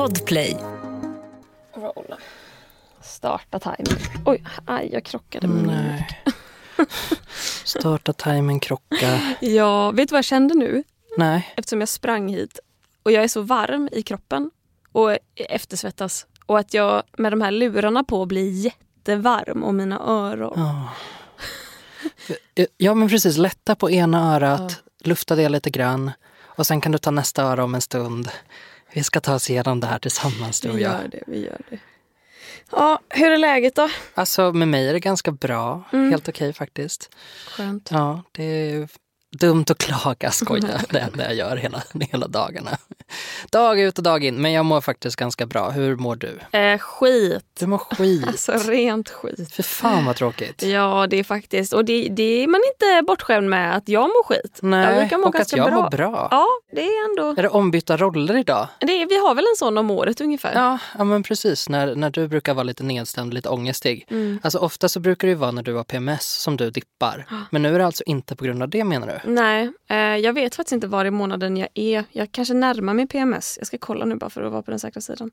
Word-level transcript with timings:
Podplay. 0.00 0.56
Rolla. 1.74 2.18
Starta 3.00 3.58
timern. 3.58 3.98
Oj, 4.26 4.44
aj, 4.66 4.88
jag 4.92 5.04
krockade 5.04 5.48
med 5.48 5.56
min 5.56 5.66
Nej. 5.66 6.08
Starta 7.64 8.12
timern, 8.12 8.60
krocka. 8.60 9.36
Ja, 9.40 9.90
vet 9.90 10.08
du 10.08 10.12
vad 10.12 10.18
jag 10.18 10.24
kände 10.24 10.54
nu? 10.54 10.84
Nej. 11.16 11.54
Eftersom 11.56 11.80
jag 11.80 11.88
sprang 11.88 12.28
hit 12.28 12.58
och 13.02 13.12
jag 13.12 13.24
är 13.24 13.28
så 13.28 13.42
varm 13.42 13.88
i 13.92 14.02
kroppen 14.02 14.50
och 14.92 15.18
eftersvettas 15.34 16.26
och 16.46 16.58
att 16.58 16.74
jag 16.74 17.02
med 17.18 17.32
de 17.32 17.40
här 17.40 17.50
lurarna 17.50 18.04
på 18.04 18.26
blir 18.26 18.50
jättevarm 18.50 19.64
om 19.64 19.76
mina 19.76 20.00
öron. 20.00 20.84
Ja. 22.56 22.66
ja 22.76 22.94
men 22.94 23.08
precis, 23.08 23.36
lätta 23.36 23.74
på 23.74 23.90
ena 23.90 24.34
örat, 24.34 24.82
lufta 25.00 25.36
det 25.36 25.48
lite 25.48 25.70
grann 25.70 26.10
och 26.42 26.66
sen 26.66 26.80
kan 26.80 26.92
du 26.92 26.98
ta 26.98 27.10
nästa 27.10 27.42
öra 27.42 27.64
om 27.64 27.74
en 27.74 27.80
stund. 27.80 28.30
Vi 28.92 29.02
ska 29.02 29.20
ta 29.20 29.34
oss 29.34 29.50
igenom 29.50 29.80
det 29.80 29.86
här 29.86 29.98
tillsammans 29.98 30.60
du 30.60 30.70
och 30.70 30.78
Vi 30.78 30.82
jag. 30.82 30.92
gör 31.02 31.08
det, 31.08 31.22
vi 31.26 31.44
gör 31.44 31.60
det. 31.70 31.78
Ja, 32.72 33.00
hur 33.08 33.30
är 33.32 33.38
läget 33.38 33.74
då? 33.74 33.88
Alltså 34.14 34.52
med 34.52 34.68
mig 34.68 34.88
är 34.88 34.92
det 34.92 35.00
ganska 35.00 35.32
bra, 35.32 35.84
Mm. 35.92 36.10
helt 36.10 36.28
okej 36.28 36.52
faktiskt. 36.52 37.10
Skönt. 37.46 37.88
Ja, 37.92 38.22
det 38.32 38.44
är 38.44 38.88
dumt 39.30 39.64
att 39.70 39.78
klaga, 39.78 40.30
skoja. 40.30 40.80
Det 40.90 40.98
är 40.98 41.10
det 41.14 41.22
jag 41.24 41.34
gör 41.34 41.56
hela, 41.56 41.82
hela 42.00 42.28
dagarna. 42.28 42.78
Dag 43.52 43.80
ut 43.80 43.98
och 43.98 44.04
dag 44.04 44.24
in, 44.24 44.42
men 44.42 44.52
jag 44.52 44.64
mår 44.64 44.80
faktiskt 44.80 45.16
ganska 45.16 45.46
bra. 45.46 45.70
Hur 45.70 45.96
mår 45.96 46.16
du? 46.16 46.58
Eh, 46.58 46.78
skit. 46.78 47.44
Du 47.58 47.66
mår 47.66 47.78
skit. 47.78 48.26
Alltså 48.26 48.52
rent 48.52 49.08
skit. 49.08 49.52
För 49.52 49.62
fan 49.62 50.04
vad 50.04 50.16
tråkigt. 50.16 50.62
Ja, 50.62 51.06
det 51.10 51.16
är 51.16 51.24
faktiskt. 51.24 51.72
Och 51.72 51.84
det, 51.84 52.08
det 52.08 52.22
är 52.22 52.46
man 52.46 52.60
inte 52.74 53.06
bortskämd 53.06 53.50
med 53.50 53.76
att 53.76 53.88
jag 53.88 54.02
mår 54.02 54.24
skit. 54.24 54.58
jag 54.62 54.70
Nej, 54.70 55.00
brukar 55.00 55.18
må 55.18 55.24
och 55.26 55.40
att 55.40 55.52
jag 55.52 55.70
bra. 55.70 55.82
mår 55.82 55.90
bra. 55.90 56.28
Ja, 56.30 56.46
det 56.72 56.80
är 56.80 57.10
ändå... 57.10 57.38
Är 57.38 57.42
det 57.42 57.48
ombytta 57.48 57.96
roller 57.96 58.36
idag? 58.36 58.68
Det 58.78 59.06
vi 59.06 59.18
har 59.18 59.34
väl 59.34 59.44
en 59.44 59.56
sån 59.56 59.78
om 59.78 59.90
året 59.90 60.20
ungefär. 60.20 60.54
Ja, 60.54 60.78
ja 60.98 61.04
men 61.04 61.22
precis. 61.22 61.68
När, 61.68 61.94
när 61.94 62.10
du 62.10 62.28
brukar 62.28 62.54
vara 62.54 62.64
lite 62.64 62.82
nedstämd, 62.82 63.34
lite 63.34 63.48
ångestig. 63.48 64.06
Mm. 64.10 64.40
Alltså 64.42 64.58
ofta 64.58 64.88
så 64.88 65.00
brukar 65.00 65.28
det 65.28 65.34
vara 65.34 65.50
när 65.50 65.62
du 65.62 65.74
har 65.74 65.84
PMS 65.84 66.26
som 66.26 66.56
du 66.56 66.70
dippar. 66.70 67.26
Men 67.50 67.62
nu 67.62 67.74
är 67.74 67.78
det 67.78 67.86
alltså 67.86 68.02
inte 68.06 68.36
på 68.36 68.44
grund 68.44 68.62
av 68.62 68.68
det 68.68 68.84
menar 68.84 69.06
du? 69.06 69.19
Nej, 69.24 69.70
eh, 69.88 69.96
jag 69.96 70.32
vet 70.32 70.54
faktiskt 70.54 70.72
inte 70.72 70.86
var 70.86 71.04
i 71.04 71.10
månaden 71.10 71.56
jag 71.56 71.68
är. 71.74 72.04
Jag 72.12 72.32
kanske 72.32 72.54
närmar 72.54 72.94
mig 72.94 73.06
PMS. 73.06 73.56
Jag 73.58 73.66
ska 73.66 73.78
kolla 73.78 74.04
nu 74.04 74.14
bara 74.14 74.30
för 74.30 74.42
att 74.42 74.52
vara 74.52 74.62
på 74.62 74.70
den 74.70 74.80
säkra 74.80 75.00
sidan. 75.00 75.30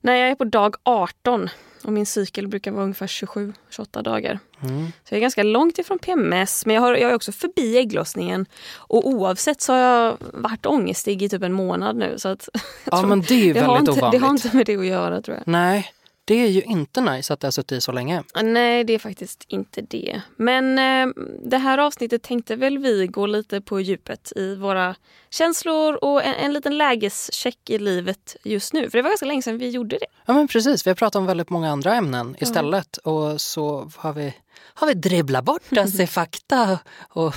Nej, 0.00 0.20
jag 0.20 0.30
är 0.30 0.34
på 0.34 0.44
dag 0.44 0.76
18 0.82 1.48
och 1.84 1.92
min 1.92 2.06
cykel 2.06 2.48
brukar 2.48 2.70
vara 2.70 2.82
ungefär 2.82 3.06
27-28 3.06 4.02
dagar. 4.02 4.38
Mm. 4.62 4.86
Så 4.86 5.14
jag 5.14 5.16
är 5.16 5.20
ganska 5.20 5.42
långt 5.42 5.78
ifrån 5.78 5.98
PMS, 5.98 6.66
men 6.66 6.74
jag, 6.74 6.82
har, 6.82 6.96
jag 6.96 7.10
är 7.10 7.14
också 7.14 7.32
förbi 7.32 7.78
ägglossningen. 7.78 8.46
Och 8.76 9.08
oavsett 9.08 9.60
så 9.60 9.72
har 9.72 9.80
jag 9.80 10.16
varit 10.32 10.66
ångestig 10.66 11.22
i 11.22 11.28
typ 11.28 11.42
en 11.42 11.52
månad 11.52 11.96
nu. 11.96 12.14
Så 12.18 12.28
att, 12.28 12.48
Ja 12.84 13.06
men 13.06 13.20
det 13.20 13.34
är 13.34 13.44
ju 13.44 13.52
det, 13.52 13.60
väldigt 13.60 13.78
inte, 13.80 13.92
det 13.92 13.98
ovanligt. 13.98 14.22
har 14.22 14.30
inte 14.30 14.56
med 14.56 14.66
det 14.66 14.76
att 14.76 14.86
göra 14.86 15.22
tror 15.22 15.36
jag. 15.36 15.46
Nej, 15.46 15.90
det 16.26 16.34
är 16.34 16.48
ju 16.48 16.62
inte 16.62 17.00
nice 17.00 17.32
att 17.32 17.40
det 17.40 17.46
har 17.46 17.52
suttit 17.52 17.78
i 17.78 17.80
så 17.80 17.92
länge. 17.92 18.22
Nej, 18.42 18.84
det 18.84 18.92
är 18.92 18.98
faktiskt 18.98 19.44
inte 19.48 19.80
det. 19.80 20.22
Men 20.36 20.78
eh, 20.78 21.14
det 21.44 21.58
här 21.58 21.78
avsnittet 21.78 22.22
tänkte 22.22 22.56
väl 22.56 22.78
vi 22.78 23.06
gå 23.06 23.26
lite 23.26 23.60
på 23.60 23.80
djupet 23.80 24.32
i 24.36 24.54
våra 24.54 24.94
känslor 25.30 26.04
och 26.04 26.24
en, 26.24 26.34
en 26.34 26.52
liten 26.52 26.78
lägescheck 26.78 27.70
i 27.70 27.78
livet 27.78 28.36
just 28.44 28.72
nu. 28.72 28.90
För 28.90 28.98
det 28.98 29.02
var 29.02 29.10
ganska 29.10 29.26
länge 29.26 29.42
sedan 29.42 29.58
vi 29.58 29.68
gjorde 29.68 29.98
det. 29.98 30.06
Ja 30.26 30.34
men 30.34 30.48
precis, 30.48 30.86
vi 30.86 30.90
har 30.90 30.94
pratat 30.94 31.16
om 31.16 31.26
väldigt 31.26 31.50
många 31.50 31.70
andra 31.70 31.94
ämnen 31.94 32.36
istället. 32.40 32.96
Och 32.96 33.40
så 33.40 33.90
har 33.96 34.12
vi, 34.12 34.34
har 34.74 34.86
vi 34.86 34.94
dribblat 34.94 35.44
bort 35.44 35.72
oss 35.78 36.00
i 36.00 36.06
fakta 36.06 36.78
och, 37.08 37.34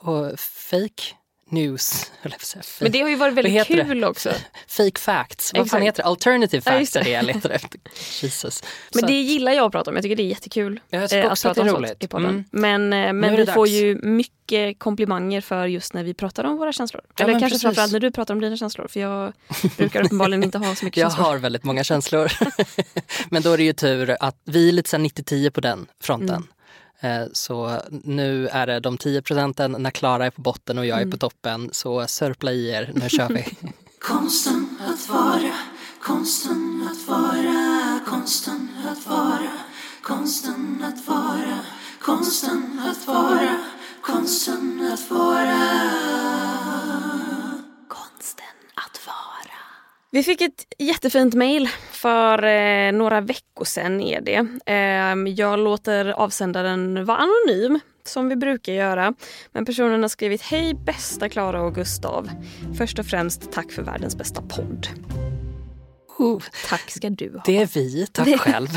och 0.00 0.40
fake 0.40 1.14
news. 1.54 2.12
jag 2.22 2.32
Men 2.80 2.92
det 2.92 3.00
har 3.00 3.08
ju 3.08 3.16
varit 3.16 3.34
väldigt 3.34 3.66
kul 3.66 4.00
det? 4.00 4.06
också. 4.06 4.32
Fake 4.68 5.00
facts. 5.00 5.52
Vad 5.54 5.70
fan 5.70 5.82
heter 5.82 6.02
det? 6.02 6.08
Alternative 6.08 6.60
facts 6.60 6.96
är 6.96 7.04
det. 7.04 7.10
jag 7.10 7.24
letar 7.24 7.50
efter. 7.50 7.80
Jesus. 8.22 8.62
Men 8.92 9.00
Så 9.00 9.06
det 9.06 9.20
gillar 9.20 9.52
jag 9.52 9.66
att 9.66 9.72
prata 9.72 9.90
om. 9.90 9.96
Jag 9.96 10.02
tycker 10.02 10.16
det 10.16 10.22
är 10.22 10.28
jättekul. 10.28 10.80
Ja, 10.90 11.00
jag 11.00 11.10
tycker 11.10 11.24
eh, 11.24 11.32
också 11.32 11.48
att 11.48 11.54
det 11.54 11.60
är 11.62 11.64
roligt. 11.64 12.04
i 12.04 12.08
podden. 12.08 12.30
Mm. 12.30 12.44
Men, 12.50 12.92
eh, 12.92 13.12
men 13.12 13.32
det 13.36 13.36
vi 13.36 13.46
får 13.46 13.68
ju 13.68 13.94
mycket 14.02 14.78
komplimanger 14.78 15.40
för 15.40 15.66
just 15.66 15.94
när 15.94 16.04
vi 16.04 16.14
pratar 16.14 16.44
om 16.44 16.56
våra 16.56 16.72
känslor. 16.72 17.02
Ja, 17.16 17.24
Eller 17.24 17.32
kanske 17.32 17.48
precis. 17.48 17.62
framförallt 17.62 17.92
när 17.92 18.00
du 18.00 18.10
pratar 18.10 18.34
om 18.34 18.40
dina 18.40 18.56
känslor. 18.56 18.88
För 18.88 19.00
jag 19.00 19.32
brukar 19.76 20.02
uppenbarligen 20.04 20.42
inte 20.44 20.58
ha 20.58 20.74
så 20.74 20.84
mycket 20.84 21.00
Jag 21.00 21.10
känslor. 21.12 21.26
har 21.26 21.38
väldigt 21.38 21.64
många 21.64 21.84
känslor. 21.84 22.32
Men 23.30 23.42
då 23.42 23.52
är 23.52 23.56
det 23.56 23.64
ju 23.64 23.72
tur 23.72 24.16
att 24.20 24.36
vi 24.44 24.68
är 24.68 24.72
lite 24.72 24.90
så 24.90 24.96
här 24.96 25.04
90-10 25.04 25.50
på 25.50 25.60
den 25.60 25.86
fronten. 26.02 26.28
Mm. 26.28 26.48
Eh, 27.04 27.24
Så 27.32 27.80
nu 27.90 28.48
är 28.48 28.66
det 28.66 28.80
de 28.80 28.98
10 28.98 29.22
procenten 29.22 29.76
när 29.78 29.90
Klara 29.90 30.26
är 30.26 30.30
på 30.30 30.40
botten 30.42 30.78
och 30.78 30.86
jag 30.86 30.96
Mm. 30.98 31.08
är 31.08 31.12
på 31.12 31.18
toppen. 31.18 31.68
Så 31.72 32.06
sörpla 32.06 32.52
i 32.52 32.68
er, 32.70 32.92
nu 32.94 33.08
kör 33.08 33.28
vi. 33.28 33.44
Konsten 33.98 34.78
att 34.88 35.08
vara, 35.08 35.52
konsten 36.02 36.88
att 36.90 37.08
vara, 37.08 38.00
konsten 38.06 38.68
att 38.92 39.06
vara, 39.06 39.50
konsten 40.02 40.84
att 40.84 41.08
vara, 41.08 41.58
konsten 42.00 42.80
att 42.90 43.06
vara, 43.06 43.56
konsten 44.02 44.90
att 44.92 45.10
vara. 45.10 45.64
Vi 50.14 50.22
fick 50.22 50.40
ett 50.40 50.66
jättefint 50.78 51.34
mejl 51.34 51.68
för 51.90 52.44
eh, 52.44 52.92
några 52.92 53.20
veckor 53.20 53.64
sedan. 53.64 54.00
Är 54.00 54.20
det. 54.20 54.46
Eh, 54.66 55.34
jag 55.34 55.58
låter 55.58 56.04
avsändaren 56.06 57.04
vara 57.04 57.18
anonym 57.18 57.80
som 58.04 58.28
vi 58.28 58.36
brukar 58.36 58.72
göra. 58.72 59.14
Men 59.52 59.64
personen 59.64 60.02
har 60.02 60.08
skrivit 60.08 60.42
Hej 60.42 60.74
bästa 60.74 61.28
Klara 61.28 61.62
och 61.62 61.74
Gustav. 61.74 62.30
Först 62.78 62.98
och 62.98 63.06
främst 63.06 63.52
tack 63.52 63.72
för 63.72 63.82
världens 63.82 64.16
bästa 64.16 64.42
podd. 64.42 64.88
Oh, 66.24 66.42
Tack 66.68 66.90
ska 66.90 67.10
du 67.10 67.32
ha. 67.34 67.42
det 67.46 67.56
är 67.58 67.66
vi, 67.74 68.06
tack 68.12 68.40
själv. 68.40 68.68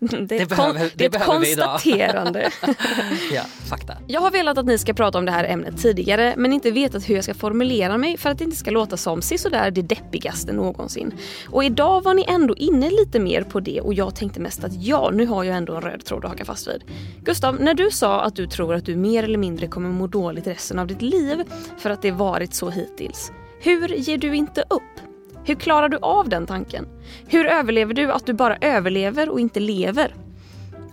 det, 0.00 0.06
är 0.10 0.26
det 0.28 0.36
ett 0.36 0.48
behöver- 0.48 0.78
det 0.80 0.90
det 0.96 1.04
är 1.04 1.20
ett 1.20 1.26
konstaterande. 1.26 2.50
Ja, 3.32 3.42
fakta. 3.68 3.96
Jag 4.06 4.20
har 4.20 4.30
velat 4.30 4.58
att 4.58 4.66
ni 4.66 4.78
ska 4.78 4.92
prata 4.94 5.18
om 5.18 5.24
det 5.24 5.32
här 5.32 5.44
ämnet 5.44 5.82
tidigare 5.82 6.34
men 6.36 6.52
inte 6.52 6.70
vetat 6.70 7.08
hur 7.10 7.14
jag 7.14 7.24
ska 7.24 7.34
formulera 7.34 7.98
mig 7.98 8.16
för 8.16 8.30
att 8.30 8.38
det 8.38 8.44
inte 8.44 8.56
ska 8.56 8.70
låta 8.70 8.96
som 8.96 9.22
sisådär 9.22 9.70
det 9.70 9.82
deppigaste 9.82 10.52
någonsin. 10.52 11.12
Och 11.50 11.64
idag 11.64 12.02
var 12.02 12.14
ni 12.14 12.24
ändå 12.28 12.54
inne 12.56 12.90
lite 12.90 13.20
mer 13.20 13.42
på 13.42 13.60
det 13.60 13.80
och 13.80 13.94
jag 13.94 14.14
tänkte 14.16 14.40
mest 14.40 14.64
att 14.64 14.72
ja, 14.74 15.10
nu 15.14 15.26
har 15.26 15.44
jag 15.44 15.56
ändå 15.56 15.74
en 15.74 15.80
röd 15.82 16.04
tråd 16.04 16.24
att 16.24 16.30
haka 16.30 16.44
fast 16.44 16.68
vid. 16.68 16.82
Gustav, 17.24 17.60
när 17.60 17.74
du 17.74 17.90
sa 17.90 18.20
att 18.22 18.36
du 18.36 18.46
tror 18.46 18.74
att 18.74 18.86
du 18.86 18.96
mer 18.96 19.22
eller 19.22 19.38
mindre 19.38 19.66
kommer 19.66 19.88
må 19.88 20.06
dåligt 20.06 20.46
resten 20.46 20.78
av 20.78 20.86
ditt 20.86 21.02
liv 21.02 21.42
för 21.78 21.90
att 21.90 22.02
det 22.02 22.10
varit 22.10 22.54
så 22.54 22.70
hittills. 22.70 23.32
Hur 23.60 23.88
ger 23.88 24.18
du 24.18 24.36
inte 24.36 24.64
upp? 24.70 25.11
Hur 25.44 25.54
klarar 25.54 25.88
du 25.88 25.96
av 25.96 26.28
den 26.28 26.46
tanken? 26.46 26.86
Hur 27.26 27.46
överlever 27.46 27.94
du 27.94 28.12
att 28.12 28.26
du 28.26 28.32
bara 28.32 28.56
överlever 28.60 29.28
och 29.28 29.40
inte 29.40 29.60
lever? 29.60 30.14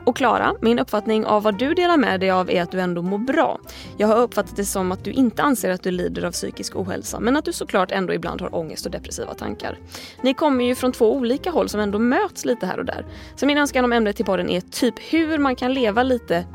Och 0.03 0.15
Klara, 0.15 0.55
min 0.61 0.79
uppfattning 0.79 1.25
av 1.25 1.43
vad 1.43 1.57
du 1.57 1.73
delar 1.73 1.97
med 1.97 2.19
dig 2.19 2.31
av 2.31 2.49
är 2.49 2.61
att 2.61 2.71
du 2.71 2.81
ändå 2.81 3.01
mår 3.01 3.17
bra. 3.17 3.59
Jag 3.97 4.07
har 4.07 4.17
uppfattat 4.17 4.55
det 4.55 4.65
som 4.65 4.91
att 4.91 5.03
du 5.03 5.11
inte 5.11 5.43
anser 5.43 5.69
att 5.69 5.83
du 5.83 5.91
lider 5.91 6.25
av 6.25 6.31
psykisk 6.31 6.75
ohälsa 6.75 7.19
men 7.19 7.37
att 7.37 7.45
du 7.45 7.53
såklart 7.53 7.91
ändå 7.91 8.13
ibland 8.13 8.41
har 8.41 8.55
ångest 8.55 8.85
och 8.85 8.91
depressiva 8.91 9.33
tankar. 9.33 9.77
Ni 10.21 10.33
kommer 10.33 10.65
ju 10.65 10.75
från 10.75 10.91
två 10.91 11.15
olika 11.15 11.51
håll 11.51 11.69
som 11.69 11.79
ändå 11.79 11.99
möts 11.99 12.45
lite 12.45 12.65
här 12.65 12.77
och 12.79 12.85
där. 12.85 13.05
Så 13.35 13.45
min 13.45 13.57
önskan 13.57 13.85
om 13.85 13.93
ämnet 13.93 14.15
till 14.15 14.25
podden 14.25 14.49
är 14.49 14.61
typ 14.61 14.95
hur 15.13 15.37
man 15.37 15.55
kan 15.55 15.73
leva 15.73 16.03
lite... 16.03 16.45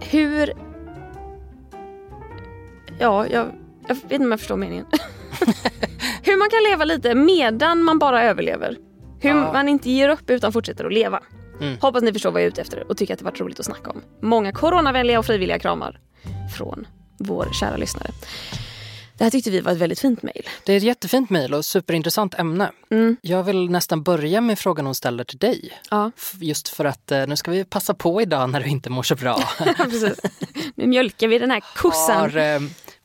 Hur... 0.00 0.52
Ja, 2.98 3.26
jag, 3.26 3.46
jag 3.88 3.94
vet 3.94 4.12
inte 4.12 4.24
om 4.24 4.30
jag 4.30 4.40
förstår 4.40 4.56
meningen. 4.56 4.86
hur 6.22 6.36
man 6.38 6.50
kan 6.50 6.62
leva 6.70 6.84
lite 6.84 7.14
medan 7.14 7.82
man 7.82 7.98
bara 7.98 8.22
överlever. 8.22 8.76
Hur 9.20 9.30
Ja. 9.30 9.52
man 9.52 9.68
inte 9.68 9.90
ger 9.90 10.08
upp 10.08 10.30
utan 10.30 10.52
fortsätter 10.52 10.84
att 10.84 10.92
leva. 10.92 11.20
Mm. 11.60 11.78
Hoppas 11.80 12.02
ni 12.02 12.12
förstår 12.12 12.30
vad 12.30 12.40
jag 12.42 12.46
är 12.46 12.50
ute 12.50 12.60
efter 12.60 12.90
och 12.90 12.96
tycker 12.96 13.12
att 13.14 13.18
det 13.18 13.24
varit 13.24 13.40
roligt 13.40 13.58
att 13.60 13.66
snacka 13.66 13.90
om. 13.90 14.02
Många 14.22 14.52
coronavänliga 14.52 15.18
och 15.18 15.26
frivilliga 15.26 15.58
kramar 15.58 16.00
från 16.56 16.86
vår 17.18 17.48
kära 17.52 17.76
lyssnare. 17.76 18.10
Det 19.18 19.24
här 19.24 19.30
tyckte 19.30 19.50
vi 19.50 19.60
var 19.60 19.72
ett 19.72 19.78
väldigt 19.78 20.00
fint 20.00 20.22
mejl. 20.22 20.42
Det 20.66 20.72
är 20.72 20.76
ett 20.76 20.82
jättefint 20.82 21.30
mejl 21.30 21.54
och 21.54 21.64
superintressant 21.64 22.34
ämne. 22.34 22.70
Mm. 22.90 23.16
Jag 23.22 23.42
vill 23.42 23.70
nästan 23.70 24.02
börja 24.02 24.40
med 24.40 24.58
frågan 24.58 24.86
hon 24.86 24.94
ställer 24.94 25.24
till 25.24 25.38
dig. 25.38 25.72
Ja, 25.90 26.10
Just 26.40 26.68
för 26.68 26.84
att 26.84 27.12
eh, 27.12 27.26
nu 27.26 27.36
ska 27.36 27.50
vi 27.50 27.64
passa 27.64 27.94
på 27.94 28.22
idag 28.22 28.50
när 28.50 28.60
du 28.60 28.66
inte 28.66 28.90
mår 28.90 29.02
så 29.02 29.14
bra. 29.16 29.42
Nu 30.74 30.86
mjölkar 30.86 31.28
vi 31.28 31.38
den 31.38 31.50
här 31.50 31.62
kossan. 31.76 32.16
Har, 32.20 32.36
eh, 32.36 32.60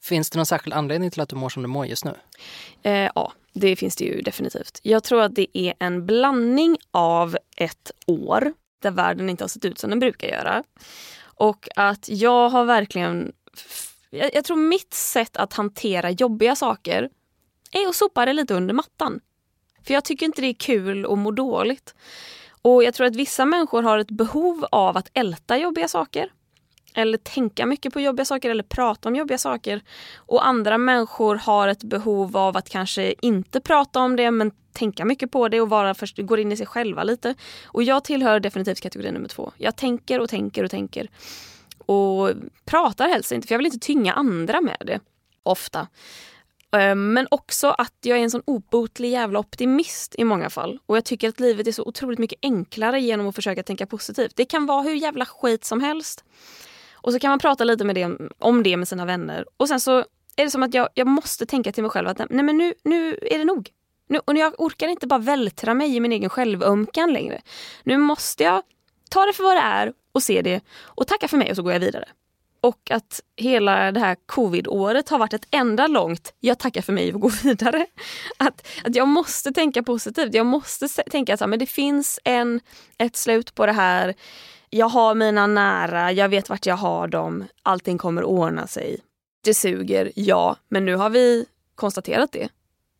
finns 0.05 0.29
det 0.29 0.37
någon 0.37 0.45
särskild 0.45 0.73
anledning 0.73 1.11
till 1.11 1.21
att 1.21 1.29
du 1.29 1.35
mår 1.35 1.49
som 1.49 1.63
du 1.63 1.67
mår 1.67 1.85
just 1.85 2.05
nu? 2.05 2.13
Eh, 2.83 3.09
ja, 3.15 3.33
det 3.53 3.75
finns 3.75 3.95
det 3.95 4.05
ju 4.05 4.21
definitivt. 4.21 4.79
Jag 4.83 5.03
tror 5.03 5.21
att 5.21 5.35
det 5.35 5.57
är 5.57 5.73
en 5.79 6.05
blandning 6.05 6.77
av 6.91 7.37
ett 7.57 7.91
år 8.07 8.53
där 8.81 8.91
världen 8.91 9.29
inte 9.29 9.43
har 9.43 9.49
sett 9.49 9.65
ut 9.65 9.79
som 9.79 9.89
den 9.89 9.99
brukar 9.99 10.27
göra. 10.27 10.63
Och 11.23 11.67
att 11.75 12.09
jag 12.09 12.49
har 12.49 12.65
verkligen... 12.65 13.31
Jag, 14.09 14.35
jag 14.35 14.45
tror 14.45 14.57
mitt 14.57 14.93
sätt 14.93 15.37
att 15.37 15.53
hantera 15.53 16.11
jobbiga 16.11 16.55
saker 16.55 17.09
är 17.71 17.87
att 17.89 17.95
sopa 17.95 18.25
det 18.25 18.33
lite 18.33 18.53
under 18.53 18.73
mattan. 18.73 19.19
För 19.83 19.93
jag 19.93 20.05
tycker 20.05 20.25
inte 20.25 20.41
det 20.41 20.47
är 20.47 20.53
kul 20.53 21.05
att 21.05 21.17
må 21.17 21.31
dåligt. 21.31 21.95
Och 22.61 22.83
jag 22.83 22.93
tror 22.93 23.07
att 23.07 23.15
vissa 23.15 23.45
människor 23.45 23.83
har 23.83 23.97
ett 23.97 24.11
behov 24.11 24.65
av 24.71 24.97
att 24.97 25.09
älta 25.13 25.57
jobbiga 25.57 25.87
saker 25.87 26.31
eller 26.95 27.18
tänka 27.18 27.65
mycket 27.65 27.94
på 27.94 28.00
jobbiga 28.00 28.25
saker 28.25 28.50
eller 28.50 28.63
prata 28.63 29.09
om 29.09 29.15
jobbiga 29.15 29.38
saker. 29.38 29.81
Och 30.15 30.47
andra 30.47 30.77
människor 30.77 31.36
har 31.36 31.68
ett 31.68 31.83
behov 31.83 32.38
av 32.38 32.57
att 32.57 32.69
kanske 32.69 33.13
inte 33.21 33.62
prata 33.62 34.00
om 34.00 34.15
det 34.15 34.31
men 34.31 34.51
tänka 34.74 35.06
mycket 35.06 35.31
på 35.31 35.47
det 35.47 35.62
och 35.62 35.69
vara 35.69 35.94
först, 35.94 36.18
går 36.18 36.39
in 36.39 36.51
i 36.51 36.57
sig 36.57 36.65
själva 36.65 37.03
lite. 37.03 37.36
Och 37.65 37.83
jag 37.83 38.03
tillhör 38.03 38.39
definitivt 38.39 38.81
kategori 38.81 39.12
nummer 39.12 39.27
två. 39.27 39.51
Jag 39.57 39.75
tänker 39.75 40.19
och 40.19 40.30
tänker 40.30 40.63
och 40.63 40.71
tänker. 40.71 41.09
Och 41.77 42.30
pratar 42.65 43.07
helst 43.07 43.31
inte 43.31 43.48
för 43.48 43.56
jag 43.56 43.59
vill 43.59 43.65
inte 43.65 43.88
tynga 43.88 44.13
andra 44.13 44.62
med 44.62 44.77
det. 44.86 45.00
Ofta. 45.44 45.88
Ehm, 46.71 47.13
men 47.13 47.27
också 47.31 47.68
att 47.68 47.94
jag 48.01 48.18
är 48.18 48.24
en 48.24 48.31
sån 48.31 48.44
obotlig 48.45 49.12
jävla 49.12 49.39
optimist 49.39 50.15
i 50.18 50.24
många 50.24 50.50
fall. 50.50 50.80
Och 50.86 50.98
jag 50.98 51.06
tycker 51.06 51.30
att 51.30 51.39
livet 51.39 51.68
är 51.68 51.71
så 51.71 51.83
otroligt 51.83 52.19
mycket 52.19 52.39
enklare 52.41 53.01
genom 53.01 53.27
att 53.27 53.36
försöka 53.36 53.63
tänka 53.63 53.86
positivt. 53.86 54.36
Det 54.36 54.45
kan 54.45 54.65
vara 54.65 54.81
hur 54.81 54.95
jävla 54.95 55.25
skit 55.25 55.65
som 55.65 55.81
helst. 55.81 56.24
Och 57.05 57.13
så 57.13 57.19
kan 57.19 57.29
man 57.29 57.39
prata 57.39 57.63
lite 57.63 57.83
med 57.83 57.95
det, 57.95 58.17
om 58.39 58.63
det 58.63 58.77
med 58.77 58.87
sina 58.87 59.05
vänner. 59.05 59.45
Och 59.57 59.67
sen 59.67 59.79
så 59.79 59.97
är 60.35 60.43
det 60.43 60.49
som 60.49 60.63
att 60.63 60.73
jag, 60.73 60.89
jag 60.93 61.07
måste 61.07 61.45
tänka 61.45 61.71
till 61.71 61.83
mig 61.83 61.89
själv 61.89 62.07
att 62.07 62.17
nej 62.29 62.43
men 62.43 62.57
nu, 62.57 62.73
nu 62.83 63.19
är 63.21 63.37
det 63.37 63.43
nog. 63.43 63.69
Nu, 64.07 64.19
och 64.25 64.37
jag 64.37 64.53
orkar 64.57 64.87
inte 64.87 65.07
bara 65.07 65.19
vältra 65.19 65.73
mig 65.73 65.95
i 65.95 65.99
min 65.99 66.11
egen 66.11 66.29
självömkan 66.29 67.13
längre. 67.13 67.41
Nu 67.83 67.97
måste 67.97 68.43
jag 68.43 68.61
ta 69.09 69.25
det 69.25 69.33
för 69.33 69.43
vad 69.43 69.57
det 69.57 69.61
är 69.61 69.93
och 70.11 70.23
se 70.23 70.41
det 70.41 70.61
och 70.81 71.07
tacka 71.07 71.27
för 71.27 71.37
mig 71.37 71.49
och 71.49 71.55
så 71.55 71.63
går 71.63 71.73
jag 71.73 71.79
vidare. 71.79 72.05
Och 72.61 72.91
att 72.91 73.21
hela 73.35 73.91
det 73.91 73.99
här 73.99 74.17
covid-året 74.25 75.09
har 75.09 75.17
varit 75.17 75.33
ett 75.33 75.47
enda 75.51 75.87
långt 75.87 76.33
jag 76.39 76.59
tackar 76.59 76.81
för 76.81 76.93
mig 76.93 77.13
och 77.13 77.21
går 77.21 77.29
vidare. 77.43 77.85
Att, 78.37 78.67
att 78.83 78.95
jag 78.95 79.07
måste 79.07 79.51
tänka 79.51 79.83
positivt. 79.83 80.33
Jag 80.33 80.45
måste 80.45 80.87
tänka 80.87 81.33
att 81.33 81.49
men 81.49 81.59
det 81.59 81.65
finns 81.65 82.19
en, 82.23 82.59
ett 82.97 83.15
slut 83.15 83.55
på 83.55 83.65
det 83.65 83.73
här. 83.73 84.15
Jag 84.75 84.89
har 84.89 85.16
mina 85.16 85.48
nära, 85.48 86.12
jag 86.12 86.30
vet 86.30 86.50
vart 86.50 86.66
jag 86.66 86.75
har 86.75 87.07
dem. 87.07 87.45
Allting 87.63 87.98
kommer 87.98 88.24
ordna 88.24 88.68
sig. 88.68 89.00
Det 89.44 89.54
suger, 89.54 90.12
ja. 90.16 90.57
Men 90.69 90.86
nu 90.86 90.95
har 90.95 91.10
vi 91.10 91.45
konstaterat 91.75 92.31
det. 92.31 92.50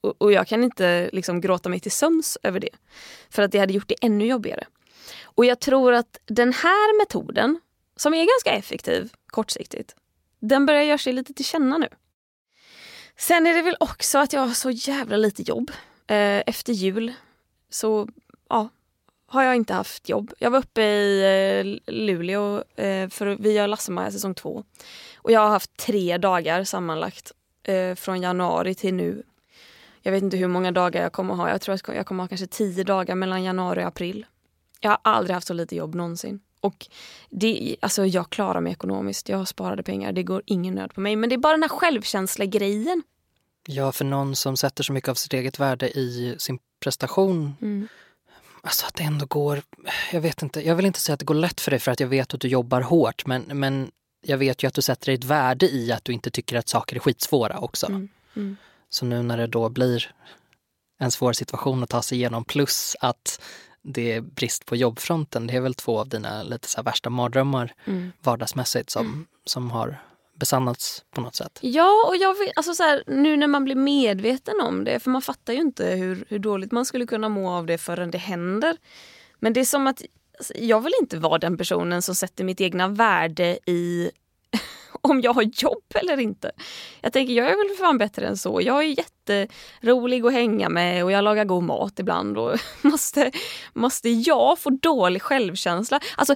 Och, 0.02 0.22
och 0.22 0.32
jag 0.32 0.48
kan 0.48 0.64
inte 0.64 1.10
liksom 1.14 1.42
gråta 1.42 1.70
mig 1.70 1.80
till 1.80 1.92
sömns 1.92 2.38
över 2.44 2.60
det. 2.60 2.70
För 3.30 3.44
att 3.44 3.52
det 3.52 3.60
hade 3.60 3.74
gjort 3.74 3.88
det 3.88 3.96
ännu 4.02 4.26
jobbigare. 4.26 4.64
Och 5.24 5.46
jag 5.46 5.60
tror 5.60 5.94
att 5.94 6.20
den 6.26 6.54
här 6.54 7.00
metoden, 7.00 7.60
som 7.96 8.14
är 8.14 8.18
ganska 8.18 8.52
effektiv 8.52 9.14
kortsiktigt, 9.28 9.96
den 10.40 10.66
börjar 10.66 10.84
göra 10.84 10.98
sig 10.98 11.14
lite 11.14 11.34
till 11.34 11.46
känna 11.46 11.78
nu. 11.78 11.88
Sen 13.18 13.48
är 13.48 13.54
det 13.54 13.62
väl 13.62 13.78
också 13.80 14.18
att 14.18 14.34
jag 14.34 14.42
har 14.42 14.54
så 14.54 14.72
jävla 14.72 15.18
lite 15.18 15.42
jobb. 15.42 15.72
Eh, 16.08 16.42
efter 16.46 16.74
jul 16.74 17.14
så 17.70 18.08
har 19.28 19.44
jag 19.44 19.56
inte 19.56 19.74
haft 19.74 20.10
jobb. 20.10 20.34
Jag 20.40 20.52
var 20.52 20.60
uppe 20.60 20.82
i 20.82 21.22
eh, 21.88 21.94
Luleå 21.94 22.64
eh, 22.76 23.10
för 23.10 23.38
vi 23.40 23.54
gör 23.54 23.68
Lasse-Maja 23.68 24.12
säsong 24.12 24.36
två. 24.36 24.64
Och 25.18 25.32
jag 25.32 25.40
har 25.40 25.50
haft 25.50 25.78
tre 25.78 26.18
dagar 26.18 26.64
sammanlagt 26.64 27.32
eh, 27.64 27.96
från 27.96 28.22
januari 28.22 28.76
till 28.76 28.94
nu. 28.94 29.24
Jag 30.02 30.12
vet 30.12 30.24
inte 30.24 30.38
hur 30.38 30.48
många 30.48 30.72
dagar 30.72 31.02
jag 31.02 31.14
kommer 31.14 31.34
ha. 31.34 31.50
Jag 31.50 31.62
tror 31.62 31.76
att 31.76 31.88
jag 31.88 32.06
kommer 32.06 32.24
ha 32.24 32.28
kanske 32.28 32.48
tio 32.48 32.84
dagar 32.84 33.16
mellan 33.16 33.44
januari 33.44 33.84
och 33.84 33.88
april. 33.88 34.26
Jag 34.80 34.90
har 34.90 35.00
aldrig 35.02 35.34
haft 35.34 35.48
så 35.48 35.54
lite 35.54 35.76
jobb 35.76 35.96
någonsin. 35.96 36.40
Och 36.62 36.88
det, 37.30 37.76
alltså 37.80 38.06
jag 38.06 38.30
klarar 38.30 38.62
mig 38.62 38.72
ekonomiskt. 38.72 39.30
Jag 39.30 39.38
har 39.38 39.46
sparade 39.46 39.84
pengar. 39.84 40.12
Det 40.12 40.24
går 40.24 40.42
ingen 40.46 40.76
nöd 40.76 40.94
på 40.94 41.02
mig. 41.02 41.16
Men 41.16 41.30
det 41.30 41.36
är 41.36 41.38
bara 41.38 41.54
den 41.54 41.64
här 41.64 41.70
självkänsla-grejen. 41.70 43.04
Ja, 43.68 43.92
för 43.92 44.06
någon 44.06 44.36
som 44.36 44.58
sätter 44.58 44.84
så 44.84 44.94
mycket 44.94 45.10
av 45.10 45.16
sitt 45.16 45.34
eget 45.34 45.60
värde 45.60 45.90
i 45.90 46.36
sin 46.38 46.60
prestation. 46.80 47.56
Mm. 47.62 47.88
Alltså 48.66 48.86
att 48.86 48.96
det 48.96 49.04
ändå 49.04 49.26
går, 49.26 49.62
jag 50.12 50.22
vet 50.22 50.42
inte, 50.42 50.68
jag 50.68 50.76
vill 50.76 50.86
inte 50.86 51.00
säga 51.00 51.14
att 51.14 51.20
det 51.20 51.26
går 51.26 51.36
lätt 51.36 51.62
för 51.62 51.72
dig 51.72 51.80
för 51.80 51.92
att 51.92 52.00
jag 52.00 52.08
vet 52.08 52.34
att 52.34 52.42
du 52.42 52.48
jobbar 52.48 52.82
hårt 52.82 53.26
men, 53.26 53.42
men 53.42 53.92
jag 54.22 54.38
vet 54.38 54.64
ju 54.64 54.68
att 54.68 54.74
du 54.74 54.82
sätter 54.82 55.12
ett 55.12 55.24
värde 55.24 55.66
i 55.66 55.92
att 55.92 56.06
du 56.06 56.14
inte 56.14 56.32
tycker 56.32 56.58
att 56.58 56.70
saker 56.70 56.96
är 56.96 57.00
skitsvåra 57.00 57.60
också. 57.60 57.86
Mm. 57.86 58.10
Mm. 58.36 58.58
Så 58.90 59.06
nu 59.06 59.22
när 59.22 59.38
det 59.38 59.48
då 59.48 59.70
blir 59.70 60.12
en 61.00 61.12
svår 61.12 61.34
situation 61.34 61.84
att 61.84 61.90
ta 61.90 62.02
sig 62.02 62.18
igenom 62.18 62.46
plus 62.46 62.96
att 63.00 63.42
det 63.82 64.14
är 64.14 64.22
brist 64.22 64.66
på 64.66 64.76
jobbfronten, 64.76 65.48
det 65.48 65.54
är 65.54 65.62
väl 65.62 65.74
två 65.74 66.00
av 66.00 66.10
dina 66.10 66.44
lite 66.44 66.68
så 66.68 66.82
värsta 66.82 67.10
mardrömmar 67.10 67.74
Mm. 67.86 68.12
vardagsmässigt 68.24 68.90
som, 68.90 69.28
som 69.46 69.72
har 69.72 70.02
besannats 70.36 71.04
på 71.12 71.22
något 71.22 71.36
sätt. 71.36 71.60
Ja, 71.62 72.06
och 72.08 72.18
jag 72.18 72.34
vill, 72.40 72.52
alltså 72.56 72.74
så 72.74 72.84
här, 72.84 73.04
nu 73.08 73.38
när 73.38 73.48
man 73.48 73.64
blir 73.64 73.76
medveten 73.76 74.62
om 74.62 74.84
det, 74.84 75.00
för 75.00 75.10
man 75.10 75.22
fattar 75.22 75.54
ju 75.54 75.60
inte 75.60 75.86
hur, 75.86 76.26
hur 76.30 76.40
dåligt 76.40 76.72
man 76.72 76.86
skulle 76.86 77.06
kunna 77.06 77.30
må 77.30 77.50
av 77.50 77.66
det 77.66 77.78
förrän 77.78 78.12
det 78.12 78.18
händer. 78.18 78.78
Men 79.40 79.54
det 79.54 79.60
är 79.60 79.66
som 79.66 79.88
att 79.88 80.02
alltså, 80.38 80.54
jag 80.58 80.82
vill 80.82 80.94
inte 81.02 81.18
vara 81.18 81.38
den 81.38 81.58
personen 81.58 82.02
som 82.02 82.16
sätter 82.16 82.44
mitt 82.44 82.62
egna 82.62 82.88
värde 82.88 83.60
i 83.66 84.12
om 85.02 85.22
jag 85.22 85.34
har 85.34 85.44
jobb 85.44 85.84
eller 85.96 86.20
inte. 86.20 86.52
Jag 87.02 87.14
tänker 87.14 87.34
jag 87.34 87.46
är 87.52 87.68
väl 87.68 87.78
för 87.78 87.84
fan 87.84 87.98
bättre 87.98 88.28
än 88.28 88.38
så. 88.38 88.62
Jag 88.62 88.84
är 88.84 88.90
jätterolig 89.30 90.26
att 90.26 90.34
hänga 90.34 90.70
med 90.70 91.04
och 91.04 91.12
jag 91.12 91.24
lagar 91.24 91.46
god 91.46 91.64
mat 91.64 92.00
ibland. 92.00 92.38
Och 92.38 92.60
måste, 92.82 93.32
måste 93.74 94.10
jag 94.10 94.60
få 94.60 94.70
dålig 94.70 95.22
självkänsla? 95.22 96.00
Alltså, 96.18 96.36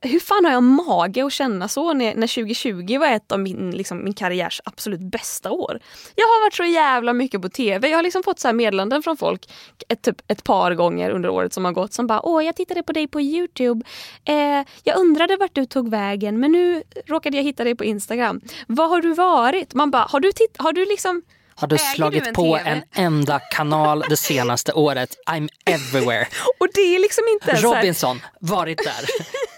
hur 0.00 0.20
fan 0.20 0.44
har 0.44 0.52
jag 0.52 0.62
mage 0.62 1.26
att 1.26 1.32
känna 1.32 1.68
så 1.68 1.92
när, 1.92 2.14
när 2.14 2.26
2020 2.26 2.98
var 2.98 3.06
ett 3.06 3.32
av 3.32 3.40
min, 3.40 3.70
liksom, 3.70 4.04
min 4.04 4.14
karriärs 4.14 4.60
absolut 4.64 5.00
bästa 5.00 5.50
år? 5.50 5.80
Jag 6.14 6.24
har 6.24 6.44
varit 6.46 6.54
så 6.54 6.64
jävla 6.64 7.12
mycket 7.12 7.42
på 7.42 7.48
tv. 7.48 7.88
Jag 7.88 7.98
har 7.98 8.02
liksom 8.02 8.22
fått 8.22 8.38
så 8.38 8.48
här 8.48 8.52
meddelanden 8.52 9.02
från 9.02 9.16
folk 9.16 9.52
ett, 9.88 10.02
typ 10.02 10.30
ett 10.30 10.44
par 10.44 10.74
gånger 10.74 11.10
under 11.10 11.28
året 11.28 11.52
som 11.52 11.64
har 11.64 11.72
gått 11.72 11.92
som 11.92 12.06
bara 12.06 12.26
åh 12.26 12.44
jag 12.44 12.56
tittade 12.56 12.82
på 12.82 12.92
dig 12.92 13.08
på 13.08 13.20
Youtube. 13.20 13.84
Eh, 14.24 14.66
jag 14.84 14.98
undrade 14.98 15.36
vart 15.36 15.54
du 15.54 15.66
tog 15.66 15.90
vägen 15.90 16.40
men 16.40 16.52
nu 16.52 16.82
råkade 17.06 17.36
jag 17.36 17.44
hitta 17.44 17.64
dig 17.64 17.74
på 17.74 17.84
Instagram. 17.84 18.40
Var 18.66 18.88
har 18.88 19.00
du 19.00 19.14
varit? 19.14 19.74
Man 19.74 19.90
bara 19.90 20.02
har 20.02 20.20
du, 20.20 20.32
titt- 20.32 20.56
har 20.58 20.72
du 20.72 20.84
liksom 20.84 21.22
har 21.54 21.68
du 21.68 21.76
Äger 21.76 21.84
du 21.90 21.96
slagit 21.96 22.26
en 22.26 22.34
på 22.34 22.56
TV? 22.58 22.70
en 22.70 22.82
enda 22.94 23.38
kanal 23.38 24.04
det 24.08 24.16
senaste 24.16 24.72
året? 24.86 25.16
I'm 25.30 25.48
everywhere. 25.66 26.26
och 26.60 26.68
det 26.74 26.80
är 26.80 26.98
liksom 26.98 27.24
inte 27.32 27.52
här, 27.52 27.62
Robinson, 27.62 28.20
varit 28.40 28.78
där. 28.78 29.06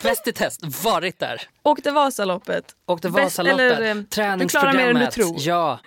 Bäst 0.02 0.26
i 0.28 0.32
test, 0.32 0.60
varit 0.84 1.18
där. 1.18 1.42
åkte 1.62 1.90
Vasaloppet. 1.90 2.64
Åkte 2.86 3.08
Bäst- 3.08 3.24
Vasaloppet, 3.38 3.60
eller, 3.78 3.96
eh, 3.96 4.02
träningsprogrammet. 4.02 4.38
Du 4.40 4.48
klarar 4.48 4.72
mer 4.72 4.88
än 4.88 5.06
du 5.06 5.06
tror. 5.10 5.36
Ja. 5.38 5.78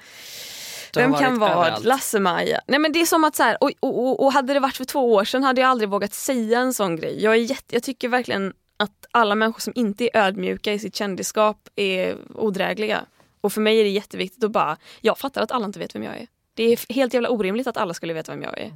Du 0.94 1.00
Vem 1.00 1.14
kan 1.14 1.40
vara. 1.40 1.78
Lasse-Maja? 1.78 2.62
Nej 2.68 2.80
men 2.80 2.92
det 2.92 3.02
är 3.02 3.06
som 3.06 3.24
att 3.24 3.36
så 3.36 3.44
här, 3.44 3.58
och, 3.64 3.72
och, 3.80 4.00
och, 4.08 4.24
och 4.26 4.34
hade 4.34 4.54
det 4.54 4.60
varit 4.60 4.78
för 4.78 4.86
två 4.86 5.14
år 5.14 5.26
sedan 5.26 5.44
hade 5.44 5.62
jag 5.62 5.70
aldrig 5.70 5.90
vågat 5.90 6.14
säga 6.14 6.60
en 6.60 6.74
sån 6.74 6.96
grej. 6.96 7.24
Jag, 7.24 7.34
är 7.34 7.38
jätte, 7.38 7.76
jag 7.76 7.84
tycker 7.84 8.10
verkligen 8.10 8.54
att 8.80 8.92
alla 9.12 9.36
människor 9.36 9.60
som 9.60 9.74
inte 9.76 10.04
är 10.04 10.18
ödmjuka 10.18 10.74
i 10.74 10.80
sitt 10.80 10.96
kändisskap 10.96 11.58
är 11.76 12.16
odrägliga. 12.36 13.02
Och 13.42 13.54
för 13.54 13.62
mig 13.62 13.80
är 13.80 13.84
det 13.84 13.90
jätteviktigt 13.90 14.44
att 14.44 14.52
bara, 14.52 14.78
jag 15.02 15.18
fattar 15.18 15.42
att 15.42 15.52
alla 15.52 15.66
inte 15.66 15.80
vet 15.80 15.96
vem 15.96 16.04
jag 16.04 16.18
är. 16.18 16.28
Det 16.54 16.64
är 16.64 16.94
helt 16.94 17.14
jävla 17.14 17.30
orimligt 17.30 17.68
att 17.68 17.78
alla 17.78 17.94
skulle 17.94 18.14
veta 18.14 18.32
vem 18.32 18.44
jag 18.44 18.60
är. 18.60 18.74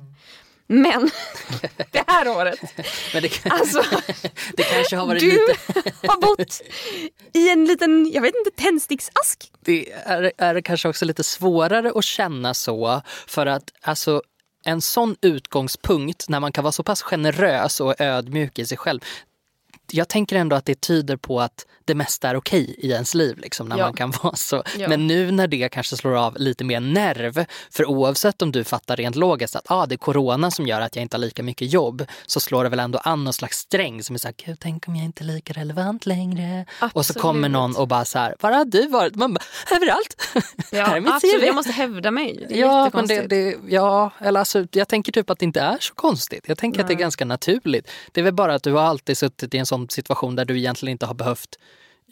Men 0.67 1.09
det 1.91 2.03
här 2.07 2.27
året, 2.27 2.59
Men 3.13 3.21
det, 3.21 3.45
alltså 3.45 3.83
det 4.53 4.63
kanske 4.63 4.95
har 4.95 5.07
varit 5.07 5.19
du 5.19 5.31
lite... 5.31 5.55
har 6.07 6.21
bott 6.21 6.61
i 7.33 7.49
en 7.49 7.65
liten, 7.65 8.11
jag 8.13 8.21
vet 8.21 8.35
inte, 8.35 8.63
tändsticksask. 8.63 9.51
Det 9.59 9.91
är, 9.91 10.31
är 10.37 10.61
kanske 10.61 10.89
också 10.89 11.05
lite 11.05 11.23
svårare 11.23 11.91
att 11.95 12.03
känna 12.03 12.53
så 12.53 13.01
för 13.27 13.45
att 13.45 13.71
alltså 13.81 14.21
en 14.63 14.81
sån 14.81 15.15
utgångspunkt 15.21 16.29
när 16.29 16.39
man 16.39 16.51
kan 16.51 16.63
vara 16.63 16.71
så 16.71 16.83
pass 16.83 17.01
generös 17.01 17.79
och 17.79 18.01
ödmjuk 18.01 18.59
i 18.59 18.65
sig 18.65 18.77
själv. 18.77 18.99
Jag 19.91 20.07
tänker 20.09 20.35
ändå 20.35 20.55
att 20.55 20.65
det 20.65 20.81
tyder 20.81 21.17
på 21.17 21.41
att 21.41 21.65
det 21.85 21.95
mesta 21.95 22.29
är 22.29 22.35
okej 22.35 22.75
i 22.77 22.91
ens 22.91 23.13
liv. 23.13 23.37
Liksom, 23.37 23.67
när 23.69 23.77
Ja. 23.77 23.85
man 23.85 23.93
kan 23.93 24.11
vara 24.23 24.35
så. 24.35 24.63
Ja. 24.77 24.87
Men 24.87 25.07
nu 25.07 25.31
när 25.31 25.47
det 25.47 25.69
kanske 25.69 25.97
slår 25.97 26.15
av 26.17 26.37
lite 26.39 26.63
mer 26.63 26.79
nerv, 26.79 27.45
för 27.71 27.85
oavsett 27.85 28.41
om 28.41 28.51
du 28.51 28.63
fattar 28.63 28.95
rent 28.97 29.15
logiskt 29.15 29.55
att 29.55 29.71
ah, 29.71 29.85
det 29.85 29.95
är 29.95 29.97
corona 29.97 30.51
som 30.51 30.67
gör 30.67 30.81
att 30.81 30.95
jag 30.95 31.01
inte 31.03 31.17
har 31.17 31.19
lika 31.21 31.43
mycket 31.43 31.73
jobb, 31.73 32.05
så 32.25 32.39
slår 32.39 32.63
det 32.63 32.69
väl 32.69 32.79
ändå 32.79 32.99
an 32.99 33.23
någon 33.23 33.33
slags 33.33 33.57
sträng 33.57 34.03
som 34.03 34.13
är 34.15 34.19
såhär, 34.19 34.35
gud 34.45 34.57
tänk 34.59 34.87
om 34.87 34.95
jag 34.95 35.05
inte 35.05 35.23
är 35.23 35.25
lika 35.25 35.53
relevant 35.53 36.05
längre. 36.05 36.65
Och 36.93 37.05
så 37.05 37.13
kommer 37.13 37.39
Absolut. 37.39 37.51
någon 37.51 37.75
och 37.75 37.87
bara 37.87 38.05
så 38.05 38.19
här, 38.19 38.35
var 38.39 38.51
har 38.51 38.65
du 38.65 38.87
varit? 38.87 39.15
Man 39.15 39.33
bara, 39.33 39.75
överallt. 39.75 40.15
här 40.71 40.95
är 40.95 41.01
mitt 41.01 41.13
absolut, 41.13 41.39
CV. 41.39 41.45
jag 41.45 41.55
måste 41.55 41.71
hävda 41.71 42.11
mig. 42.11 42.45
Det 42.49 42.55
är 42.55 42.59
Ja, 42.59 42.89
men 42.93 43.07
det, 43.07 43.27
det, 43.27 43.55
ja, 43.69 44.11
eller 44.19 44.39
alltså, 44.39 44.65
jag 44.71 44.87
tänker 44.87 45.11
typ 45.11 45.29
att 45.29 45.39
det 45.39 45.45
inte 45.45 45.61
är 45.61 45.77
så 45.79 45.93
konstigt. 45.93 46.43
Jag 46.47 46.57
tänker 46.57 46.81
att 46.81 46.87
det 46.87 46.93
är 46.93 46.95
Nej. 46.95 47.01
ganska 47.01 47.25
naturligt. 47.25 47.87
Det 48.11 48.19
är 48.21 48.23
väl 48.23 48.33
bara 48.33 48.55
att 48.55 48.63
du 48.63 48.71
har 48.73 48.81
alltid 48.81 49.17
suttit 49.17 49.53
i 49.53 49.57
en 49.57 49.65
sån 49.65 49.80
situation 49.89 50.35
där 50.35 50.45
du 50.45 50.57
egentligen 50.57 50.91
inte 50.91 51.05
har 51.05 51.13
behövt 51.13 51.55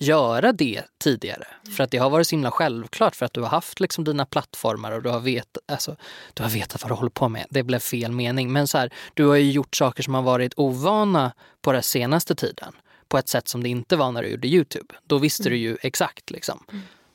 göra 0.01 0.51
det 0.51 0.83
tidigare. 0.97 1.47
För 1.77 1.83
att 1.83 1.91
det 1.91 1.97
har 1.97 2.09
varit 2.09 2.27
så 2.27 2.35
himla 2.35 2.51
självklart 2.51 3.15
för 3.15 3.25
att 3.25 3.33
du 3.33 3.41
har 3.41 3.47
haft 3.49 3.79
liksom 3.79 4.03
dina 4.03 4.25
plattformar 4.25 4.91
och 4.91 5.01
du 5.03 5.09
har, 5.09 5.19
vet, 5.19 5.57
alltså, 5.65 5.95
du 6.33 6.43
har 6.43 6.49
vetat 6.49 6.81
vad 6.83 6.91
du 6.91 6.95
håller 6.95 7.09
på 7.09 7.29
med. 7.29 7.45
Det 7.49 7.63
blev 7.63 7.79
fel 7.79 8.11
mening. 8.11 8.51
Men 8.51 8.67
så 8.67 8.77
här, 8.77 8.93
du 9.13 9.25
har 9.25 9.35
ju 9.35 9.51
gjort 9.51 9.75
saker 9.75 10.03
som 10.03 10.13
har 10.13 10.21
varit 10.21 10.53
ovana 10.57 11.31
på 11.61 11.71
den 11.71 11.83
senaste 11.83 12.35
tiden. 12.35 12.73
På 13.07 13.17
ett 13.17 13.29
sätt 13.29 13.47
som 13.47 13.63
det 13.63 13.69
inte 13.69 13.95
var 13.95 14.11
när 14.11 14.21
du 14.23 14.29
gjorde 14.29 14.47
Youtube. 14.47 14.95
Då 15.07 15.17
visste 15.17 15.49
du 15.49 15.57
ju 15.57 15.77
exakt 15.81 16.29
liksom. 16.31 16.63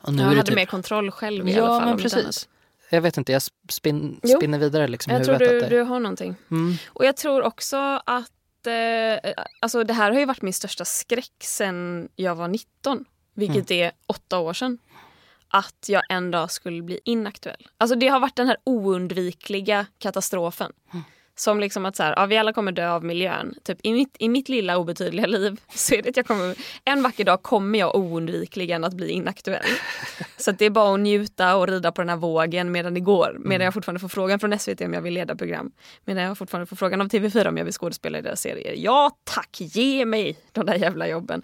Och 0.00 0.14
nu 0.14 0.23
jag 0.23 0.28
hade 0.28 0.42
typ, 0.42 0.54
mer 0.54 0.66
kontroll 0.66 1.11
själv 1.11 1.49
i 1.49 1.52
Ja, 1.52 1.64
alla 1.66 1.78
fall. 1.80 1.88
men 1.88 1.99
precis. 1.99 2.49
jag 2.90 3.00
vet 3.00 3.16
inte, 3.16 3.32
jag 3.32 3.42
spin, 3.68 4.20
spinner 4.37 4.58
vidare 4.58 4.88
liksom 4.88 5.12
i 5.12 5.16
Jag 5.16 5.25
tror 5.25 5.34
huvudet. 5.38 5.61
du, 5.61 5.64
att 5.64 5.70
det, 5.70 5.76
du 5.76 5.82
har 5.82 6.00
någonting. 6.00 6.37
mm. 6.50 6.75
Och 6.88 7.04
jag 7.04 7.16
tror 7.16 7.42
också 7.42 7.76
att 8.06 8.30
eh, 8.66 9.33
alltså 9.61 9.85
det 9.85 9.92
här 9.94 10.12
har 10.12 10.18
ju 10.18 10.25
varit 10.26 10.42
min 10.42 10.52
största 10.52 10.85
skräck 10.85 11.33
sen 11.42 12.09
jag 12.16 12.35
var 12.35 12.49
19. 12.49 13.04
vilket 13.35 13.71
är 13.71 13.92
åtta 14.06 14.38
år 14.38 14.52
sedan, 14.52 14.78
att 15.49 15.87
jag 15.88 16.02
en 16.11 16.30
dag 16.30 16.50
skulle 16.50 16.83
bli 16.83 17.00
inaktuell. 17.04 17.68
Alltså 17.78 17.97
det 17.97 18.09
har 18.09 18.21
varit 18.21 18.37
den 18.37 18.47
här 18.47 18.56
oundvikliga 18.64 19.87
katastrofen. 19.99 20.73
Som 21.36 21.60
liksom 21.60 21.86
att 21.86 21.96
så 21.96 22.02
här, 22.02 22.14
ja, 22.16 22.26
vi 22.26 22.36
alla 22.36 22.52
kommer 22.52 22.72
dö 22.72 22.90
av 22.90 23.04
miljön. 23.04 23.54
Typ 23.62 23.78
i 23.82 23.92
mitt, 23.92 24.16
I 24.18 24.28
mitt 24.28 24.48
lilla 24.48 24.78
obetydliga 24.78 25.26
liv 25.26 25.60
så 25.74 25.94
är 25.94 26.02
det 26.02 26.08
att 26.08 26.16
jag 26.16 26.26
kommer, 26.26 26.56
en 26.84 27.02
vacker 27.02 27.24
dag 27.24 27.42
kommer 27.42 27.78
jag 27.78 27.96
oundvikligen 27.96 28.84
att 28.84 28.94
bli 28.94 29.10
inaktuell. 29.10 29.64
Så 30.36 30.50
att 30.50 30.58
det 30.58 30.64
är 30.64 30.70
bara 30.70 30.94
att 30.94 31.00
njuta 31.00 31.56
och 31.56 31.68
rida 31.68 31.92
på 31.92 32.00
den 32.02 32.08
här 32.08 32.16
vågen 32.16 32.72
medan 32.72 32.94
det 32.94 33.00
går. 33.00 33.36
Medan 33.38 33.64
jag 33.64 33.74
fortfarande 33.74 34.00
får 34.00 34.08
frågan 34.08 34.40
från 34.40 34.58
SVT 34.58 34.80
om 34.80 34.94
jag 34.94 35.02
vill 35.02 35.14
leda 35.14 35.36
program. 35.36 35.72
Medan 36.04 36.24
jag 36.24 36.38
fortfarande 36.38 36.66
får 36.66 36.76
frågan 36.76 37.00
av 37.00 37.08
TV4 37.08 37.48
om 37.48 37.56
jag 37.56 37.64
vill 37.64 37.74
skådespela 37.74 38.18
i 38.18 38.22
deras 38.22 38.40
serier. 38.40 38.74
Ja 38.76 39.10
tack, 39.24 39.56
ge 39.60 40.04
mig 40.04 40.38
de 40.52 40.66
där 40.66 40.74
jävla 40.74 41.08
jobben. 41.08 41.42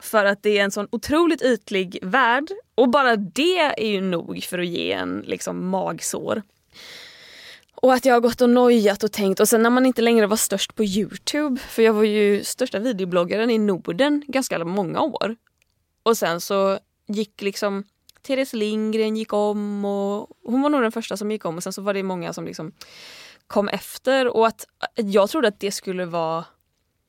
För 0.00 0.24
att 0.24 0.42
det 0.42 0.58
är 0.58 0.64
en 0.64 0.70
sån 0.70 0.88
otroligt 0.92 1.42
ytlig 1.42 1.98
värld 2.02 2.48
och 2.74 2.88
bara 2.90 3.16
det 3.16 3.58
är 3.58 3.86
ju 3.86 4.00
nog 4.00 4.42
för 4.42 4.58
att 4.58 4.66
ge 4.66 4.92
en 4.92 5.24
liksom 5.26 5.68
magsår. 5.68 6.42
Och 7.84 7.94
att 7.94 8.04
jag 8.04 8.14
har 8.14 8.20
gått 8.20 8.40
och 8.40 8.50
nojat 8.50 9.04
och 9.04 9.12
tänkt 9.12 9.40
och 9.40 9.48
sen 9.48 9.62
när 9.62 9.70
man 9.70 9.86
inte 9.86 10.02
längre 10.02 10.26
var 10.26 10.36
störst 10.36 10.74
på 10.74 10.84
Youtube, 10.84 11.60
för 11.60 11.82
jag 11.82 11.92
var 11.92 12.02
ju 12.02 12.44
största 12.44 12.78
videobloggaren 12.78 13.50
i 13.50 13.58
Norden 13.58 14.24
ganska 14.28 14.64
många 14.64 15.00
år. 15.00 15.36
Och 16.02 16.16
sen 16.16 16.40
så 16.40 16.78
gick 17.06 17.42
liksom 17.42 17.84
Therese 18.22 18.52
Lindgren 18.52 19.16
gick 19.16 19.32
om 19.32 19.84
och 19.84 20.28
hon 20.44 20.62
var 20.62 20.70
nog 20.70 20.82
den 20.82 20.92
första 20.92 21.16
som 21.16 21.30
gick 21.30 21.44
om 21.44 21.56
och 21.56 21.62
sen 21.62 21.72
så 21.72 21.82
var 21.82 21.94
det 21.94 22.02
många 22.02 22.32
som 22.32 22.44
liksom 22.44 22.72
kom 23.46 23.68
efter 23.68 24.36
och 24.36 24.46
att 24.46 24.66
jag 24.94 25.30
trodde 25.30 25.48
att 25.48 25.60
det 25.60 25.70
skulle 25.70 26.04
vara 26.04 26.44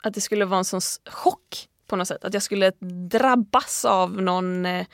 att 0.03 0.13
det 0.13 0.21
skulle 0.21 0.45
vara 0.45 0.57
en 0.57 0.65
sån 0.65 0.81
chock 1.09 1.67
på 1.87 1.95
något 1.95 2.07
sätt. 2.07 2.25
Att 2.25 2.33
jag 2.33 2.43
skulle 2.43 2.71
drabbas 3.11 3.85
av 3.85 4.21
någon 4.21 4.65
eh, 4.65 4.85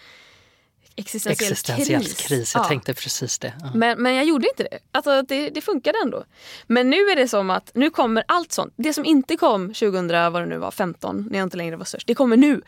existentiell, 0.96 1.52
Existentiell 1.52 2.02
kris. 2.04 2.28
kris. 2.28 2.56
Jag 2.56 2.64
Ja. 2.64 2.68
tänkte 2.68 2.94
precis 2.94 3.40
det. 3.40 3.54
Ja. 3.60 3.72
Men, 3.76 4.02
men 4.02 4.16
jag 4.16 4.26
gjorde 4.26 4.48
inte 4.48 4.64
det. 4.64 4.80
Alltså 4.92 5.22
det, 5.22 5.50
det 5.50 5.62
funkade 5.62 5.98
ändå. 6.04 6.24
Men 6.68 6.90
nu 6.90 6.98
är 6.98 7.16
det 7.16 7.28
som 7.28 7.50
att 7.50 7.72
nu 7.74 7.90
kommer 7.90 8.24
allt 8.28 8.52
sånt. 8.52 8.74
Det 8.78 8.94
som 8.94 9.06
inte 9.06 9.38
kom 9.38 9.68
2000, 9.74 10.08
vad 10.08 10.34
det 10.42 10.46
nu 10.46 10.58
var, 10.58 10.72
15 10.72 11.28
när 11.32 11.40
jag 11.40 11.46
inte 11.46 11.58
längre 11.58 11.76
var 11.76 11.86
störst. 11.86 12.08
Det 12.08 12.16
kommer 12.16 12.38
nu. 12.38 12.62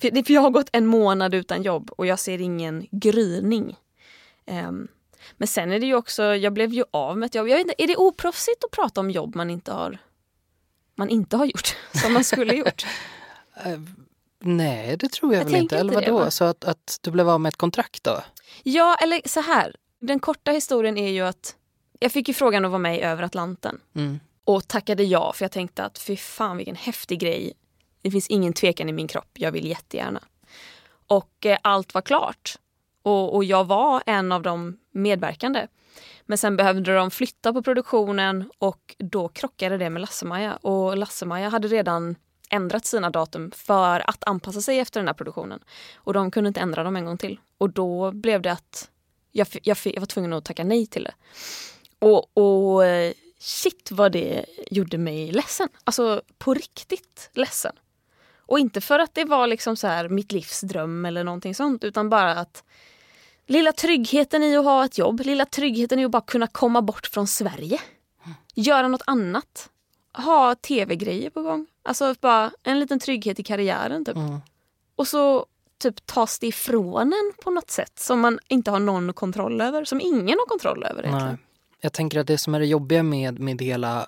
För, 0.00 0.10
det, 0.10 0.24
för 0.24 0.32
jag 0.32 0.40
har 0.40 0.50
gått 0.50 0.68
en 0.72 0.86
månad 0.86 1.34
utan 1.34 1.62
jobb 1.62 1.90
och 1.90 2.06
jag 2.06 2.18
ser 2.18 2.40
ingen 2.40 2.86
gryning. 2.90 3.76
Ehm, 4.46 4.88
men 5.36 5.48
sen 5.48 5.72
är 5.72 5.80
det 5.80 5.86
ju 5.86 5.94
också, 5.94 6.22
jag 6.22 6.52
blev 6.52 6.72
ju 6.72 6.84
av 6.90 7.18
med 7.18 7.26
ett 7.26 7.34
jobb. 7.34 7.48
Jag 7.48 7.56
vet 7.56 7.66
inte, 7.66 7.82
är 7.82 7.86
det 7.86 7.96
oproffsigt 7.96 8.64
att 8.64 8.70
prata 8.70 9.00
om 9.00 9.10
jobb 9.10 9.36
man 9.36 9.50
inte 9.50 9.72
har 9.72 9.98
man 10.94 11.08
inte 11.08 11.36
har 11.36 11.44
gjort, 11.46 11.76
som 12.02 12.12
man 12.12 12.24
skulle 12.24 12.54
gjort? 12.54 12.86
Nej, 14.40 14.96
det 14.96 15.12
tror 15.12 15.34
jag, 15.34 15.40
Jag 15.40 15.44
väl 15.44 15.54
inte. 15.54 15.78
Eller 15.78 16.00
det, 16.00 16.10
vadå? 16.10 16.24
va? 16.24 16.30
Så 16.30 16.44
att, 16.44 16.64
att 16.64 16.98
du 17.00 17.10
blev 17.10 17.28
av 17.28 17.40
med 17.40 17.48
ett 17.48 17.56
kontrakt 17.56 18.04
då? 18.04 18.20
Ja, 18.62 18.96
eller 19.02 19.28
så 19.28 19.40
här. 19.40 19.76
Den 20.00 20.20
korta 20.20 20.50
historien 20.50 20.98
är 20.98 21.10
ju 21.10 21.20
att 21.20 21.56
jag 21.98 22.12
fick 22.12 22.28
ju 22.28 22.34
frågan 22.34 22.64
att 22.64 22.70
vara 22.70 22.78
med 22.78 22.96
i 22.96 23.00
Över 23.00 23.22
Atlanten. 23.22 23.80
Mm. 23.94 24.20
Och 24.44 24.68
tackade 24.68 25.04
ja 25.04 25.32
för 25.32 25.44
jag 25.44 25.52
tänkte 25.52 25.84
att 25.84 25.98
fy 25.98 26.16
fan 26.16 26.56
vilken 26.56 26.76
häftig 26.76 27.20
grej. 27.20 27.52
Det 28.02 28.10
finns 28.10 28.28
ingen 28.28 28.52
tvekan 28.52 28.88
i 28.88 28.92
min 28.92 29.08
kropp, 29.08 29.30
jag 29.34 29.52
vill 29.52 29.66
jättegärna. 29.66 30.20
Och 31.06 31.46
eh, 31.46 31.58
allt 31.62 31.94
var 31.94 32.02
klart. 32.02 32.54
Och, 33.02 33.34
och 33.34 33.44
jag 33.44 33.64
var 33.64 34.02
en 34.06 34.32
av 34.32 34.42
de 34.42 34.78
medverkande. 34.92 35.66
Men 36.26 36.38
sen 36.38 36.56
behövde 36.56 36.94
de 36.94 37.10
flytta 37.10 37.52
på 37.52 37.62
produktionen 37.62 38.50
och 38.58 38.94
då 38.98 39.28
krockade 39.28 39.78
det 39.78 39.90
med 39.90 40.00
Lasse-Maja. 40.00 40.56
Och 40.56 40.96
Lasse-Maja 40.96 41.48
hade 41.48 41.68
redan 41.68 42.16
ändrat 42.50 42.86
sina 42.86 43.10
datum 43.10 43.50
för 43.50 44.10
att 44.10 44.24
anpassa 44.26 44.60
sig 44.60 44.78
efter 44.78 45.00
den 45.00 45.06
här 45.06 45.14
produktionen. 45.14 45.60
Och 45.94 46.12
de 46.12 46.30
kunde 46.30 46.48
inte 46.48 46.60
ändra 46.60 46.82
dem 46.82 46.96
en 46.96 47.04
gång 47.04 47.18
till. 47.18 47.40
Och 47.58 47.70
då 47.70 48.12
blev 48.12 48.42
det 48.42 48.52
att 48.52 48.90
jag, 49.32 49.46
jag, 49.62 49.76
jag 49.84 50.00
var 50.00 50.06
tvungen 50.06 50.32
att 50.32 50.44
tacka 50.44 50.64
nej 50.64 50.86
till 50.86 51.04
det. 51.04 51.14
Och, 51.98 52.36
och 52.36 52.82
shit 53.38 53.90
vad 53.90 54.12
det 54.12 54.44
gjorde 54.70 54.98
mig 54.98 55.32
ledsen. 55.32 55.68
Alltså 55.84 56.22
på 56.38 56.54
riktigt 56.54 57.30
ledsen. 57.32 57.72
Och 58.36 58.58
inte 58.58 58.80
för 58.80 58.98
att 58.98 59.14
det 59.14 59.24
var 59.24 59.46
liksom 59.46 59.76
så 59.76 59.86
här 59.86 60.08
mitt 60.08 60.32
livs 60.32 60.60
dröm 60.60 61.04
eller 61.04 61.24
någonting 61.24 61.54
sånt 61.54 61.84
utan 61.84 62.10
bara 62.10 62.34
att 62.34 62.64
lilla 63.46 63.72
tryggheten 63.72 64.42
i 64.42 64.56
att 64.56 64.64
ha 64.64 64.84
ett 64.84 64.98
jobb, 64.98 65.20
lilla 65.20 65.44
tryggheten 65.44 65.98
i 65.98 66.04
att 66.04 66.10
bara 66.10 66.22
kunna 66.22 66.46
komma 66.46 66.82
bort 66.82 67.06
från 67.06 67.26
Sverige. 67.26 67.80
Göra 68.54 68.88
något 68.88 69.02
annat. 69.06 69.70
Ha 70.12 70.54
tv-grejer 70.54 71.30
på 71.30 71.42
gång. 71.42 71.66
Alltså 71.82 72.14
bara 72.20 72.50
en 72.62 72.80
liten 72.80 72.98
trygghet 72.98 73.40
i 73.40 73.42
karriären 73.42 74.04
typ. 74.04 74.16
Mm. 74.16 74.40
Och 74.96 75.08
så 75.08 75.46
typ 75.78 76.06
tas 76.06 76.38
det 76.38 76.46
ifrån 76.46 77.12
en 77.12 77.32
på 77.44 77.50
något 77.50 77.70
sätt 77.70 77.98
som 77.98 78.20
man 78.20 78.38
inte 78.48 78.70
har 78.70 78.78
någon 78.78 79.12
kontroll 79.12 79.60
över. 79.60 79.84
Som 79.84 80.00
ingen 80.00 80.38
har 80.38 80.46
kontroll 80.46 80.84
över 80.84 81.02
egentligen. 81.02 81.28
Nej. 81.28 81.46
Jag 81.80 81.92
tänker 81.92 82.20
att 82.20 82.26
det 82.26 82.38
som 82.38 82.54
är 82.54 82.60
det 82.60 82.66
jobbiga 82.66 83.02
med, 83.02 83.38
med 83.38 83.62
hela 83.62 84.06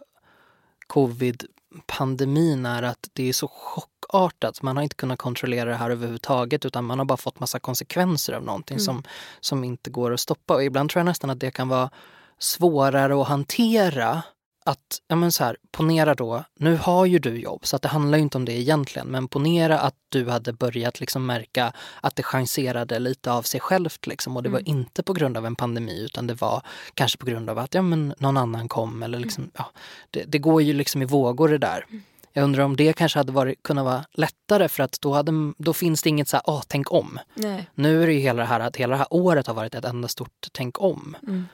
covid-pandemin 0.87 2.67
är 2.67 2.83
att 2.83 3.09
det 3.13 3.29
är 3.29 3.33
så 3.33 3.49
chockartat. 3.49 4.63
Man 4.63 4.77
har 4.77 4.83
inte 4.83 4.97
kunnat 4.97 5.19
kontrollera 5.19 5.71
det 5.71 5.77
här 5.77 5.91
överhuvudtaget 5.91 6.65
utan 6.65 6.85
man 6.85 6.99
har 6.99 7.07
bara 7.07 7.17
fått 7.17 7.41
massa 7.41 7.59
konsekvenser 7.59 8.33
av 8.33 8.45
någonting 8.45 8.79
som, 8.79 9.03
som 9.41 9.65
inte 9.65 9.91
går 9.91 10.13
att 10.13 10.21
stoppa. 10.21 10.55
Och 10.55 10.65
ibland 10.65 10.91
tror 10.91 11.01
jag 11.01 11.05
nästan 11.05 11.31
att 11.31 11.41
det 11.41 11.51
kan 11.51 11.69
vara 11.69 11.91
svårare 12.39 13.21
att 13.21 13.29
hantera 13.29 14.23
att, 14.65 15.01
ja 15.09 15.17
men 15.17 15.33
så 15.33 15.45
här, 15.45 15.57
ponera 15.71 16.15
då, 16.15 16.45
nu 16.59 16.77
har 16.77 17.07
ju 17.07 17.19
du 17.19 17.41
jobb 17.41 17.67
så 17.67 17.77
att 17.77 17.83
det 17.83 17.89
handlar 17.89 18.19
ju 18.19 18.23
inte 18.23 18.39
om 18.39 18.45
det 18.45 18.53
egentligen, 18.53 19.09
men 19.09 19.29
ponera 19.29 19.79
att 19.79 19.95
du 20.09 20.31
hade 20.31 20.53
börjat 20.53 21.01
liksom 21.01 21.27
märka 21.27 21.73
att 22.01 22.17
det 22.17 22.23
chanserade 22.23 22.99
lite 22.99 23.33
av 23.33 23.43
sig 23.43 23.61
självt 23.61 24.07
liksom 24.07 24.37
och 24.37 24.43
det 24.43 24.49
var 24.49 24.69
inte 24.69 25.03
på 25.03 25.13
grund 25.13 25.37
av 25.37 25.47
en 25.47 25.57
pandemi 25.57 26.05
utan 26.05 26.27
det 26.27 26.35
var 26.35 26.63
kanske 26.95 27.19
på 27.19 27.27
grund 27.27 27.51
av 27.51 27.59
att 27.59 27.75
ja, 27.75 27.83
men 27.83 28.15
någon 28.19 28.37
annan 28.37 28.69
kom 28.69 29.03
eller 29.03 29.19
liksom, 29.19 29.51
ja, 29.55 29.71
det, 30.11 30.25
det 30.25 30.39
går 30.39 30.63
ju 30.63 30.73
liksom 30.73 31.03
i 31.03 31.05
vågor 31.05 31.49
det 31.49 31.59
där. 31.59 31.87
Jag 32.33 32.45
undrar 32.45 32.65
om 32.65 32.77
det 32.77 32.93
kanske 32.93 33.19
hade 33.19 33.33
varit, 33.33 33.63
kunnat 33.63 33.85
vara 33.85 34.05
lättare 34.13 34.69
för 34.69 34.83
att 34.83 35.01
då, 35.01 35.13
hade, 35.13 35.33
då 35.59 35.73
finns 35.73 36.03
det 36.03 36.09
inget 36.09 36.29
så 36.29 36.37
här, 36.37 36.45
åh, 36.47 36.63
tänk 36.69 36.93
om. 36.93 37.19
Nej. 37.35 37.71
Nu 37.75 38.03
är 38.03 38.07
det 38.07 38.13
ju 38.13 38.21
hela 38.21 38.43
det 38.43 38.49
här 38.49 38.61
att 38.61 38.77
hela 38.77 38.91
det 38.91 38.99
här 38.99 39.07
året 39.11 39.47
har 39.47 39.55
varit 39.55 39.75
ett 39.75 39.85
enda 39.85 40.09
stort 40.09 40.49
tänk 40.53 40.81
om. 40.81 41.17
Ehm, 41.29 41.47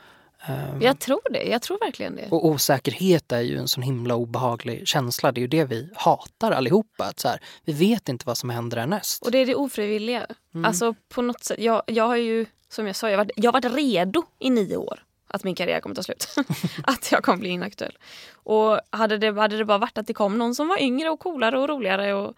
Jag 0.80 0.98
tror 0.98 1.20
det. 1.30 1.42
Jag 1.42 1.62
tror 1.62 1.78
verkligen 1.78 2.16
det. 2.16 2.28
och 2.30 2.46
osäkerhet 2.46 3.32
är 3.32 3.40
ju 3.40 3.58
en 3.58 3.68
sån 3.68 3.82
himla 3.82 4.14
obehaglig 4.14 4.88
känsla. 4.88 5.32
Det 5.32 5.38
är 5.38 5.42
ju 5.42 5.48
det 5.48 5.64
vi 5.64 5.90
hatar 5.94 6.52
allihopa. 6.52 7.04
Att 7.04 7.20
så 7.20 7.28
här, 7.28 7.40
vi 7.64 7.72
vet 7.72 8.08
inte 8.08 8.24
vad 8.26 8.38
som 8.38 8.50
händer 8.50 8.76
härnäst. 8.76 9.22
Och 9.22 9.30
det 9.30 9.38
är 9.38 9.46
det 9.46 9.54
ofrivilliga. 9.54 10.26
Alltså 10.64 10.94
på 11.08 11.22
något 11.22 11.44
sätt. 11.44 11.58
Jag, 11.60 11.82
jag 11.86 12.04
har 12.04 12.16
ju, 12.16 12.46
som 12.68 12.86
jag 12.86 12.96
sa, 12.96 13.10
jag 13.10 13.18
har, 13.18 13.24
varit, 13.24 13.32
jag 13.36 13.52
har 13.52 13.60
varit 13.62 13.76
redo 13.76 14.22
i 14.38 14.50
nio 14.50 14.76
år 14.76 15.02
att 15.28 15.44
min 15.44 15.54
karriär 15.54 15.80
kommer 15.80 15.96
ta 15.96 16.02
slut. 16.02 16.28
att 16.82 17.12
jag 17.12 17.22
kommer 17.22 17.38
bli 17.38 17.48
inaktuell. 17.48 17.98
Och 18.32 18.80
hade 18.90 19.18
det, 19.18 19.40
hade 19.40 19.56
det 19.56 19.64
bara 19.64 19.78
varit 19.78 19.98
att 19.98 20.06
det 20.06 20.14
kom 20.14 20.38
någon 20.38 20.54
som 20.54 20.68
var 20.68 20.82
yngre 20.82 21.10
och 21.10 21.20
coolare 21.20 21.58
och 21.58 21.68
roligare 21.68 22.14
och, 22.14 22.34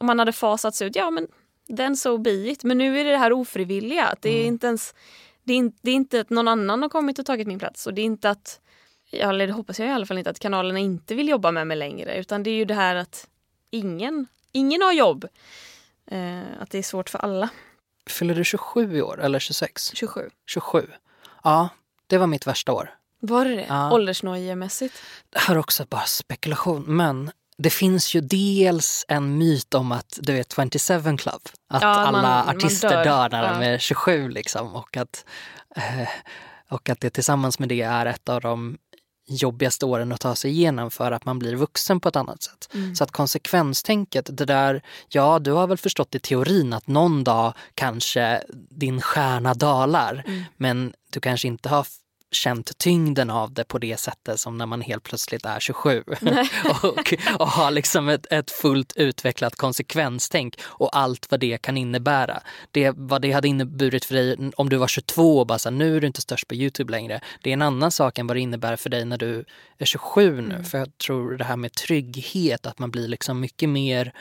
och 0.00 0.04
man 0.04 0.18
hade 0.18 0.32
fasats 0.32 0.82
ut, 0.82 0.96
ja 0.96 1.10
men 1.10 1.28
den 1.68 1.96
so 1.96 2.18
be 2.18 2.30
it. 2.30 2.64
Men 2.64 2.78
nu 2.78 3.00
är 3.00 3.04
det 3.04 3.10
det 3.10 3.18
här 3.18 3.32
ofrivilliga. 3.32 4.06
Att 4.06 4.22
det 4.22 4.42
är 4.42 4.46
inte 4.46 4.66
ens, 4.66 4.94
det 5.44 5.52
är, 5.52 5.56
inte- 5.56 5.78
det 5.82 5.90
är 5.90 5.94
inte 5.94 6.20
att 6.20 6.30
någon 6.30 6.48
annan 6.48 6.82
har 6.82 6.88
kommit 6.88 7.18
och 7.18 7.26
tagit 7.26 7.46
min 7.46 7.58
plats 7.58 7.86
och 7.86 7.94
det 7.94 8.00
är 8.02 8.04
inte 8.04 8.30
att, 8.30 8.60
ja, 9.10 9.28
eller 9.28 9.46
det 9.46 9.52
hoppas 9.52 9.78
jag 9.78 9.88
i 9.88 9.92
alla 9.92 10.06
fall 10.06 10.18
inte, 10.18 10.30
att 10.30 10.38
kanalerna 10.38 10.78
inte 10.78 11.14
vill 11.14 11.28
jobba 11.28 11.50
med 11.50 11.66
mig 11.66 11.76
längre. 11.76 12.16
Utan 12.16 12.42
det 12.42 12.50
är 12.50 12.54
ju 12.54 12.64
det 12.64 12.74
här 12.74 12.96
att 12.96 13.28
ingen, 13.70 14.26
ingen 14.52 14.82
har 14.82 14.92
jobb. 14.92 15.24
Eh, 16.06 16.38
att 16.60 16.70
det 16.70 16.78
är 16.78 16.82
svårt 16.82 17.10
för 17.10 17.18
alla. 17.18 17.48
Fyller 18.06 18.34
du 18.34 18.44
27 18.44 18.96
i 18.96 19.02
år 19.02 19.20
eller 19.20 19.38
26? 19.38 19.90
27. 19.94 20.30
27. 20.46 20.86
Ja, 21.44 21.68
det 22.06 22.18
var 22.18 22.26
mitt 22.26 22.46
värsta 22.46 22.72
år. 22.72 22.94
Var 23.20 23.44
det 23.44 23.54
det? 23.56 23.66
Ja. 23.68 23.92
Åldersnojemässigt? 23.92 24.94
Det 25.30 25.38
här 25.38 25.54
är 25.54 25.58
också 25.58 25.86
bara 25.88 26.04
spekulation, 26.04 26.84
men 26.86 27.30
det 27.62 27.70
finns 27.70 28.14
ju 28.14 28.20
dels 28.20 29.04
en 29.08 29.38
myt 29.38 29.74
om 29.74 29.92
att 29.92 30.18
du 30.22 30.38
är 30.38 30.44
27 30.44 31.16
Club. 31.16 31.40
Att 31.68 31.82
Ja, 31.82 31.88
alla 31.88 32.22
man 32.22 32.48
artister 32.56 32.88
dör. 32.90 33.04
dör, 33.04 33.28
när 33.30 33.42
de 33.54 33.62
Ja. 33.62 33.68
är 33.68 33.78
27 33.78 34.28
liksom. 34.28 34.74
Och 34.74 34.96
att, 34.96 35.24
eh, 35.76 36.08
och 36.70 36.88
att 36.88 37.00
det 37.00 37.10
tillsammans 37.10 37.58
med 37.58 37.68
det 37.68 37.82
är 37.82 38.06
ett 38.06 38.28
av 38.28 38.40
de 38.40 38.78
jobbigaste 39.26 39.86
åren 39.86 40.12
att 40.12 40.20
ta 40.20 40.34
sig 40.34 40.50
igenom 40.50 40.90
för 40.90 41.12
att 41.12 41.24
man 41.24 41.38
blir 41.38 41.54
vuxen 41.56 42.00
på 42.00 42.08
ett 42.08 42.16
annat 42.16 42.42
sätt. 42.42 42.68
Mm. 42.74 42.94
Så 42.94 43.04
att 43.04 43.10
konsekvenstänket, 43.10 44.28
det 44.32 44.44
där, 44.44 44.82
ja 45.08 45.38
du 45.38 45.52
har 45.52 45.66
väl 45.66 45.78
förstått 45.78 46.14
i 46.14 46.18
teorin 46.20 46.72
att 46.72 46.86
någon 46.86 47.24
dag 47.24 47.52
kanske 47.74 48.42
din 48.70 49.00
stjärna 49.00 49.54
dalar 49.54 50.22
Mm. 50.26 50.44
men 50.56 50.92
du 51.10 51.20
kanske 51.20 51.48
inte 51.48 51.68
har 51.68 51.86
känt 52.34 52.78
tyngden 52.78 53.30
av 53.30 53.52
det 53.52 53.64
på 53.64 53.78
det 53.78 53.96
sättet 54.00 54.40
som 54.40 54.58
när 54.58 54.66
man 54.66 54.80
helt 54.80 55.02
plötsligt 55.02 55.46
är 55.46 55.60
27 55.60 56.04
och, 56.82 57.14
och 57.38 57.48
har 57.48 57.70
liksom 57.70 58.08
ett, 58.08 58.26
ett 58.30 58.50
fullt 58.50 58.92
utvecklat 58.96 59.56
konsekvenstänk 59.56 60.60
och 60.62 60.96
allt 60.96 61.26
vad 61.30 61.40
det 61.40 61.58
kan 61.58 61.76
innebära. 61.76 62.42
Det, 62.70 62.90
vad 62.96 63.22
det 63.22 63.32
hade 63.32 63.48
inneburit 63.48 64.04
för 64.04 64.14
dig 64.14 64.50
om 64.56 64.68
du 64.68 64.76
var 64.76 64.88
22 64.88 65.38
och 65.38 65.46
bara 65.46 65.58
så 65.58 65.70
här, 65.70 65.76
nu 65.76 65.96
är 65.96 66.00
du 66.00 66.06
inte 66.06 66.20
störst 66.20 66.48
på 66.48 66.54
Youtube 66.54 66.90
längre. 66.90 67.20
Det 67.42 67.50
är 67.50 67.54
en 67.54 67.62
annan 67.62 67.92
sak 67.92 68.18
än 68.18 68.26
vad 68.26 68.36
det 68.36 68.40
innebär 68.40 68.76
för 68.76 68.90
dig 68.90 69.04
när 69.04 69.18
du 69.18 69.44
är 69.78 69.84
27 69.84 70.40
nu. 70.40 70.64
För 70.64 70.78
jag 70.78 70.98
tror 70.98 71.36
det 71.36 71.44
här 71.44 71.56
med 71.56 71.72
trygghet, 71.72 72.66
att 72.66 72.78
man 72.78 72.90
blir 72.90 73.08
liksom 73.08 73.40
mycket 73.40 73.68
mer 73.68 74.12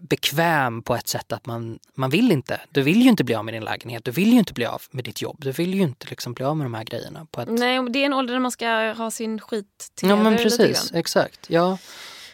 bekväm 0.00 0.82
på 0.82 0.94
ett 0.94 1.08
sätt 1.08 1.32
att 1.32 1.46
man, 1.46 1.78
man 1.94 2.10
vill 2.10 2.32
inte. 2.32 2.60
Du 2.70 2.82
vill 2.82 3.02
ju 3.02 3.08
inte 3.08 3.24
bli 3.24 3.34
av 3.34 3.44
med 3.44 3.54
din 3.54 3.64
lägenhet, 3.64 4.04
du 4.04 4.10
vill 4.10 4.32
ju 4.32 4.38
inte 4.38 4.52
bli 4.52 4.66
av 4.66 4.82
med 4.90 5.04
ditt 5.04 5.22
jobb. 5.22 5.36
Du 5.40 5.52
vill 5.52 5.74
ju 5.74 5.80
inte 5.82 6.06
liksom 6.10 6.32
bli 6.32 6.44
av 6.44 6.56
med 6.56 6.64
de 6.64 6.74
här 6.74 6.84
grejerna. 6.84 7.26
På 7.30 7.40
ett... 7.40 7.48
Nej, 7.50 7.90
det 7.90 7.98
är 7.98 8.06
en 8.06 8.12
ålder 8.14 8.34
där 8.34 8.40
man 8.40 8.50
ska 8.52 8.92
ha 8.92 9.10
sin 9.10 9.40
skit 9.40 9.92
Ja 10.02 10.16
men 10.16 10.36
precis, 10.36 10.92
exakt. 10.94 11.46
Ja. 11.50 11.78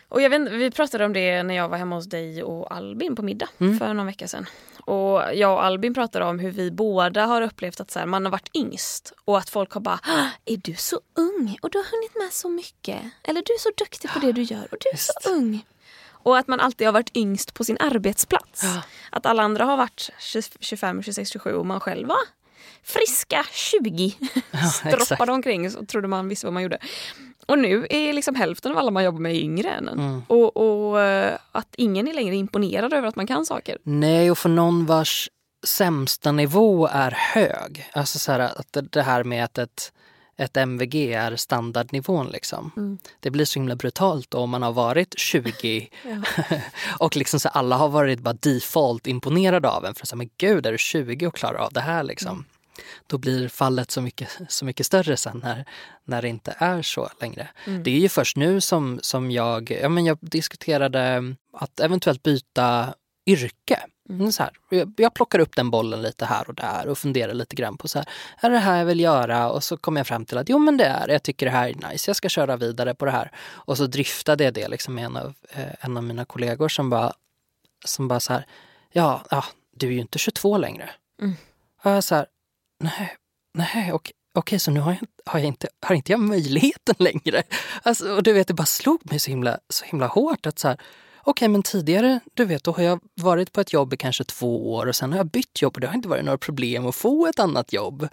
Och 0.09 0.23
jag 0.23 0.31
vet, 0.31 0.53
vi 0.53 0.71
pratade 0.71 1.05
om 1.05 1.13
det 1.13 1.43
när 1.43 1.55
jag 1.55 1.69
var 1.69 1.79
hemma 1.79 1.97
hos 1.97 2.07
dig 2.07 2.43
och 2.43 2.75
Albin 2.75 3.17
på 3.17 3.23
middag 3.23 3.49
Mm. 3.61 3.79
för 3.79 3.95
någon 3.95 4.07
vecka 4.07 4.29
sedan. 4.29 4.47
Och 4.87 5.23
jag 5.35 5.53
och 5.53 5.65
Albin 5.65 5.95
pratade 5.95 6.25
om 6.25 6.39
hur 6.39 6.51
vi 6.51 6.71
båda 6.71 7.27
har 7.27 7.43
upplevt 7.43 7.81
att 7.81 7.91
så 7.91 7.99
här, 7.99 8.07
man 8.07 8.25
har 8.25 8.33
varit 8.33 8.57
yngst 8.57 9.13
och 9.25 9.39
att 9.39 9.51
folk 9.51 9.73
har 9.73 9.81
bara 9.81 10.01
"Ah, 10.03 10.27
Är 10.45 10.57
du 10.57 10.75
så 10.75 11.01
ung 11.17 11.59
och 11.63 11.71
du 11.71 11.79
har 11.79 11.85
hunnit 11.85 12.15
med 12.15 12.33
så 12.33 12.49
mycket? 12.49 13.01
Eller 13.23 13.43
du 13.47 13.53
är 13.55 13.59
så 13.59 13.71
duktig 13.79 14.11
på 14.11 14.19
det 14.19 14.33
du 14.33 14.43
gör 14.43 14.63
och 14.71 14.77
du 14.81 14.89
är 14.93 14.97
så 14.97 15.13
Visst. 15.21 15.29
ung. 15.31 15.65
Och 16.25 16.39
att 16.39 16.49
man 16.49 16.61
alltid 16.61 16.87
har 16.87 16.93
varit 16.93 17.17
yngst 17.17 17.55
på 17.55 17.65
sin 17.65 17.77
arbetsplats. 17.81 18.63
Ja. 18.63 18.83
Att 19.11 19.27
alla 19.27 19.43
andra 19.43 19.65
har 19.65 19.77
varit 19.77 20.11
20 20.19 20.43
25, 20.61 21.03
26, 21.03 21.31
27 21.31 21.53
och 21.55 21.67
man 21.67 21.81
själv 21.81 22.09
var 22.09 22.19
friska 22.83 23.47
20. 23.53 24.15
exakt. 24.53 25.09
Droppade 25.09 25.33
omkring 25.33 25.77
och 25.77 25.89
trodde 25.89 26.09
man 26.09 26.29
visste 26.29 26.47
vad 26.47 26.53
man 26.53 26.63
gjorde. 26.63 26.79
Och 27.47 27.59
nu 27.59 27.87
är 27.91 28.13
liksom 28.13 28.35
hälften 28.35 28.73
av 28.73 28.79
alla 28.79 28.91
man 28.91 29.05
jobbar 29.05 29.21
med 29.21 29.35
yngre 29.37 29.71
än 29.71 29.89
en. 29.89 29.99
Mm. 29.99 30.23
Och, 30.29 30.57
och 30.57 31.01
eh, 31.01 31.39
att 31.53 31.75
ingen 31.77 32.09
är 32.09 32.15
längre 32.15 32.37
imponerad 32.37 32.93
över 32.93 33.09
att 33.09 33.17
man 33.17 33.27
kan 33.27 33.47
saker. 33.47 33.79
Nej, 33.83 34.31
och 34.31 34.39
för 34.39 34.49
någon 34.49 34.87
vars 34.87 35.31
sämsta 35.67 36.33
nivå 36.33 36.87
är 36.93 37.11
hög. 37.11 37.91
Alltså 37.93 38.19
så 38.19 38.33
här, 38.33 38.39
att 38.41 38.73
det- 38.73 38.81
det 38.93 39.03
här 39.03 39.25
med 39.25 39.45
att 39.45 39.59
ett, 39.59 39.93
ett 40.37 40.57
MVG 40.57 41.13
är 41.13 41.37
standardnivån 41.37 42.29
liksom. 42.29 42.71
Mm. 42.77 42.99
Det 43.21 43.31
blir 43.31 43.45
så 43.45 43.59
himla 43.59 43.77
brutalt 43.77 44.31
då 44.31 44.39
om 44.39 44.51
man 44.51 44.63
har 44.63 44.73
varit 44.73 45.19
20 45.19 45.89
och 46.99 47.17
liksom 47.17 47.41
så 47.41 47.49
alla 47.49 47.77
har 47.77 47.89
varit 47.89 48.21
bara 48.21 48.35
default 48.35 49.07
imponerade 49.07 49.69
av 49.69 49.85
en. 49.85 49.95
För 49.95 50.07
så 50.07 50.15
här, 50.15 50.19
men 50.19 50.31
gud, 50.39 50.67
är 50.67 50.73
du 50.73 50.79
20 50.79 51.27
och 51.27 51.35
klarar 51.35 51.59
av 51.59 51.73
det 51.73 51.81
här 51.81 52.03
liksom? 52.03 52.45
Då 53.07 53.19
blir 53.19 53.49
fallet 53.49 53.91
så 53.91 54.01
mycket, 54.01 54.29
så 54.49 54.65
mycket 54.65 54.87
större 54.87 55.17
sen 55.17 55.41
när, 55.45 55.65
när 56.05 56.23
det 56.23 56.29
inte 56.29 56.55
är 56.59 56.83
så 56.83 57.11
längre. 57.21 57.49
Det 57.85 57.91
är 57.91 57.99
ju 57.99 58.09
först 58.09 58.37
nu 58.37 58.61
som, 58.61 58.99
som 59.03 59.31
jag, 59.31 59.71
ja, 59.71 59.89
men 59.89 60.05
jag 60.05 60.19
diskuterade 60.21 61.23
att 61.53 61.81
eventuellt 61.81 62.23
byta 62.23 62.95
yrke. 63.27 63.81
Mm. 64.09 64.33
Så 64.33 64.43
här, 64.43 64.53
jag, 64.97 65.15
plockar 65.15 65.39
upp 65.39 65.57
den 65.57 65.71
bollen 65.71 66.03
lite 66.03 66.25
här 66.27 66.49
och 66.49 66.55
där 66.55 66.87
och 66.89 66.99
funderar 66.99 67.35
lite 67.35 67.57
grann 67.57 67.77
på 67.77 67.89
så 67.89 67.99
här, 67.99 68.09
är 68.41 68.51
det 68.51 68.59
här 68.59 68.79
jag 68.79 68.85
vill 68.85 69.01
göra? 69.01 69.51
Och 69.51 69.65
så 69.65 69.77
kommer 69.77 70.01
jag 70.01 70.07
fram 70.07 70.25
till 70.25 70.39
att 70.39 70.49
jo 70.49 70.59
men 70.59 70.77
det 70.77 70.85
är 70.85 71.09
jag 71.09 71.23
tycker 71.23 71.47
det 71.47 71.53
här 71.53 71.69
är 71.69 71.91
nice, 71.91 72.09
jag 72.09 72.17
ska 72.17 72.29
köra 72.29 72.57
vidare 72.57 72.95
på 72.95 73.05
det 73.05 73.11
här. 73.11 73.31
Och 73.51 73.77
så 73.77 73.87
driftade 73.87 74.45
jag 74.45 74.55
det 74.55 74.69
liksom 74.69 74.95
med 74.95 75.05
en 75.05 75.17
av, 75.17 75.35
eh, 75.51 75.65
en 75.81 75.97
av 75.97 76.05
mina 76.05 76.25
kollegor 76.25 76.69
som 76.69 76.91
bara, 76.91 77.13
som 77.85 78.09
bara 78.09 78.21
så 78.21 78.33
här, 78.33 78.47
ja, 78.93 79.25
ja, 79.31 79.45
du 79.77 79.87
är 79.87 79.93
ju 79.93 80.01
inte 80.01 80.19
22 80.19 80.59
längre. 80.59 80.91
Mm. 81.23 81.35
Och 81.83 81.91
jag 81.91 82.05
så 82.05 82.15
här, 82.15 82.27
nej, 82.81 83.17
nej, 83.55 83.93
okej. 83.93 84.13
Okej, 84.37 84.59
så 84.59 84.71
nu 84.71 84.81
har 84.81 84.91
jag, 84.93 85.03
inte- 85.03 85.23
har, 85.27 85.39
jag 85.39 85.47
inte, 85.47 85.69
har 85.81 85.95
inte 85.95 86.13
jag 86.13 86.21
möjligheten 86.21 86.95
längre? 86.99 87.43
Alltså, 87.83 88.15
och 88.15 88.23
du 88.23 88.33
vet, 88.33 88.49
det 88.49 88.55
bara 88.55 88.67
slog 88.67 89.11
mig 89.11 89.19
så 89.19 89.31
himla, 89.31 89.59
så 89.69 89.85
himla 89.85 90.07
hårt 90.07 90.47
att 90.47 90.59
så 90.59 90.69
här, 90.69 90.79
okej, 91.25 91.49
men 91.49 91.63
tidigare, 91.63 92.21
du 92.35 92.45
vet, 92.45 92.65
då 92.65 92.73
har 92.73 92.83
jag 92.83 93.01
varit 93.15 93.53
på 93.53 93.61
ett 93.61 93.73
jobb 93.73 93.95
i 93.95 93.97
kanske 93.97 94.25
två 94.25 94.75
år 94.75 94.87
och 94.87 94.97
sen 94.97 95.13
har 95.13 95.19
jag 95.19 95.27
bytt 95.27 95.63
jobb 95.63 95.75
och 95.75 95.81
det 95.81 95.87
har 95.87 95.95
inte 95.95 96.09
varit 96.09 96.25
några 96.25 96.39
problem 96.39 96.87
att 96.87 96.95
få 96.95 97.27
ett 97.27 97.39
annat 97.39 97.73
jobb. 97.73 98.09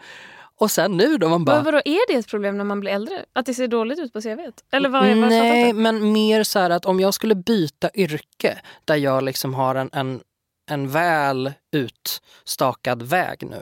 Och 0.58 0.72
sen 0.72 0.98
nu 0.98 1.18
då 1.18 1.30
man 1.30 1.46
bara... 1.46 1.56
Men 1.56 1.66
vadå, 1.66 1.82
är 1.86 2.14
det 2.14 2.20
ett 2.20 2.28
problem 2.28 2.58
när 2.58 2.64
man 2.64 2.80
blir 2.80 2.92
äldre? 2.92 3.26
Att 3.34 3.46
det 3.46 3.54
ser 3.54 3.68
dåligt 3.68 4.00
ut 4.00 4.14
på 4.14 4.22
CVt? 4.22 4.64
Eller 4.72 4.90
vad 4.90 5.06
är 5.06 5.16
vad 5.16 5.30
Nej, 5.30 5.74
men 5.74 6.12
mer 6.12 6.44
så 6.44 6.60
här 6.60 6.70
att 6.70 6.86
om 6.86 7.00
jag 7.00 7.14
skulle 7.14 7.36
byta 7.36 7.90
yrke 7.94 8.62
där 8.86 8.96
jag 8.96 9.24
liksom 9.24 9.54
har 9.54 9.76
en, 9.76 9.90
en, 9.94 10.22
en 10.70 10.90
väl 10.90 11.52
utstakad 11.72 13.02
väg 13.02 13.44
nu 13.50 13.62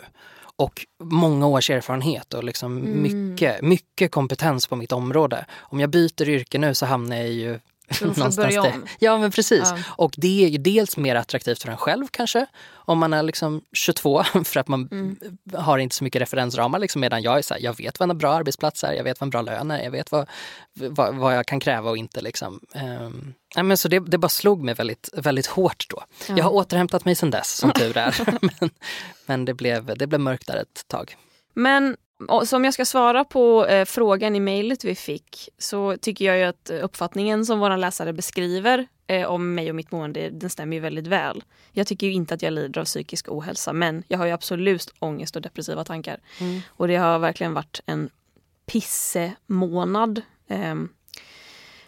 och 0.56 0.86
många 1.04 1.48
års 1.48 1.70
erfarenhet 1.70 2.34
och 2.34 2.44
liksom 2.44 2.78
Mm. 2.78 3.02
mycket, 3.02 3.62
mycket 3.62 4.12
kompetens 4.12 4.68
på 4.68 4.76
mitt 4.76 4.92
område. 4.92 5.46
Om 5.58 5.80
jag 5.80 5.90
byter 5.90 6.30
yrke 6.30 6.58
nu 6.58 6.74
så 6.74 6.86
hamnar 6.86 7.16
jag 7.16 7.30
ju 7.30 7.60
Du 7.90 8.14
får 8.14 8.36
börja 8.36 8.62
om. 8.62 8.86
Ja 9.00 9.18
men 9.18 9.32
precis. 9.32 9.64
Ja. 9.64 9.78
Och 9.88 10.14
det 10.18 10.46
är 10.46 10.50
ju 10.50 10.58
dels 10.58 10.98
mer 10.98 11.16
attraktivt 11.16 11.62
för 11.62 11.70
en 11.72 11.78
själv 11.78 12.08
kanske. 12.12 12.46
Om 12.72 12.98
man 13.00 13.14
är 13.14 13.24
liksom 13.24 13.62
22 13.74 14.24
för 14.44 14.58
att 14.60 14.68
man 14.68 14.88
Mm. 14.92 15.18
har 15.54 15.78
inte 15.78 15.96
så 15.96 16.04
mycket 16.04 16.22
referensramar. 16.22 16.80
Liksom, 16.80 17.02
medan 17.02 17.22
jag 17.22 17.38
är 17.38 17.42
så 17.42 17.54
här, 17.54 17.62
jag 17.62 17.78
vet 17.78 18.00
vad 18.00 18.10
en 18.12 18.18
bra 18.18 18.34
arbetsplats 18.34 18.84
är, 18.84 18.94
jag 18.94 19.04
vet 19.04 19.20
vad 19.20 19.26
en 19.26 19.30
bra 19.30 19.42
lön 19.42 19.72
är, 19.72 19.84
jag 19.84 19.92
vet 19.92 20.12
vad, 20.12 20.30
vad, 20.74 21.16
vad 21.16 21.38
jag 21.38 21.46
kan 21.46 21.60
kräva 21.60 21.90
och 21.90 21.98
inte. 21.98 22.22
Liksom. 22.22 22.60
Um, 23.02 23.34
ja, 23.56 23.64
men 23.64 23.78
så 23.78 23.88
det, 23.88 24.00
det 24.00 24.18
bara 24.18 24.30
slog 24.30 24.64
mig 24.64 24.74
väldigt, 24.74 25.10
väldigt 25.14 25.48
hårt 25.48 25.86
då. 25.90 26.04
Jag 26.28 26.44
har 26.44 26.52
återhämtat 26.54 27.06
mig 27.06 27.16
sedan 27.16 27.32
dess 27.32 27.52
som 27.58 27.72
tur 27.76 27.98
är. 27.98 28.16
men 28.60 28.70
men 29.26 29.46
det, 29.46 29.54
blev, 29.54 29.98
det 29.98 30.08
blev 30.08 30.22
mörkt 30.22 30.48
där 30.48 30.58
ett 30.58 30.88
tag. 30.88 31.16
Men 31.54 31.98
och, 32.28 32.48
som 32.48 32.66
jag 32.66 32.74
ska 32.74 32.86
svara 32.86 33.26
på 33.26 33.66
eh, 33.66 33.86
frågan 33.86 34.36
i 34.36 34.40
mejlet 34.40 34.84
vi 34.84 34.96
fick 34.96 35.50
så 35.58 35.98
tycker 35.98 36.26
jag 36.26 36.38
ju 36.38 36.44
att 36.44 36.70
eh, 36.70 36.84
uppfattningen 36.84 37.46
som 37.46 37.60
våra 37.60 37.78
läsare 37.78 38.14
beskriver 38.14 38.88
eh, 39.08 39.28
om 39.28 39.56
mig 39.56 39.70
och 39.70 39.76
mitt 39.76 39.92
mående, 39.92 40.30
den 40.30 40.50
stämmer 40.50 40.78
ju 40.78 40.82
väldigt 40.82 41.08
väl. 41.08 41.44
Jag 41.72 41.88
tycker 41.88 42.08
ju 42.08 42.14
inte 42.14 42.34
att 42.34 42.42
jag 42.42 42.54
lider 42.54 42.82
av 42.82 42.86
psykisk 42.86 43.26
ohälsa 43.30 43.74
men 43.74 44.04
jag 44.08 44.18
har 44.18 44.26
ju 44.26 44.32
absolut 44.32 44.94
ångest 45.00 45.36
och 45.36 45.42
depressiva 45.42 45.84
tankar. 45.84 46.20
Och 46.68 46.88
det 46.88 46.96
har 46.96 47.20
verkligen 47.20 47.54
varit 47.54 47.82
en 47.86 48.10
pissemånad. 48.66 50.22
ehm, 50.48 50.90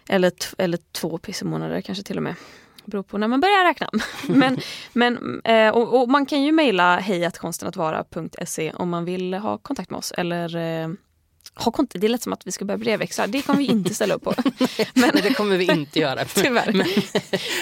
eller, 0.10 0.34
eller 0.58 0.80
två 0.92 1.18
pissemånader 1.18 1.82
kanske 1.82 2.04
till 2.04 2.18
och 2.18 2.24
med. 2.24 2.36
Beror 2.86 3.04
på 3.04 3.18
när 3.18 3.28
man 3.28 3.40
börjar 3.40 3.66
räkna. 3.66 3.90
men, 4.28 4.58
men, 4.94 5.42
eh, 5.44 5.70
och, 5.70 6.02
och 6.02 6.10
man 6.10 6.26
kan 6.26 6.44
ju 6.44 6.52
mejla 6.52 7.00
hejatkonstenattvara.se 7.00 8.72
om 8.76 8.90
man 8.90 9.06
vill 9.06 9.34
ha 9.34 9.58
kontakt 9.58 9.90
med 9.90 9.98
oss. 9.98 10.12
Eller 10.18 10.56
eh, 10.56 10.90
ha. 11.56 11.74
Det 11.94 12.08
är 12.08 12.10
lätt 12.10 12.22
som 12.22 12.34
att 12.34 12.48
vi 12.48 12.52
ska 12.52 12.66
börja 12.66 12.78
brevväxla. 12.78 13.28
Det 13.28 13.42
kommer 13.42 13.60
vi 13.60 13.66
inte 13.66 13.94
ställa 13.94 14.14
upp 14.14 14.24
på. 14.24 14.34
men, 14.94 15.12
det 15.14 15.34
kommer 15.34 15.58
vi 15.58 15.72
inte 15.72 16.00
göra. 16.00 16.26
tyvärr. 16.26 16.74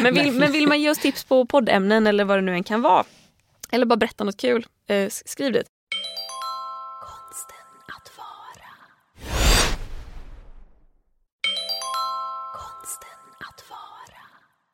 Men, 0.02 0.14
vill, 0.14 0.32
men 0.32 0.52
vill 0.52 0.68
man 0.68 0.82
ge 0.82 0.90
oss 0.90 1.00
tips 1.00 1.24
på 1.24 1.46
poddämnen 1.46 2.08
eller 2.08 2.24
vad 2.24 2.38
det 2.38 2.42
nu 2.42 2.54
än 2.54 2.64
kan 2.64 2.82
vara. 2.82 3.04
Eller 3.72 3.86
bara 3.86 3.98
berätta 3.98 4.24
något 4.24 4.38
kul. 4.38 4.66
Eh, 4.88 5.10
skriv 5.10 5.54
det. 5.54 5.64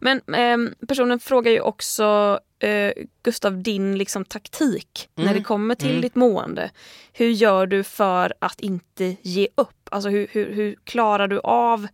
Men 0.05 0.21
ehm, 0.35 0.73
personen 0.87 1.19
frågar 1.19 1.51
ju 1.51 1.59
också 1.61 2.39
eh, 2.59 2.91
Gustav 3.23 3.63
din 3.63 3.97
liksom 3.97 4.25
taktik 4.25 5.09
när 5.15 5.23
Mm. 5.23 5.35
det 5.37 5.43
kommer 5.43 5.75
till 5.75 5.89
Mm. 5.89 6.01
ditt 6.01 6.15
mående. 6.15 6.71
Hur 7.13 7.29
gör 7.29 7.67
du 7.67 7.83
för 7.83 8.33
att 8.39 8.59
inte 8.59 9.15
ge 9.21 9.47
upp? 9.55 9.89
Alltså 9.91 10.09
hur, 10.09 10.27
hur, 10.31 10.53
hur 10.53 10.75
klarar 10.83 11.27
du 11.27 11.39
av 11.39 11.87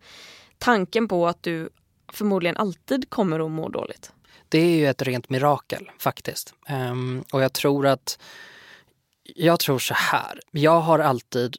tanken 0.58 1.08
på 1.08 1.26
att 1.28 1.42
du 1.42 1.68
förmodligen 2.12 2.56
alltid 2.56 3.10
kommer 3.10 3.40
att 3.44 3.50
må 3.50 3.68
dåligt? 3.68 4.12
Det 4.48 4.58
är 4.58 4.76
ju 4.76 4.86
ett 4.88 5.02
rent 5.02 5.30
mirakel 5.30 5.90
faktiskt. 5.98 6.54
Ehm, 6.68 7.24
och 7.32 7.42
jag 7.42 7.52
tror 7.52 7.86
att, 7.86 8.18
jag 9.34 9.60
tror 9.60 9.78
så 9.78 9.94
här, 9.94 10.40
jag 10.50 10.80
har 10.80 10.98
alltid 10.98 11.56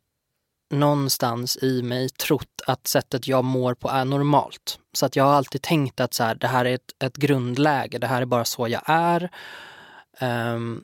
någonstans 0.74 1.58
i 1.62 1.82
mig 1.82 2.10
trott 2.10 2.62
att 2.68 2.88
sättet 2.88 3.28
jag 3.28 3.44
mår 3.44 3.74
på 3.74 3.90
är 3.90 4.06
normalt. 4.06 4.80
Så 4.94 5.06
att 5.06 5.16
jag 5.16 5.24
har 5.24 5.34
alltid 5.34 5.62
tänkt 5.62 6.00
att 6.00 6.14
så 6.14 6.24
här, 6.24 6.36
det 6.36 6.48
här 6.48 6.66
är 6.66 6.76
ett, 6.76 6.92
ett 7.04 7.18
grundläge, 7.18 7.98
det 7.98 8.08
här 8.08 8.22
är 8.22 8.26
bara 8.26 8.46
så 8.46 8.68
jag 8.68 8.82
är. 8.86 9.30
Um, 10.22 10.84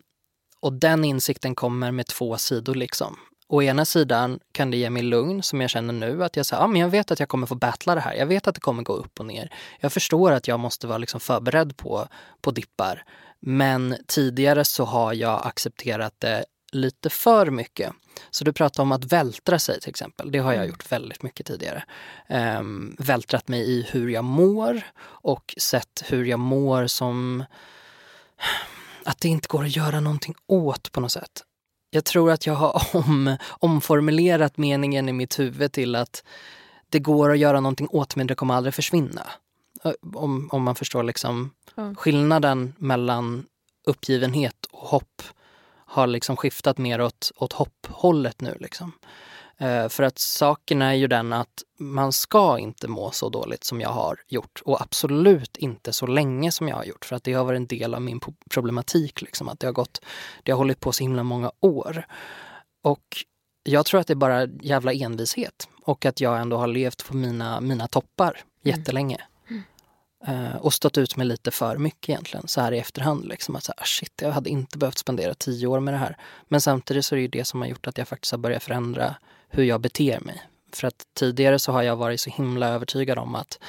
och 0.61 0.73
den 0.73 1.05
insikten 1.05 1.55
kommer 1.55 1.91
med 1.91 2.07
två 2.07 2.37
sidor 2.37 2.75
liksom. 2.75 3.17
Å 3.47 3.61
ena 3.61 3.85
sidan 3.85 4.39
kan 4.51 4.71
det 4.71 4.77
ge 4.77 4.89
mig 4.89 5.03
lugn 5.03 5.43
som 5.43 5.61
jag 5.61 5.69
känner 5.69 5.93
nu 5.93 6.23
att 6.23 6.35
jag 6.35 6.45
säger, 6.45 6.63
ja 6.63 6.67
men 6.67 6.81
jag 6.81 6.89
vet 6.89 7.11
att 7.11 7.19
jag 7.19 7.29
kommer 7.29 7.47
få 7.47 7.55
battla 7.55 7.95
det 7.95 8.01
här. 8.01 8.13
Jag 8.13 8.25
vet 8.25 8.47
att 8.47 8.55
det 8.55 8.61
kommer 8.61 8.83
gå 8.83 8.93
upp 8.93 9.19
och 9.19 9.25
ner. 9.25 9.53
Jag 9.79 9.93
förstår 9.93 10.31
att 10.31 10.47
jag 10.47 10.59
måste 10.59 10.87
vara 10.87 10.97
liksom 10.97 11.19
förberedd 11.19 11.77
på, 11.77 12.07
på 12.41 12.51
dippar. 12.51 13.03
Men 13.39 13.97
tidigare 14.07 14.65
så 14.65 14.85
har 14.85 15.13
jag 15.13 15.47
accepterat 15.47 16.13
det 16.17 16.45
lite 16.71 17.09
för 17.09 17.51
mycket. 17.51 17.93
Så 18.29 18.43
du 18.43 18.53
pratar 18.53 18.83
om 18.83 18.91
att 18.91 19.05
vältra 19.05 19.59
sig 19.59 19.79
till 19.79 19.89
exempel. 19.89 20.31
Det 20.31 20.39
har 20.39 20.53
jag 20.53 20.67
gjort 20.67 20.91
väldigt 20.91 21.23
mycket 21.23 21.45
tidigare. 21.45 21.83
Um, 22.29 22.95
vältrat 22.99 23.47
mig 23.47 23.69
i 23.69 23.87
hur 23.91 24.09
jag 24.09 24.23
mår 24.23 24.81
och 25.01 25.55
sett 25.57 26.03
hur 26.05 26.25
jag 26.25 26.39
mår 26.39 26.87
som 26.87 27.43
att 29.03 29.19
det 29.19 29.27
inte 29.27 29.47
går 29.47 29.63
att 29.63 29.75
göra 29.75 29.99
någonting 29.99 30.35
åt 30.47 30.91
på 30.91 31.01
något 31.01 31.11
sätt. 31.11 31.43
Jag 31.89 32.05
tror 32.05 32.31
att 32.31 32.45
jag 32.45 32.53
har 32.53 32.87
om, 32.95 33.37
omformulerat 33.49 34.57
meningen 34.57 35.09
i 35.09 35.13
mitt 35.13 35.39
huvud 35.39 35.71
till 35.71 35.95
att 35.95 36.23
det 36.89 36.99
går 36.99 37.31
att 37.31 37.39
göra 37.39 37.59
någonting 37.59 37.87
åt 37.91 38.15
men 38.15 38.27
det 38.27 38.35
kommer 38.35 38.53
aldrig 38.53 38.73
försvinna. 38.73 39.27
Om, 40.13 40.49
om 40.51 40.63
man 40.63 40.75
förstår 40.75 41.03
liksom 41.03 41.51
skillnaden 41.97 42.73
mellan 42.77 43.45
uppgivenhet 43.87 44.65
och 44.71 44.87
hopp 44.87 45.21
har 45.89 46.07
liksom 46.07 46.37
skiftat 46.37 46.77
mer 46.77 47.01
åt, 47.01 47.31
åt 47.35 47.53
hopphållet 47.53 48.41
nu. 48.41 48.57
Liksom. 48.59 48.91
Eh, 49.57 49.89
för 49.89 50.03
att 50.03 50.19
saken 50.19 50.81
är 50.81 50.93
ju 50.93 51.07
den 51.07 51.33
att 51.33 51.63
man 51.79 52.13
ska 52.13 52.59
inte 52.59 52.87
må 52.87 53.11
så 53.11 53.29
dåligt 53.29 53.63
som 53.63 53.81
jag 53.81 53.89
har 53.89 54.19
gjort 54.27 54.61
och 54.65 54.81
absolut 54.81 55.57
inte 55.57 55.93
så 55.93 56.07
länge 56.07 56.51
som 56.51 56.67
jag 56.67 56.75
har 56.75 56.83
gjort 56.83 57.05
för 57.05 57.15
att 57.15 57.23
det 57.23 57.33
har 57.33 57.45
varit 57.45 57.57
en 57.57 57.67
del 57.67 57.93
av 57.93 58.01
min 58.01 58.19
problematik. 58.49 59.21
Liksom, 59.21 59.49
att 59.49 59.59
det 59.59 59.67
har 59.67 59.73
gått, 59.73 60.01
det 60.43 60.51
har 60.51 60.57
hållit 60.57 60.79
på 60.79 60.91
så 60.91 61.03
himla 61.03 61.23
många 61.23 61.51
år. 61.59 62.05
Och 62.83 63.17
jag 63.63 63.85
tror 63.85 63.99
att 63.99 64.07
det 64.07 64.13
är 64.13 64.15
bara 64.15 64.47
jävla 64.61 64.93
envishet 64.93 65.67
och 65.81 66.05
att 66.05 66.21
jag 66.21 66.39
ändå 66.41 66.57
har 66.57 66.67
levt 66.67 67.07
på 67.07 67.15
mina, 67.15 67.61
mina 67.61 67.87
toppar 67.87 68.41
jättelänge. 68.63 69.15
Eh, 69.15 69.28
Eh, 70.27 70.55
och 70.55 70.73
stått 70.73 70.97
ut 70.97 71.15
med 71.15 71.27
lite 71.27 71.51
för 71.51 71.77
mycket 71.77 72.09
egentligen 72.09 72.47
så 72.47 72.61
här 72.61 72.71
i 72.71 72.79
efterhand. 72.79 73.25
Liksom, 73.25 73.55
att 73.55 73.63
så 73.63 73.73
här, 73.77 73.83
ah, 73.83 73.85
shit, 73.85 74.13
jag 74.21 74.31
hade 74.31 74.49
inte 74.49 74.77
behövt 74.77 74.97
spendera 74.97 75.33
tio 75.33 75.67
år 75.67 75.79
med 75.79 75.93
det 75.93 75.97
här. 75.97 76.17
Men 76.47 76.61
samtidigt 76.61 77.05
så 77.05 77.15
är 77.15 77.17
det 77.17 77.21
ju 77.21 77.27
det 77.27 77.45
som 77.45 77.61
har 77.61 77.67
gjort 77.67 77.87
att 77.87 77.97
jag 77.97 78.07
faktiskt 78.07 78.31
har 78.31 78.37
börjat 78.37 78.63
förändra 78.63 79.15
hur 79.49 79.63
jag 79.63 79.81
beter 79.81 80.19
mig. 80.19 80.41
För 80.73 80.87
att 80.87 81.05
tidigare 81.13 81.59
så 81.59 81.71
har 81.71 81.81
jag 81.81 81.95
varit 81.95 82.21
så 82.21 82.29
himla 82.29 82.67
övertygad 82.67 83.19
om 83.19 83.35
att 83.35 83.59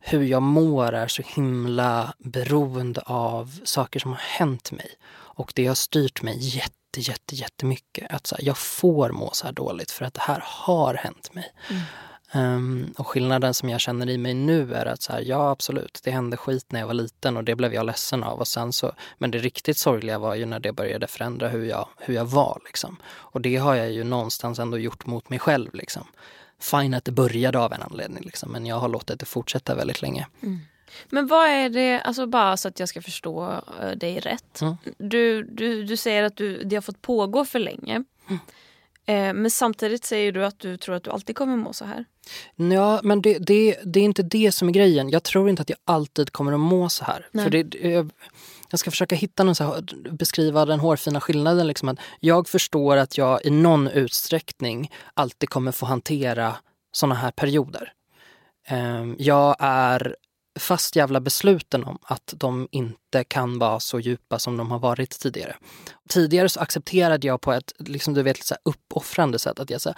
hur 0.00 0.22
jag 0.22 0.42
mår 0.42 0.92
är 0.92 1.08
så 1.08 1.22
himla 1.26 2.14
beroende 2.18 3.00
av 3.00 3.60
saker 3.64 4.00
som 4.00 4.10
har 4.10 4.18
hänt 4.18 4.72
mig. 4.72 4.90
Och 5.12 5.52
det 5.54 5.66
har 5.66 5.74
styrt 5.74 6.22
mig 6.22 6.36
jätte, 6.40 7.00
jätte, 7.00 7.34
jättemycket. 7.34 8.10
Att 8.10 8.26
så 8.26 8.36
här, 8.36 8.44
jag 8.44 8.58
får 8.58 9.10
må 9.10 9.30
så 9.32 9.46
här 9.46 9.52
dåligt 9.52 9.90
för 9.90 10.04
att 10.04 10.14
det 10.14 10.20
här 10.20 10.42
har 10.46 10.94
hänt 10.94 11.34
mig. 11.34 11.52
Mm. 11.70 11.82
Ehm, 12.32 12.94
och 12.98 13.06
skillnaden 13.06 13.54
som 13.54 13.68
jag 13.68 13.80
känner 13.80 14.08
i 14.08 14.18
mig 14.18 14.34
nu 14.34 14.74
är 14.74 14.86
att 14.86 15.02
så 15.02 15.12
här, 15.12 15.20
ja 15.20 15.50
absolut, 15.50 16.00
det 16.04 16.10
hände 16.10 16.36
skit 16.36 16.72
när 16.72 16.80
jag 16.80 16.86
var 16.86 16.94
liten 16.94 17.36
och 17.36 17.44
det 17.44 17.54
blev 17.54 17.74
jag 17.74 17.86
ledsen 17.86 18.22
av. 18.22 18.38
Och 18.38 18.48
sen 18.48 18.72
så, 18.72 18.92
men 19.18 19.30
det 19.30 19.38
riktigt 19.38 19.78
sorgliga 19.78 20.18
var 20.18 20.34
ju 20.34 20.46
när 20.46 20.60
det 20.60 20.72
började 20.72 21.06
förändra 21.06 21.48
hur 21.48 21.64
jag, 21.64 21.88
hur 21.98 22.14
jag 22.14 22.24
var. 22.24 22.60
Liksom. 22.64 22.96
Och 23.04 23.40
det 23.40 23.56
har 23.56 23.74
jag 23.74 23.90
ju 23.90 24.04
någonstans 24.04 24.58
ändå 24.58 24.78
gjort 24.78 25.06
mot 25.06 25.30
mig 25.30 25.38
själv. 25.38 25.74
Liksom. 25.74 26.06
Fine 26.60 26.94
att 26.94 27.04
det 27.04 27.12
började 27.12 27.58
av 27.58 27.72
en 27.72 27.82
anledning, 27.82 28.24
liksom, 28.24 28.52
men 28.52 28.66
jag 28.66 28.76
har 28.76 28.88
låtit 28.88 29.20
det 29.20 29.26
fortsätta 29.26 29.74
väldigt 29.74 30.02
länge. 30.02 30.26
Men 31.08 31.26
vad 31.26 31.46
är 31.46 31.70
det, 31.70 32.00
alltså 32.00 32.26
bara 32.26 32.56
så 32.56 32.68
att 32.68 32.80
jag 32.80 32.88
ska 32.88 33.02
förstå 33.02 33.62
eh, 33.80 33.90
dig 33.90 34.20
rätt. 34.20 34.60
Mm. 34.60 34.76
Du, 34.98 35.42
du, 35.42 35.84
du 35.84 35.96
säger 35.96 36.22
att 36.22 36.36
du, 36.36 36.62
det 36.64 36.76
har 36.76 36.82
fått 36.82 37.02
pågå 37.02 37.44
för 37.44 37.58
länge. 37.58 38.04
Eh, 39.06 39.32
men 39.32 39.50
samtidigt 39.50 40.04
säger 40.04 40.32
du 40.32 40.44
att 40.44 40.58
du 40.58 40.76
tror 40.76 40.94
att 40.94 41.02
du 41.04 41.10
alltid 41.10 41.36
kommer 41.36 41.56
må 41.56 41.72
så 41.72 41.84
här. 41.84 42.04
Ja, 42.56 43.00
men 43.02 43.22
det, 43.22 43.38
det, 43.38 43.78
det 43.84 44.00
är 44.00 44.04
inte 44.04 44.22
det 44.22 44.52
som 44.52 44.68
är 44.68 44.72
grejen. 44.72 45.10
Jag 45.10 45.22
tror 45.22 45.48
inte 45.50 45.62
att 45.62 45.70
jag 45.70 45.78
alltid 45.84 46.32
kommer 46.32 46.52
att 46.52 46.60
må 46.60 46.88
så 46.88 47.04
här. 47.04 47.26
Nej. 47.32 47.44
För 47.44 47.50
det, 47.50 48.06
jag 48.70 48.78
ska 48.78 48.90
försöka 48.90 49.14
hitta 49.14 49.44
någon 49.44 49.54
så 49.54 49.64
här, 49.64 49.82
beskriva 50.10 50.64
den 50.64 50.80
hårfina 50.80 51.20
skillnaden. 51.20 51.66
Liksom 51.66 51.88
att 51.88 51.98
jag 52.20 52.48
förstår 52.48 52.96
att 52.96 53.18
jag 53.18 53.44
i 53.44 53.50
någon 53.50 53.88
utsträckning 53.88 54.90
alltid 55.14 55.50
kommer 55.50 55.72
få 55.72 55.86
hantera 55.86 56.56
såna 56.92 57.14
här 57.14 57.30
perioder. 57.30 57.92
Ehm, 58.66 59.16
Jag 59.18 59.56
är 59.58 60.16
fast 60.58 60.96
jävla 60.96 61.20
besluten 61.20 61.84
om 61.84 61.98
att 62.02 62.34
de 62.36 62.68
inte 62.70 63.24
kan 63.24 63.58
vara 63.58 63.80
så 63.80 64.00
djupa 64.00 64.38
som 64.38 64.56
de 64.56 64.70
har 64.70 64.78
varit 64.78 65.10
tidigare. 65.10 65.56
Tidigare 66.08 66.48
så 66.48 66.60
accepterade 66.60 67.26
jag 67.26 67.40
på 67.40 67.52
ett 67.52 67.72
liksom, 67.78 68.14
du 68.14 68.22
vet, 68.22 68.44
så 68.44 68.54
här 68.54 68.60
uppoffrande 68.64 69.38
sätt 69.38 69.60
att 69.60 69.70
jag 69.70 69.80
sa 69.80 69.94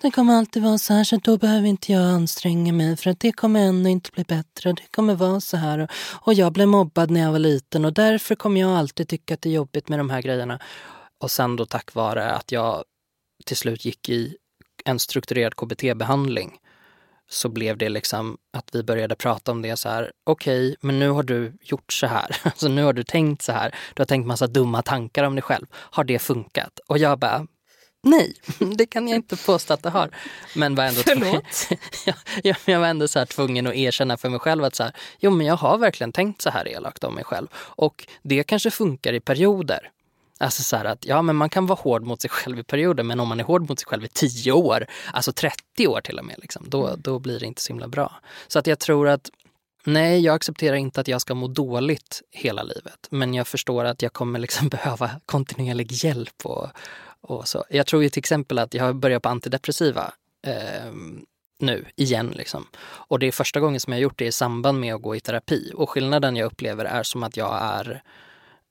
det 0.00 0.10
kommer 0.10 0.34
alltid 0.34 0.62
vara 0.62 0.78
så 0.78 0.94
här 0.94 1.04
så 1.04 1.16
då 1.16 1.38
behöver 1.38 1.68
inte 1.68 1.92
jag 1.92 2.02
anstränga 2.02 2.72
mig 2.72 2.96
för 2.96 3.10
att 3.10 3.20
det 3.20 3.32
kommer 3.32 3.60
ändå 3.60 3.90
inte 3.90 4.10
bli 4.12 4.24
bättre 4.24 4.70
och 4.70 4.76
det 4.76 4.90
kommer 4.90 5.14
vara 5.14 5.40
så 5.40 5.56
här. 5.56 5.78
Och, 5.78 5.90
och 6.26 6.34
jag 6.34 6.52
blev 6.52 6.68
mobbad 6.68 7.10
när 7.10 7.20
jag 7.20 7.32
var 7.32 7.38
liten 7.38 7.84
och 7.84 7.92
därför 7.92 8.34
kommer 8.34 8.60
jag 8.60 8.70
alltid 8.70 9.08
tycka 9.08 9.34
att 9.34 9.42
det 9.42 9.48
är 9.48 9.54
jobbigt 9.54 9.88
med 9.88 9.98
de 9.98 10.10
här 10.10 10.22
grejerna. 10.22 10.58
Och 11.20 11.30
sen 11.30 11.56
då 11.56 11.66
tack 11.66 11.94
vare 11.94 12.32
att 12.32 12.52
jag 12.52 12.84
till 13.46 13.56
slut 13.56 13.84
gick 13.84 14.08
i 14.08 14.36
en 14.84 14.98
strukturerad 14.98 15.54
KBT-behandling 15.56 16.58
så 17.28 17.48
blev 17.48 17.78
det 17.78 17.88
liksom 17.88 18.38
att 18.52 18.68
vi 18.72 18.82
började 18.82 19.16
prata 19.16 19.52
om 19.52 19.62
det 19.62 19.76
så 19.76 19.88
här. 19.88 20.12
Okej, 20.24 20.76
men 20.80 20.98
nu 20.98 21.08
har 21.08 21.22
du 21.22 21.52
gjort 21.60 21.92
så 21.92 22.06
här. 22.06 22.36
Alltså 22.42 22.68
nu 22.68 22.82
har 22.82 22.92
du 22.92 23.02
tänkt 23.02 23.42
så 23.42 23.52
här. 23.52 23.74
Du 23.94 24.00
har 24.00 24.06
tänkt 24.06 24.26
massa 24.26 24.46
dumma 24.46 24.82
tankar 24.82 25.24
om 25.24 25.34
dig 25.34 25.42
själv. 25.42 25.66
Har 25.72 26.04
det 26.04 26.18
funkat? 26.18 26.80
Och 26.86 26.98
jag 26.98 27.18
bara, 27.18 27.46
nej, 28.02 28.34
det 28.76 28.86
kan 28.86 29.08
jag 29.08 29.16
inte 29.16 29.36
påstå 29.36 29.74
att 29.74 29.82
det 29.82 29.90
har. 29.90 30.10
Men 30.54 30.74
var 30.74 30.84
ändå 30.84 31.00
Förlåt? 31.04 31.68
jag, 32.44 32.56
jag, 32.64 32.80
var 32.80 32.86
ändå 32.86 33.08
så 33.08 33.26
tvungen 33.26 33.66
att 33.66 33.74
erkänna 33.74 34.16
för 34.16 34.28
mig 34.28 34.40
själv 34.40 34.64
att 34.64 34.74
så 34.74 34.82
här, 34.82 34.92
jo 35.18 35.30
men 35.30 35.46
jag 35.46 35.56
har 35.56 35.78
verkligen 35.78 36.12
tänkt 36.12 36.42
så 36.42 36.50
här 36.50 36.68
elakt 36.68 37.04
om 37.04 37.14
mig 37.14 37.24
själv. 37.24 37.46
Och 37.54 38.06
det 38.22 38.42
kanske 38.42 38.70
funkar 38.70 39.12
i 39.12 39.20
perioder. 39.20 39.90
Alltså 40.38 40.62
så 40.62 40.76
att 40.76 41.06
ja, 41.06 41.22
men 41.22 41.36
man 41.36 41.50
kan 41.50 41.66
vara 41.66 41.78
hård 41.82 42.02
mot 42.02 42.20
sig 42.20 42.30
själv 42.30 42.58
i 42.58 42.64
perioder 42.64 43.04
men 43.04 43.20
om 43.20 43.28
man 43.28 43.40
är 43.40 43.44
hård 43.44 43.68
mot 43.68 43.78
sig 43.78 43.86
själv 43.86 44.04
i 44.04 44.08
10 44.08 44.52
år, 44.52 44.86
alltså 45.12 45.32
30 45.32 45.86
år 45.86 46.00
till 46.00 46.18
och 46.18 46.24
med, 46.24 46.36
liksom, 46.38 46.64
då, 46.68 46.94
då 46.98 47.18
blir 47.18 47.40
det 47.40 47.46
inte 47.46 47.62
så 47.62 47.72
himla 47.72 47.88
bra. 47.88 48.20
Så 48.48 48.58
att 48.58 48.66
jag 48.66 48.78
tror 48.78 49.08
att 49.08 49.30
nej, 49.84 50.20
jag 50.20 50.34
accepterar 50.34 50.76
inte 50.76 51.00
att 51.00 51.08
jag 51.08 51.20
ska 51.20 51.34
må 51.34 51.48
dåligt 51.48 52.22
hela 52.30 52.62
livet. 52.62 53.08
Men 53.10 53.34
jag 53.34 53.48
förstår 53.48 53.84
att 53.84 54.02
jag 54.02 54.12
kommer 54.12 54.38
liksom 54.38 54.68
behöva 54.68 55.10
kontinuerlig 55.26 55.92
hjälp 55.92 56.46
och, 56.46 56.68
och 57.20 57.48
så. 57.48 57.64
Jag 57.70 57.86
tror 57.86 58.02
ju 58.02 58.08
till 58.08 58.20
exempel 58.20 58.58
att 58.58 58.74
jag 58.74 58.84
har 58.84 58.92
börjat 58.92 59.22
på 59.22 59.28
antidepressiva 59.28 60.12
eh, 60.46 60.92
nu 61.58 61.84
igen. 61.96 62.32
Liksom. 62.36 62.66
Och 62.80 63.18
det 63.18 63.26
är 63.26 63.32
första 63.32 63.60
gången 63.60 63.80
som 63.80 63.92
jag 63.92 64.02
gjort 64.02 64.18
det 64.18 64.26
i 64.26 64.32
samband 64.32 64.80
med 64.80 64.94
att 64.94 65.02
gå 65.02 65.16
i 65.16 65.20
terapi. 65.20 65.72
Och 65.74 65.90
skillnaden 65.90 66.36
jag 66.36 66.46
upplever 66.46 66.84
är 66.84 67.02
som 67.02 67.22
att 67.22 67.36
jag 67.36 67.58
är 67.62 68.02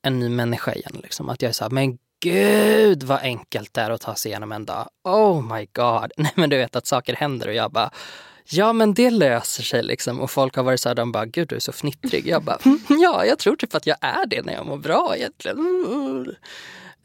en 0.07 0.19
ny 0.19 0.29
människa 0.29 0.73
igen. 0.73 0.99
Liksom. 1.03 1.29
Att 1.29 1.41
jag 1.41 1.49
är 1.49 1.53
så 1.53 1.63
här, 1.63 1.71
men 1.71 1.97
gud 2.19 3.03
vad 3.03 3.19
enkelt 3.19 3.73
det 3.73 3.81
är 3.81 3.91
att 3.91 4.01
ta 4.01 4.15
sig 4.15 4.31
igenom 4.31 4.51
en 4.51 4.65
dag. 4.65 4.89
Oh 5.03 5.55
my 5.55 5.67
god. 5.73 6.11
Nej 6.17 6.31
men 6.35 6.49
du 6.49 6.57
vet 6.57 6.75
att 6.75 6.87
saker 6.87 7.15
händer 7.15 7.47
och 7.47 7.53
jag 7.53 7.71
bara, 7.71 7.91
ja 8.49 8.73
men 8.73 8.93
det 8.93 9.09
löser 9.09 9.63
sig 9.63 9.83
liksom. 9.83 10.19
Och 10.19 10.31
folk 10.31 10.55
har 10.55 10.63
varit 10.63 10.81
så 10.81 10.89
här, 10.89 10.95
de 10.95 11.11
bara, 11.11 11.25
gud 11.25 11.47
du 11.47 11.55
är 11.55 11.59
så 11.59 11.71
fnittrig. 11.71 12.27
Jag 12.27 12.43
bara, 12.43 12.59
ja 12.89 13.25
jag 13.25 13.39
tror 13.39 13.55
typ 13.55 13.75
att 13.75 13.87
jag 13.87 13.97
är 14.01 14.25
det 14.25 14.45
när 14.45 14.53
jag 14.53 14.65
mår 14.65 14.77
bra 14.77 15.13
egentligen. 15.15 15.57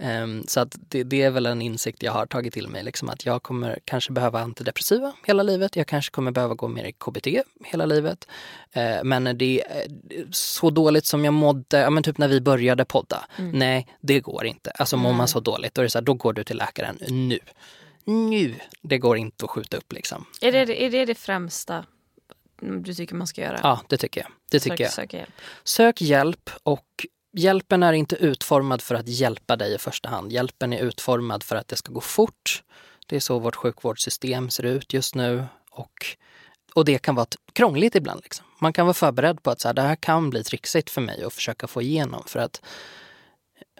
Mm. 0.03 0.23
Ehm, 0.23 0.45
så 0.47 0.61
att 0.61 0.77
det, 0.89 1.03
det 1.03 1.23
är 1.23 1.31
väl 1.31 1.47
en 1.47 1.63
insikt 1.63 2.03
jag 2.03 2.13
har 2.13 2.27
tagit 2.27 2.55
till 2.55 2.69
mig, 2.69 2.85
liksom 2.85 3.09
att 3.09 3.27
jag 3.27 3.43
kommer 3.43 3.79
kanske 3.85 4.13
behöva 4.13 4.41
antidepressiva 4.41 5.13
hela 5.25 5.43
livet. 5.43 5.77
Jag 5.77 5.87
kanske 5.87 6.11
kommer 6.11 6.31
behöva 6.31 6.55
gå 6.55 6.69
mer 6.69 6.85
i 6.85 6.93
KBT 6.93 7.27
hela 7.65 7.87
livet. 7.87 8.29
Eh, 8.73 9.05
men 9.05 9.39
det 9.39 9.63
är 9.63 9.87
så 10.31 10.71
dåligt 10.71 11.07
som 11.07 11.25
jag 11.25 11.35
mådde, 11.35 11.79
ja, 11.79 11.91
men 11.91 12.03
typ 12.03 12.19
när 12.19 12.29
vi 12.29 12.41
började 12.41 12.85
podda. 12.85 13.25
Nej, 13.37 13.87
det 14.01 14.21
går 14.21 14.47
inte. 14.47 14.71
Alltså 14.71 14.97
mår 14.97 15.13
man 15.13 15.29
så 15.29 15.41
dåligt, 15.41 15.75
då 15.75 15.83
är 15.83 15.89
så 15.89 15.99
här, 15.99 16.05
då 16.05 16.15
går 16.15 16.33
du 16.33 16.45
till 16.45 16.57
läkaren 16.57 16.99
nu. 17.09 17.39
Nu! 18.05 18.55
Det 18.83 18.99
går 18.99 19.17
inte 19.17 19.45
att 19.45 19.51
skjuta 19.51 19.77
upp 19.77 19.93
liksom. 19.93 20.27
Är 20.41 20.53
det 20.53 20.85
är 20.85 20.91
det, 20.91 21.05
det 21.05 21.15
främsta 21.15 21.85
du 22.63 22.95
tycker 22.95 23.15
man 23.15 23.27
ska 23.27 23.41
göra? 23.41 23.61
Ja, 23.63 23.81
det 23.89 23.97
tycker 23.97 24.21
jag. 24.21 24.31
Det 24.51 24.61
tycker 24.61 24.77
Sök, 24.77 24.81
jag. 24.87 24.93
söka 24.93 25.17
hjälp. 25.17 25.33
Sök 25.65 26.01
hjälp 26.01 26.51
och 26.63 27.07
hjälpen 27.33 27.83
är 27.83 27.93
inte 27.93 28.17
utformad 28.17 28.83
för 28.83 28.95
att 28.95 29.09
hjälpa 29.09 29.57
dig 29.57 29.75
i 29.75 29.79
första 29.79 30.09
hand. 30.09 30.33
Hjälpen 30.33 30.73
är 30.73 30.79
utformad 30.79 31.43
för 31.43 31.57
att 31.57 31.69
det 31.69 31.77
ska 31.77 31.93
gå 31.93 32.01
fort. 32.01 32.63
Det 33.07 33.17
är 33.17 33.21
så 33.21 33.39
vårt 33.39 33.57
sjukvårdssystem 33.57 34.51
ser 34.51 34.65
ut 34.65 34.93
just 34.93 35.15
nu. 35.15 35.45
Och, 35.71 36.07
och 36.75 36.85
det 36.85 36.99
kan 36.99 37.15
vara 37.15 37.27
krångligt 37.53 37.95
ibland. 37.95 38.21
Liksom. 38.23 38.47
Man 38.59 38.73
kan 38.73 38.87
vara 38.87 38.95
förberedd 38.95 39.43
på 39.43 39.51
att 39.51 39.61
så 39.61 39.69
här, 39.69 39.75
det 39.75 39.83
här 39.83 39.97
kan 39.97 40.31
bli 40.31 40.45
trixigt 40.45 40.91
för 40.91 41.01
mig 41.01 41.25
att 41.25 41.33
försöka 41.33 41.67
få 41.67 41.83
igenom. 41.83 42.23
För 42.27 42.41
att, 42.41 42.63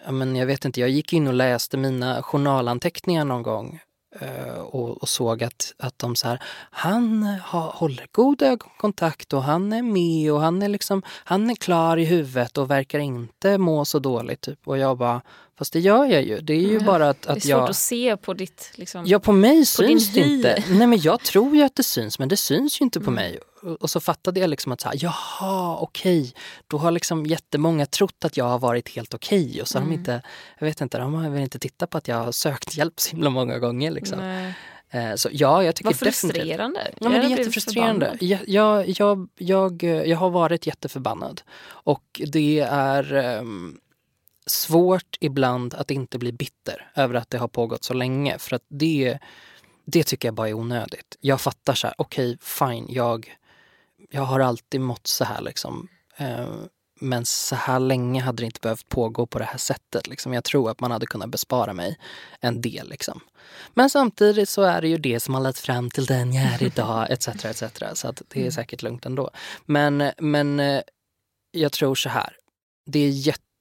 ja, 0.05 0.11
men 0.11 0.35
jag 0.35 0.45
vet 0.45 0.65
inte, 0.65 0.81
jag 0.81 0.89
gick 0.89 1.13
in 1.13 1.27
och 1.27 1.33
läste 1.33 1.77
mina 1.77 2.23
journalanteckningar 2.23 3.25
någon 3.25 3.43
gång 3.43 3.79
Eh, 4.19 4.59
och, 4.59 5.01
och 5.01 5.09
såg 5.09 5.43
att, 5.43 5.73
att 5.79 5.99
de 5.99 6.15
så 6.15 6.27
här, 6.27 6.39
han 6.71 7.23
eh, 7.23 7.39
ha, 7.39 7.71
håller 7.71 8.07
god 8.11 8.41
ögonkontakt 8.41 9.33
och 9.33 9.43
han 9.43 9.73
är 9.73 9.81
med 9.81 10.33
och 10.33 10.41
han 10.41 10.61
är 10.61 10.69
liksom, 10.69 11.01
han 11.07 11.49
är 11.49 11.55
klar 11.55 11.97
i 11.97 12.05
huvudet 12.05 12.57
och 12.57 12.71
verkar 12.71 12.99
inte 12.99 13.57
må 13.57 13.85
så 13.85 13.99
dåligt. 13.99 14.41
Typ. 14.41 14.67
Och 14.67 14.77
jag 14.77 14.97
bara, 14.97 15.21
fast 15.57 15.73
det 15.73 15.79
gör 15.79 16.05
jag 16.05 16.23
ju. 16.23 16.41
Det 16.41 16.53
är 16.53 16.57
ju 16.69 16.79
bara 16.79 17.09
att, 17.09 17.21
Det 17.21 17.29
är 17.29 17.31
att 17.35 17.41
svårt 17.43 17.49
jag... 17.49 17.69
att 17.69 17.75
se 17.75 18.17
på 18.17 18.33
ditt... 18.33 18.71
Liksom. 18.75 19.03
Ja, 19.07 19.19
på 19.19 19.31
mig 19.31 19.55
din 19.55 19.65
syns 19.65 20.13
det 20.13 20.19
inte. 20.19 20.63
Nej, 20.69 20.87
men 20.87 20.99
jag 21.01 21.19
tror 21.19 21.55
ju 21.55 21.63
att 21.63 21.75
det 21.75 21.83
syns, 21.83 22.19
men 22.19 22.29
det 22.29 22.37
syns 22.37 22.81
ju 22.81 22.83
inte 22.83 22.99
på 22.99 23.11
Mm. 23.11 23.15
mig. 23.15 23.39
Och- 23.79 23.89
så 23.89 23.99
fattade 23.99 24.39
jag 24.39 24.49
liksom 24.49 24.71
att 24.71 24.81
så 24.81 24.89
här, 24.89 24.97
jaha, 25.01 25.77
okej. 25.77 26.33
Då 26.67 26.77
har 26.77 26.91
liksom 26.91 27.25
jättemånga 27.25 27.85
trott 27.85 28.25
att 28.25 28.37
jag 28.37 28.45
har 28.45 28.59
varit 28.59 28.89
helt 28.95 29.13
okej. 29.13 29.61
Och 29.61 29.67
så 29.67 29.77
har 29.77 29.81
de 29.81 29.87
Mm. 29.87 29.99
inte, 29.99 30.21
jag 30.59 30.65
vet 30.67 30.81
inte, 30.81 30.97
de 30.97 31.13
har 31.13 31.29
väl 31.29 31.41
inte 31.41 31.59
tittat 31.59 31.89
på 31.89 31.97
att 31.97 32.07
jag 32.07 32.15
har 32.23 32.31
sökt 32.31 32.77
hjälp 32.77 32.99
så 32.99 33.09
himla 33.09 33.29
många 33.29 33.59
gånger. 33.59 33.91
Liksom. 33.91 34.19
Nej. 34.19 34.53
Eh, 34.89 35.15
Så 35.15 35.29
ja, 35.31 35.63
jag 35.63 35.75
tycker 35.75 35.85
Vad 35.89 35.93
definitivt... 35.93 36.33
frustrerande. 36.35 36.79
Ja, 36.85 36.91
Jag 36.99 37.11
men 37.11 37.21
det 37.21 37.27
är 37.27 37.37
jättefrustrerande. 37.37 38.17
Jag, 38.19 38.39
jag, 38.47 38.89
jag, 38.99 39.27
jag, 39.37 39.83
jag 39.83 40.17
har 40.17 40.29
varit 40.29 40.67
jätteförbannad. 40.67 41.41
Och 41.65 42.21
det 42.27 42.59
är 42.69 43.13
ehm, 43.13 43.77
svårt 44.45 45.17
ibland 45.19 45.73
att 45.73 45.91
inte 45.91 46.17
bli 46.19 46.31
bitter 46.31 46.91
över 46.95 47.15
att 47.15 47.29
det 47.29 47.37
har 47.37 47.47
pågått 47.47 47.83
så 47.83 47.93
länge. 47.93 48.37
För 48.37 48.55
att 48.55 48.65
det, 48.67 49.19
det 49.85 50.03
tycker 50.03 50.27
jag 50.27 50.35
bara 50.35 50.49
är 50.49 50.53
onödigt. 50.53 51.17
Jag 51.19 51.41
fattar 51.41 51.73
så 51.73 51.87
här, 51.87 51.95
okej, 51.97 52.37
fine, 52.41 52.85
jag, 52.89 53.37
jag 54.11 54.21
har 54.21 54.39
alltid 54.39 54.81
mått 54.81 55.07
så 55.07 55.23
här 55.23 55.41
liksom. 55.41 55.87
Eh, 56.17 56.47
men 56.99 57.25
så 57.25 57.55
här 57.55 57.79
länge 57.79 58.21
hade 58.21 58.43
det 58.43 58.45
inte 58.45 58.59
behövt 58.59 58.89
pågå 58.89 59.25
på 59.25 59.39
det 59.39 59.45
här 59.45 59.57
sättet. 59.57 60.07
Liksom. 60.07 60.33
Jag 60.33 60.43
tror 60.43 60.71
att 60.71 60.79
man 60.79 60.91
hade 60.91 61.05
kunnat 61.05 61.29
bespara 61.29 61.73
mig 61.73 61.97
en 62.39 62.61
del. 62.61 62.89
Liksom. 62.89 63.19
Men 63.73 63.89
samtidigt 63.89 64.49
så 64.49 64.61
är 64.61 64.81
det 64.81 64.87
ju 64.87 64.97
det 64.97 65.19
som 65.19 65.33
har 65.33 65.41
lett 65.41 65.59
fram 65.59 65.89
till 65.89 66.05
den 66.05 66.33
jag 66.33 66.43
är 66.43 66.63
idag, 66.63 67.07
etc. 67.11 67.27
etc. 67.45 67.63
Så 67.93 68.07
att 68.07 68.21
det 68.27 68.47
är 68.47 68.51
säkert 68.51 68.81
lugnt 68.81 69.05
ändå. 69.05 69.29
Men, 69.65 70.11
men 70.17 70.59
eh, 70.59 70.81
jag 71.51 71.71
tror 71.71 71.95
så 71.95 72.09
här, 72.09 72.37
det 72.85 72.99
är 72.99 73.09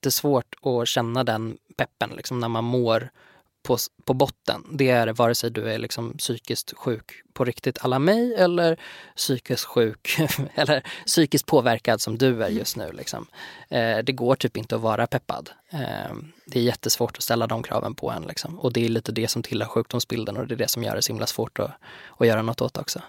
jättesvårt 0.03 0.55
att 0.63 0.89
känna 0.89 1.25
den 1.25 1.59
peppen 1.77 2.11
liksom, 2.17 2.41
när 2.41 2.49
man 2.49 2.65
mår 2.65 3.11
på, 3.63 3.77
på 4.05 4.15
botten. 4.15 4.65
Det 4.73 4.91
är 4.91 5.07
det 5.07 5.13
vare 5.13 5.35
sig 5.35 5.51
du 5.51 5.71
är 5.71 5.79
liksom 5.79 6.17
psykiskt 6.19 6.73
sjuk 6.77 7.23
på 7.33 7.45
riktigt 7.45 7.79
alla 7.85 7.99
mig 7.99 8.35
eller 8.35 8.77
psykiskt 9.17 9.65
sjuk 9.65 10.17
eller 10.55 10.83
psykiskt 11.07 11.47
påverkad 11.47 12.01
som 12.01 12.19
du 12.19 12.43
är 12.45 12.49
just 12.49 12.77
nu. 12.77 12.93
Liksom. 12.93 13.27
Eh, 13.71 13.99
det 13.99 14.13
går 14.13 14.37
typ 14.37 14.57
inte 14.57 14.75
att 14.75 14.81
vara 14.81 15.07
peppad. 15.07 15.51
Eh, 15.71 16.15
det 16.47 16.59
är 16.59 16.63
jättesvårt 16.63 17.17
att 17.17 17.23
ställa 17.23 17.47
de 17.47 17.63
kraven 17.63 17.95
på 17.95 18.11
en. 18.11 18.23
Liksom. 18.23 18.59
Och 18.59 18.73
det 18.73 18.85
är 18.85 18.89
lite 18.89 19.13
det 19.13 19.29
som 19.29 19.43
tillhör 19.43 19.69
sjukdomsbilden 19.69 20.37
och 20.37 20.47
det 20.47 20.55
är 20.55 20.59
det 20.59 20.71
som 20.71 20.83
gör 20.83 20.97
det 20.97 21.03
så 21.03 21.13
himla 21.13 21.27
svårt 21.27 21.59
att, 21.59 21.71
att 22.19 22.27
göra 22.27 22.43
något 22.43 22.61
åt 22.61 22.79
också. 22.79 23.03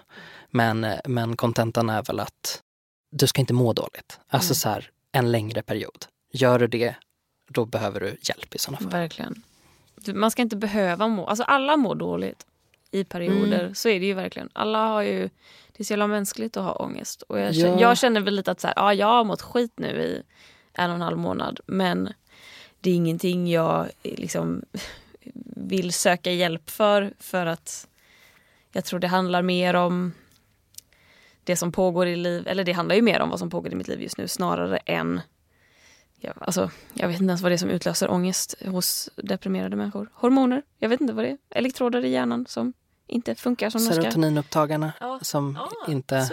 Men, 0.50 0.84
eh, 0.84 1.00
men 1.04 1.36
kontentan 1.36 1.90
är 1.90 2.02
väl 2.02 2.20
att 2.20 2.62
du 3.10 3.26
ska 3.26 3.40
inte 3.40 3.54
må 3.54 3.72
dåligt. 3.72 4.18
Alltså 4.28 4.50
Mm. 4.50 4.54
så 4.54 4.68
här, 4.68 4.90
en 5.12 5.32
längre 5.32 5.62
period. 5.62 6.06
Gör 6.36 6.58
du 6.58 6.66
det, 6.66 6.94
då 7.48 7.64
behöver 7.64 8.00
du 8.00 8.16
hjälp 8.20 8.54
i 8.54 8.58
sådana 8.58 8.78
fall. 8.78 8.90
Verkligen. 8.90 9.42
Man 10.14 10.30
ska 10.30 10.42
inte 10.42 10.56
behöva 10.56 11.08
må... 11.08 11.26
Alltså 11.26 11.44
alla 11.44 11.76
mår 11.76 11.94
dåligt 11.94 12.46
i 12.90 13.04
perioder. 13.04 13.60
Mm. 13.60 13.74
Så 13.74 13.88
är 13.88 14.00
det 14.00 14.06
ju 14.06 14.14
verkligen. 14.14 14.48
Alla 14.52 14.86
har 14.86 15.02
ju... 15.02 15.30
Det 15.72 15.82
är 15.82 15.84
så 15.84 15.92
jävla 15.92 16.06
mänskligt 16.06 16.56
att 16.56 16.64
ha 16.64 16.72
ångest. 16.72 17.22
Och 17.22 17.38
jag, 17.40 17.52
Ja. 17.52 17.52
känner, 17.52 17.80
jag 17.82 17.98
känner 17.98 18.20
väl 18.20 18.34
lite 18.34 18.50
att 18.50 18.60
så 18.60 18.66
här, 18.66 18.74
ja, 18.76 18.94
jag 18.94 19.06
har 19.06 19.24
mått 19.24 19.42
skit 19.42 19.72
nu 19.76 20.02
i 20.02 20.22
en 20.72 20.90
och 20.90 20.94
en 20.96 21.02
halv 21.02 21.18
månad. 21.18 21.60
Men 21.66 22.12
det 22.80 22.90
är 22.90 22.94
ingenting 22.94 23.50
jag 23.50 23.88
liksom 24.02 24.62
vill 25.56 25.92
söka 25.92 26.32
hjälp 26.32 26.70
för. 26.70 27.12
För 27.18 27.46
att 27.46 27.88
jag 28.72 28.84
tror 28.84 29.00
det 29.00 29.08
handlar 29.08 29.42
mer 29.42 29.74
om 29.74 30.12
det 31.44 31.56
som 31.56 31.72
pågår 31.72 32.06
i 32.06 32.16
liv. 32.16 32.48
Eller 32.48 32.64
det 32.64 32.72
handlar 32.72 32.96
ju 32.96 33.02
mer 33.02 33.20
om 33.20 33.30
vad 33.30 33.38
som 33.38 33.50
pågår 33.50 33.72
i 33.72 33.74
mitt 33.74 33.88
liv 33.88 34.02
just 34.02 34.18
nu 34.18 34.28
snarare 34.28 34.76
än 34.76 35.20
Ja, 36.24 36.32
alltså, 36.40 36.70
jag 36.94 37.08
vet 37.08 37.20
inte 37.20 37.30
ens 37.30 37.40
vad 37.42 37.50
det 37.50 37.54
är 37.54 37.58
som 37.58 37.70
utlöser 37.70 38.10
ångest 38.10 38.54
hos 38.66 39.10
deprimerade 39.16 39.76
människor. 39.76 40.08
Hormoner, 40.14 40.62
jag 40.78 40.88
vet 40.88 41.00
inte 41.00 41.12
vad 41.12 41.24
det 41.24 41.30
är. 41.30 41.38
Elektroder 41.50 42.04
i 42.04 42.08
hjärnan 42.10 42.46
som 42.48 42.72
inte 43.06 43.34
funkar 43.34 43.70
som 43.70 43.80
de 43.80 43.84
ska. 43.92 44.02
Serotoninupptagarna 44.02 44.92
Ja. 45.00 45.18
som, 45.22 45.56
Ah, 45.56 45.90
inte, 45.90 46.28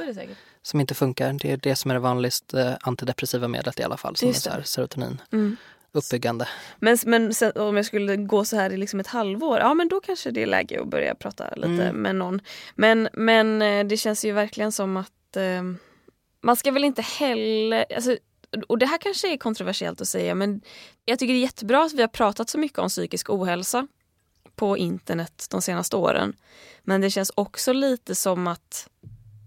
som 0.62 0.80
inte 0.82 0.94
funkar. 0.94 1.34
Det 1.34 1.52
är 1.52 1.58
det 1.58 1.76
som 1.76 1.92
är 1.92 1.96
det 1.96 2.00
vanligaste 2.00 2.62
eh, 2.62 2.74
antidepressiva 2.82 3.48
medlet 3.48 3.80
i 3.80 3.84
alla 3.84 3.98
fall. 3.98 4.16
Som 4.16 4.28
Just 4.28 4.48
är 4.48 4.52
här 4.52 4.62
serotonin 4.64 5.22
Mm. 5.32 5.56
uppbyggande. 5.92 6.48
Men, 6.80 6.98
men 7.06 7.34
sen, 7.34 7.52
om 7.56 7.76
jag 7.76 7.86
skulle 7.86 8.16
gå 8.18 8.46
så 8.46 8.56
här 8.56 8.74
i 8.74 8.78
liksom 8.78 9.00
ett 9.00 9.08
halvår, 9.08 9.60
ja 9.60 9.74
men 9.74 9.88
då 9.88 10.00
kanske 10.02 10.32
det 10.32 10.42
är 10.42 10.46
läge 10.48 10.82
att 10.82 10.88
börja 10.88 11.16
prata 11.16 11.56
lite 11.56 11.68
Mm. 11.68 11.96
med 11.96 12.16
någon. 12.16 12.42
Men, 12.76 13.10
men 13.14 13.62
eh, 13.62 13.86
det 13.88 13.98
känns 13.98 14.26
ju 14.26 14.32
verkligen 14.32 14.72
som 14.72 14.98
att 14.98 15.38
eh, 15.38 15.64
man 16.42 16.56
ska 16.56 16.72
väl 16.72 16.84
inte 16.84 17.02
heller, 17.02 17.86
alltså, 17.96 18.18
och 18.68 18.78
det 18.78 18.86
här 18.86 18.98
kanske 18.98 19.34
är 19.34 19.38
kontroversiellt 19.38 20.02
att 20.02 20.08
säga 20.08 20.36
men 20.36 20.62
jag 21.06 21.20
tycker 21.20 21.34
det 21.34 21.40
är 21.40 21.42
jättebra 21.42 21.84
att 21.84 21.94
vi 21.94 22.02
har 22.02 22.08
pratat 22.08 22.50
så 22.50 22.58
mycket 22.58 22.80
om 22.80 22.90
psykisk 22.90 23.30
ohälsa 23.30 23.88
på 24.56 24.78
internet 24.78 25.48
de 25.50 25.62
senaste 25.62 25.96
åren. 25.96 26.34
Men 26.84 27.02
det 27.02 27.10
känns 27.10 27.32
också 27.36 27.74
lite 27.74 28.16
som 28.16 28.48
att 28.48 28.90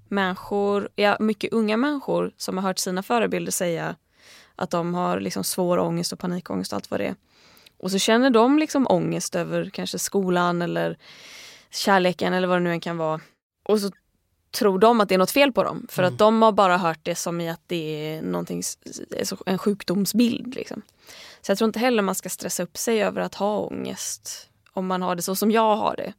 människor, 0.08 0.88
ja 0.94 1.16
mycket 1.20 1.52
unga 1.52 1.76
människor 1.76 2.32
som 2.36 2.58
har 2.58 2.62
hört 2.62 2.78
sina 2.78 3.02
förebilder 3.02 3.52
säga 3.52 3.96
att 4.56 4.70
de 4.70 4.94
har 4.94 5.20
liksom 5.20 5.44
svår 5.44 5.78
ångest 5.78 6.12
och 6.12 6.18
panikångest 6.18 6.72
och 6.72 6.76
allt 6.76 6.90
vad 6.90 7.00
det 7.00 7.06
är. 7.06 7.14
Och 7.78 7.90
så 7.90 7.98
känner 7.98 8.30
de 8.30 8.58
liksom 8.58 8.86
ångest 8.88 9.34
över 9.34 9.70
kanske 9.70 9.98
skolan 9.98 10.62
eller 10.62 10.98
kärleken 11.70 12.32
eller 12.32 12.48
vad 12.48 12.56
det 12.56 12.64
nu 12.64 12.70
än 12.70 12.80
kan 12.80 12.96
vara. 12.96 13.20
Och 13.68 13.80
så 13.80 13.90
tror 14.54 14.78
de 14.78 15.00
att 15.00 15.08
det 15.08 15.14
är 15.14 15.18
något 15.18 15.30
fel 15.30 15.52
på 15.52 15.62
dem 15.64 15.86
för 15.90 16.02
Mm. 16.02 16.14
att 16.14 16.18
de 16.18 16.42
har 16.42 16.52
bara 16.52 16.76
hört 16.78 17.00
det 17.02 17.14
som 17.14 17.40
i 17.40 17.50
att 17.50 17.60
det 17.66 18.06
är 18.16 18.22
någonting, 18.22 18.62
en 19.46 19.58
sjukdomsbild. 19.58 20.54
Liksom. 20.54 20.82
Så 21.42 21.50
jag 21.50 21.58
tror 21.58 21.68
inte 21.68 21.78
heller 21.78 22.02
man 22.02 22.14
ska 22.14 22.28
stressa 22.28 22.62
upp 22.62 22.76
sig 22.78 23.02
över 23.02 23.20
att 23.20 23.34
ha 23.34 23.58
ångest 23.58 24.48
om 24.72 24.86
man 24.86 25.02
har 25.02 25.14
det 25.16 25.22
så 25.22 25.34
som 25.36 25.50
jag 25.50 25.76
har 25.76 25.96
det. 25.96 26.12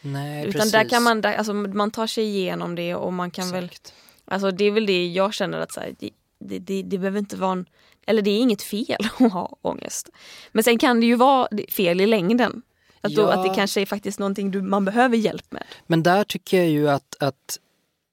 Nej, 0.00 0.40
Utan 0.42 0.52
precis. 0.52 0.72
där 0.72 0.88
kan 0.88 1.02
man, 1.02 1.20
där, 1.20 1.34
alltså, 1.34 1.52
man 1.54 1.90
tar 1.90 2.06
sig 2.06 2.24
igenom 2.24 2.74
det 2.74 2.94
och 2.94 3.12
man 3.12 3.30
kan 3.30 3.50
väl 3.50 3.64
Exakt. 3.64 3.94
Alltså 4.24 4.50
det 4.50 4.64
är 4.64 4.70
väl 4.70 4.86
det 4.86 5.06
jag 5.06 5.34
känner 5.34 5.58
att 5.58 5.72
så 5.72 5.80
här, 5.80 5.94
det, 5.98 6.10
det, 6.40 6.58
det, 6.58 6.82
det 6.82 6.98
behöver 6.98 7.18
inte 7.18 7.36
vara 7.36 7.52
en, 7.52 7.66
eller 8.06 8.22
det 8.22 8.30
är 8.30 8.38
inget 8.38 8.62
fel 8.62 8.96
att 9.18 9.32
ha 9.32 9.56
ångest. 9.62 10.08
Men 10.52 10.64
sen 10.64 10.78
kan 10.78 11.00
det 11.00 11.06
ju 11.06 11.14
vara 11.14 11.48
fel 11.70 12.00
i 12.00 12.06
längden. 12.06 12.62
Att, 13.00 13.14
då, 13.14 13.22
Ja. 13.22 13.32
att 13.32 13.44
det 13.48 13.54
kanske 13.54 13.80
är 13.80 13.86
faktiskt 13.86 14.18
någonting 14.18 14.50
du, 14.50 14.62
man 14.62 14.84
behöver 14.84 15.16
hjälp 15.16 15.52
med. 15.52 15.64
Men 15.86 16.02
där 16.02 16.24
tycker 16.24 16.56
jag 16.56 16.66
ju 16.68 16.88
att, 16.90 17.16
att 17.22 17.58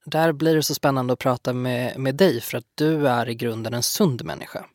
där 0.10 0.32
blir 0.32 0.56
det 0.56 0.64
så 0.64 0.76
spännande 0.76 1.14
att 1.14 1.20
prata 1.20 1.54
med, 1.54 2.00
med 2.00 2.16
dig 2.16 2.42
för 2.42 2.58
att 2.58 2.66
du 2.76 3.08
är 3.08 3.30
i 3.30 3.36
grunden 3.36 3.74
en 3.74 3.84
sund 3.84 4.26
människa. 4.26 4.66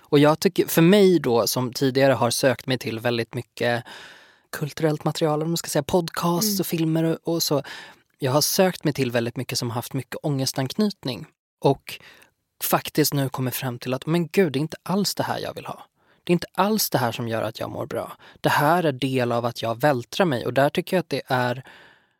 Och 0.00 0.18
jag 0.18 0.40
tycker, 0.40 0.66
för 0.66 0.82
mig 0.82 1.18
då 1.18 1.46
som 1.46 1.72
tidigare 1.72 2.12
har 2.12 2.30
sökt 2.30 2.66
mig 2.66 2.78
till 2.78 3.00
väldigt 3.00 3.34
mycket 3.34 3.84
kulturellt 4.50 5.04
material, 5.04 5.42
om 5.42 5.50
man 5.50 5.56
ska 5.56 5.68
säga 5.68 5.82
podcasts 5.82 6.50
Mm. 6.50 6.60
och 6.60 6.66
filmer 6.66 7.04
och, 7.04 7.34
och 7.34 7.42
så. 7.42 7.62
Jag 8.18 8.32
har 8.32 8.40
sökt 8.40 8.84
mig 8.84 8.94
till 8.94 9.10
väldigt 9.10 9.36
mycket 9.36 9.58
som 9.58 9.70
haft 9.70 9.92
mycket 9.92 10.16
ångestanknytning. 10.22 11.26
Och 11.60 12.00
faktiskt 12.62 13.14
nu 13.14 13.28
kommit 13.28 13.54
fram 13.54 13.78
till 13.78 13.94
att 13.94 14.06
men 14.06 14.28
gud, 14.28 14.52
det 14.52 14.58
är 14.58 14.60
inte 14.60 14.76
alls 14.82 15.14
det 15.14 15.22
här 15.22 15.38
jag 15.38 15.54
vill 15.54 15.66
ha. 15.66 15.86
Det 16.24 16.30
är 16.30 16.34
inte 16.34 16.46
alls 16.54 16.90
det 16.90 16.98
här 16.98 17.12
som 17.12 17.28
gör 17.28 17.42
att 17.42 17.60
jag 17.60 17.70
mår 17.70 17.86
bra. 17.86 18.16
Det 18.40 18.48
här 18.48 18.84
är 18.84 18.92
del 18.92 19.32
av 19.32 19.44
att 19.44 19.62
jag 19.62 19.80
vältrar 19.80 20.26
mig 20.26 20.46
och 20.46 20.54
där 20.54 20.70
tycker 20.70 20.96
jag 20.96 21.00
att 21.00 21.08
det 21.08 21.22
är 21.26 21.64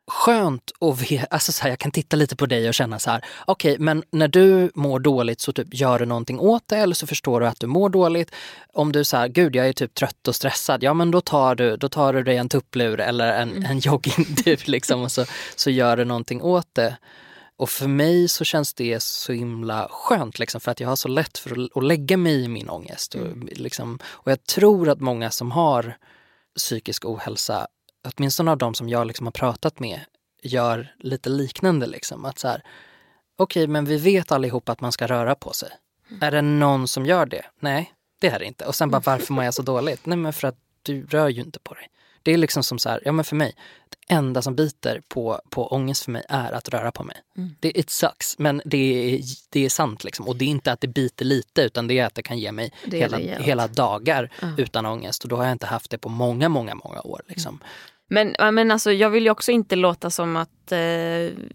skönt 0.09 0.71
att 0.81 1.11
veta, 1.11 1.27
alltså 1.31 1.53
så 1.53 1.63
här, 1.63 1.71
jag 1.71 1.79
kan 1.79 1.91
titta 1.91 2.17
lite 2.17 2.37
på 2.37 2.47
dig 2.47 2.69
och 2.69 2.75
känna 2.75 2.99
så 2.99 3.11
här, 3.11 3.25
okej 3.47 3.77
men 3.79 4.03
när 4.11 4.29
du 4.29 4.71
mår 4.75 5.01
dåligt 5.01 5.41
så 5.41 5.53
typ 5.53 5.75
gör 5.75 5.99
du 5.99 6.07
någonting 6.07 6.41
åt 6.41 6.63
det 6.67 6.77
eller 6.77 6.95
så 6.95 7.07
förstår 7.07 7.41
du 7.41 7.47
att 7.47 7.61
du 7.61 7.67
mår 7.67 7.89
dåligt. 7.89 8.35
Om 8.73 8.93
du 8.93 9.05
säger 9.05 9.29
gud 9.29 9.57
jag 9.57 9.69
är 9.69 9.73
typ 9.73 9.95
trött 9.95 10.29
och 10.29 10.37
stressad, 10.37 10.83
ja 10.83 10.95
men 10.95 11.11
då 11.11 11.21
tar 11.21 11.55
du, 11.55 11.77
då 11.77 11.89
tar 11.89 12.13
du 12.13 12.23
dig 12.23 12.37
en 12.37 12.49
tupplur 12.49 13.01
eller 13.01 13.33
en, 13.33 13.65
en 13.65 13.79
joggingdur 13.79 14.71
liksom 14.71 15.03
och 15.03 15.13
så, 15.13 15.25
så 15.57 15.71
gör 15.71 15.97
du 15.97 16.05
någonting 16.05 16.43
åt 16.43 16.69
det. 16.73 16.97
Och 17.57 17.71
för 17.71 17.89
mig 17.89 18.29
så 18.29 18.45
känns 18.45 18.75
det 18.75 19.03
så 19.03 19.33
himla 19.33 19.89
skönt 19.91 20.39
liksom, 20.39 20.61
för 20.61 20.71
att 20.71 20.81
jag 20.81 20.89
har 20.89 20.97
så 20.97 21.09
lätt 21.09 21.39
för 21.39 21.69
att, 21.77 21.85
lägga 21.85 22.17
mig 22.17 22.45
i 22.45 22.49
min 22.49 22.69
ångest. 22.69 23.15
Och, 23.15 23.37
liksom, 23.37 23.99
och 24.07 24.31
jag 24.31 24.45
tror 24.45 24.89
att 24.89 25.01
många 25.01 25.31
som 25.31 25.51
har 25.51 25.97
psykisk 26.57 27.05
ohälsa, 27.05 27.67
åtminstone 28.17 28.51
av 28.51 28.59
de 28.59 28.75
som 28.75 28.89
jag 28.89 29.07
liksom 29.07 29.27
har 29.27 29.33
pratat 29.33 29.81
med, 29.81 30.01
gör 30.43 30.95
lite 30.99 31.29
liknande. 31.29 31.87
Liksom, 31.87 32.25
att 32.25 32.39
så 32.39 32.49
här, 32.49 32.63
Okej, 33.37 33.67
men 33.67 33.85
vi 33.85 33.97
vet 33.97 34.33
allihop 34.33 34.69
att 34.69 34.81
man 34.81 34.93
ska 34.93 35.07
röra 35.07 35.35
på 35.35 35.53
sig. 35.53 35.69
Är 36.21 36.31
det 36.31 36.43
någon 36.43 36.89
som 36.89 37.07
gör 37.07 37.27
det? 37.27 37.45
Nej, 37.61 37.93
det 38.21 38.29
är 38.29 38.39
det 38.39 38.45
inte. 38.45 38.65
Och 38.65 38.75
sen 38.75 38.91
bara 38.91 39.01
varför 39.05 39.33
mår 39.33 39.45
jag 39.45 39.55
så 39.55 39.63
dåligt? 39.63 40.07
Nej, 40.07 40.19
men 40.19 40.33
för 40.33 40.49
att 40.49 40.57
du 40.83 41.07
rör 41.07 41.29
ju 41.29 41.41
inte 41.41 41.59
på 41.59 41.75
dig. 41.75 41.87
Det 42.23 42.33
är 42.33 42.39
liksom 42.39 42.65
som 42.65 42.79
så 42.79 42.89
här, 42.89 43.01
ja 43.05 43.13
men 43.13 43.25
för 43.25 43.37
mig, 43.37 43.55
det 43.89 44.15
enda 44.15 44.43
som 44.43 44.57
biter 44.57 45.03
på, 45.09 45.41
på 45.51 45.67
ångest 45.67 46.05
för 46.05 46.11
mig 46.13 46.23
är 46.29 46.53
att 46.53 46.69
röra 46.69 46.93
på 46.93 47.05
mig. 47.05 47.17
Mm. 47.37 47.55
Det, 47.61 47.79
it 47.79 47.91
sucks, 47.91 48.39
men 48.39 48.63
det 48.65 49.15
är, 49.15 49.21
det 49.51 49.65
är 49.65 49.69
sant 49.69 50.05
liksom. 50.05 50.29
Och 50.29 50.37
det 50.37 50.45
är 50.45 50.49
inte 50.49 50.73
att 50.73 50.81
det 50.81 50.89
biter 50.89 51.25
lite 51.25 51.63
utan 51.63 51.87
det 51.87 51.99
är 51.99 52.07
att 52.07 52.15
det 52.15 52.23
kan 52.23 52.39
ge 52.39 52.53
mig 52.53 52.73
hela, 52.85 53.19
rejält. 53.19 53.45
hela 53.45 53.67
dagar 53.67 54.33
Ja. 54.43 54.49
utan 54.57 54.87
ångest. 54.87 55.23
Och 55.23 55.29
då 55.29 55.37
har 55.37 55.45
jag 55.45 55.53
inte 55.53 55.67
haft 55.67 55.91
det 55.91 55.99
på 55.99 56.09
många, 56.09 56.49
många, 56.49 56.75
många 56.75 57.01
år. 57.01 57.23
Liksom. 57.29 57.61
Men, 58.11 58.35
men 58.55 58.71
alltså, 58.71 58.93
jag 58.93 59.11
vill 59.11 59.25
ju 59.25 59.31
också 59.31 59.53
inte 59.53 59.77
låta 59.77 60.11
som 60.11 60.37
att 60.37 60.73
eh, 60.73 60.79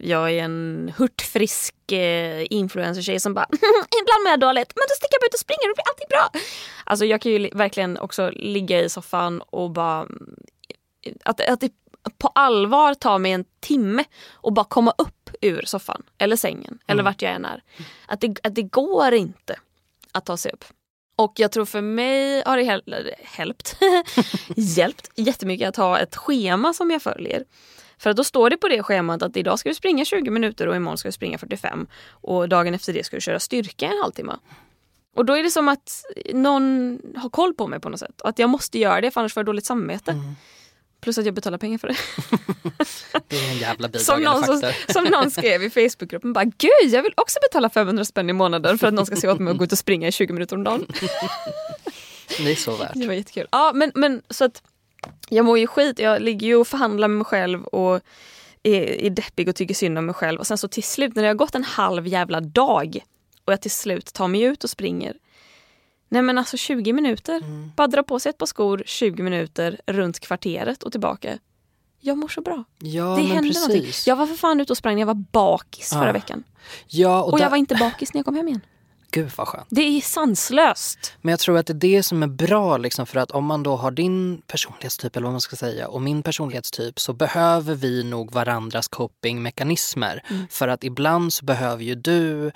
jag 0.07 0.31
är 0.31 0.43
en 0.43 0.93
hurtfrisk 0.97 1.91
eh, 1.91 2.45
influencer-tjej 2.49 3.19
som 3.19 3.33
bara 3.33 3.47
ibland 4.01 4.23
mår 4.23 4.29
jag 4.29 4.39
dåligt 4.39 4.73
men 4.75 4.83
då 4.89 4.95
sticker 4.95 5.17
jag 5.21 5.25
ut 5.27 5.33
och 5.33 5.39
springer 5.39 5.69
och 5.69 5.75
blir 5.75 5.89
allting 5.89 6.07
bra. 6.09 6.41
Alltså 6.83 7.05
jag 7.05 7.21
kan 7.21 7.31
ju 7.31 7.39
li- 7.39 7.51
verkligen 7.53 7.97
också 7.97 8.29
ligga 8.33 8.81
i 8.81 8.89
soffan 8.89 9.41
och 9.41 9.71
bara 9.71 10.07
att, 11.23 11.41
att 11.41 11.59
det 11.59 11.71
på 12.17 12.27
allvar 12.27 12.93
tar 12.93 13.19
mig 13.19 13.31
en 13.31 13.45
timme 13.59 14.03
och 14.31 14.53
bara 14.53 14.65
komma 14.65 14.93
upp 14.97 15.29
ur 15.41 15.61
soffan 15.65 16.03
eller 16.17 16.35
sängen 16.35 16.79
eller 16.87 17.03
vart 17.03 17.21
jag 17.21 17.31
än 17.33 17.45
är. 17.45 17.63
Att 18.07 18.21
det, 18.21 18.35
att 18.43 18.55
det 18.55 18.63
går 18.63 19.13
inte 19.13 19.55
att 20.11 20.25
ta 20.25 20.37
sig 20.37 20.51
upp. 20.51 20.65
Och 21.15 21.33
jag 21.35 21.51
tror 21.51 21.65
för 21.65 21.81
mig 21.81 22.43
har 22.45 22.57
det 22.57 22.63
hel- 22.63 23.13
hjälpt, 23.37 23.75
hjälpt 24.55 25.11
jättemycket 25.15 25.69
att 25.69 25.75
ha 25.75 25.99
ett 25.99 26.15
schema 26.15 26.73
som 26.73 26.91
jag 26.91 27.01
följer. 27.01 27.43
För 27.97 28.09
att 28.09 28.17
då 28.17 28.23
står 28.23 28.49
det 28.49 28.57
på 28.57 28.67
det 28.67 28.83
schemat 28.83 29.21
att 29.21 29.37
idag 29.37 29.59
ska 29.59 29.69
du 29.69 29.75
springa 29.75 30.05
20 30.05 30.29
minuter 30.31 30.67
och 30.67 30.75
imorgon 30.75 30.97
ska 30.97 31.07
du 31.07 31.11
springa 31.11 31.37
45 31.37 31.87
och 32.09 32.49
dagen 32.49 32.73
efter 32.73 32.93
det 32.93 33.05
ska 33.05 33.17
du 33.17 33.21
köra 33.21 33.39
styrka 33.39 33.85
en 33.85 33.97
halvtimme. 34.01 34.33
Och 35.15 35.25
då 35.25 35.37
är 35.37 35.43
det 35.43 35.51
som 35.51 35.67
att 35.67 36.03
någon 36.33 36.99
har 37.15 37.29
koll 37.29 37.53
på 37.53 37.67
mig 37.67 37.79
på 37.79 37.89
något 37.89 37.99
sätt 37.99 38.21
och 38.21 38.29
att 38.29 38.39
jag 38.39 38.49
måste 38.49 38.79
göra 38.79 39.01
det 39.01 39.11
för 39.11 39.21
annars 39.21 39.33
får 39.33 39.41
jag 39.41 39.45
dåligt 39.45 39.65
samvete. 39.65 40.11
Mm. 40.11 40.35
Plus 41.03 41.17
att 41.17 41.25
jag 41.25 41.33
betalar 41.33 41.57
pengar 41.57 41.77
för 41.77 41.87
det. 41.87 41.95
Det 43.27 43.37
är 43.37 43.51
en 43.51 43.57
jävla 43.57 43.89
Som 43.99 44.21
någon, 44.21 44.43
som, 44.43 44.61
faktor. 44.61 44.93
som 44.93 45.03
någon 45.03 45.31
skrev 45.31 45.63
i 45.63 45.69
Facebookgruppen. 45.69 46.33
Bara, 46.33 46.43
Gud, 46.43 46.89
jag 46.93 47.03
vill 47.03 47.13
också 47.17 47.39
betala 47.41 47.69
500 47.69 48.05
spänn 48.05 48.29
i 48.29 48.33
månaden 48.33 48.77
för 48.77 48.87
att 48.87 48.93
någon 48.93 49.05
ska 49.05 49.15
se 49.15 49.27
åt 49.27 49.39
mig 49.39 49.51
och 49.51 49.57
gå 49.57 49.63
ut 49.63 49.71
och 49.71 49.77
springa 49.77 50.07
i 50.07 50.11
20 50.11 50.33
minuter 50.33 50.55
om 50.55 50.63
dagen. 50.63 50.85
Det 52.37 52.51
är 52.51 52.55
så 52.55 52.75
värt. 52.75 52.91
Det 52.93 53.07
var 53.07 53.13
jättekul. 53.13 53.47
Ja, 53.51 53.71
men, 53.75 53.91
men 53.95 54.21
så 54.29 54.45
att 54.45 54.63
jag 55.29 55.45
mår 55.45 55.59
ju 55.59 55.67
skit. 55.67 55.99
Jag 55.99 56.21
ligger 56.21 56.47
ju 56.47 56.55
och 56.55 56.67
förhandlar 56.67 57.07
med 57.07 57.17
mig 57.17 57.25
själv 57.25 57.63
och 57.63 58.01
är, 58.63 58.81
är 58.81 59.09
deppig 59.09 59.49
och 59.49 59.55
tycker 59.55 59.73
synd 59.73 59.97
om 59.97 60.05
mig 60.05 60.15
själv. 60.15 60.39
Och 60.39 60.47
sen 60.47 60.57
så 60.57 60.67
till 60.67 60.83
slut 60.83 61.15
när 61.15 61.23
det 61.23 61.29
har 61.29 61.35
gått 61.35 61.55
en 61.55 61.63
halv 61.63 62.07
jävla 62.07 62.41
dag 62.41 62.99
och 63.45 63.53
jag 63.53 63.61
till 63.61 63.71
slut 63.71 64.13
tar 64.13 64.27
mig 64.27 64.41
ut 64.41 64.63
och 64.63 64.69
springer. 64.69 65.13
Nej 66.13 66.21
men 66.21 66.37
alltså 66.37 66.57
20 66.57 66.93
minuter. 66.93 67.35
Mm. 67.37 67.71
Bara 67.75 67.87
dra 67.87 68.03
på 68.03 68.19
sig 68.19 68.29
ett 68.29 68.37
par 68.37 68.45
skor 68.45 68.83
20 68.85 69.23
minuter 69.23 69.81
runt 69.87 70.19
kvarteret 70.19 70.83
och 70.83 70.91
tillbaka. 70.91 71.37
Jag 71.99 72.17
mår 72.17 72.27
så 72.27 72.41
bra. 72.41 72.63
Ja, 72.79 73.03
det 73.03 73.21
händer 73.23 73.53
någonting. 73.53 73.81
precis. 73.81 74.07
Jag 74.07 74.15
var 74.15 74.27
för 74.27 74.35
fan 74.35 74.59
ute 74.61 74.73
och 74.73 74.77
sprang 74.77 74.93
när 74.95 75.01
jag 75.01 75.07
var 75.07 75.23
bakis 75.31 75.89
förra 75.89 76.07
Ja. 76.07 76.13
veckan. 76.13 76.43
Ja, 76.87 77.23
och, 77.23 77.33
Och 77.33 77.39
jag 77.39 77.49
var 77.49 77.57
inte 77.57 77.75
bakis 77.75 78.13
när 78.13 78.19
jag 78.19 78.25
kom 78.25 78.35
hem 78.35 78.47
igen. 78.47 78.61
Gud 79.11 79.31
vad 79.35 79.47
skönt. 79.47 79.67
Det 79.69 79.81
är 79.81 80.01
sanslöst. 80.01 81.13
Men 81.21 81.31
jag 81.31 81.39
tror 81.39 81.57
att 81.57 81.65
det 81.67 81.73
är 81.73 81.75
det 81.75 82.03
som 82.03 82.23
är 82.23 82.27
bra 82.27 82.77
liksom, 82.77 83.05
för 83.05 83.19
att 83.19 83.31
om 83.31 83.45
man 83.45 83.63
då 83.63 83.75
har 83.75 83.91
din 83.91 84.41
personlighetstyp 84.47 85.15
eller 85.15 85.23
vad 85.25 85.33
man 85.33 85.41
ska 85.41 85.55
säga 85.55 85.87
och 85.87 86.01
min 86.01 86.23
personlighetstyp 86.23 86.99
så 86.99 87.13
behöver 87.13 87.75
vi 87.75 88.03
nog 88.03 88.31
varandras 88.31 88.87
copingmekanismer. 88.87 90.23
Mm. 90.29 90.47
För 90.49 90.67
att 90.67 90.83
ibland 90.83 91.33
så 91.33 91.45
behöver 91.45 91.83
ju 91.83 91.95
du 91.95 92.51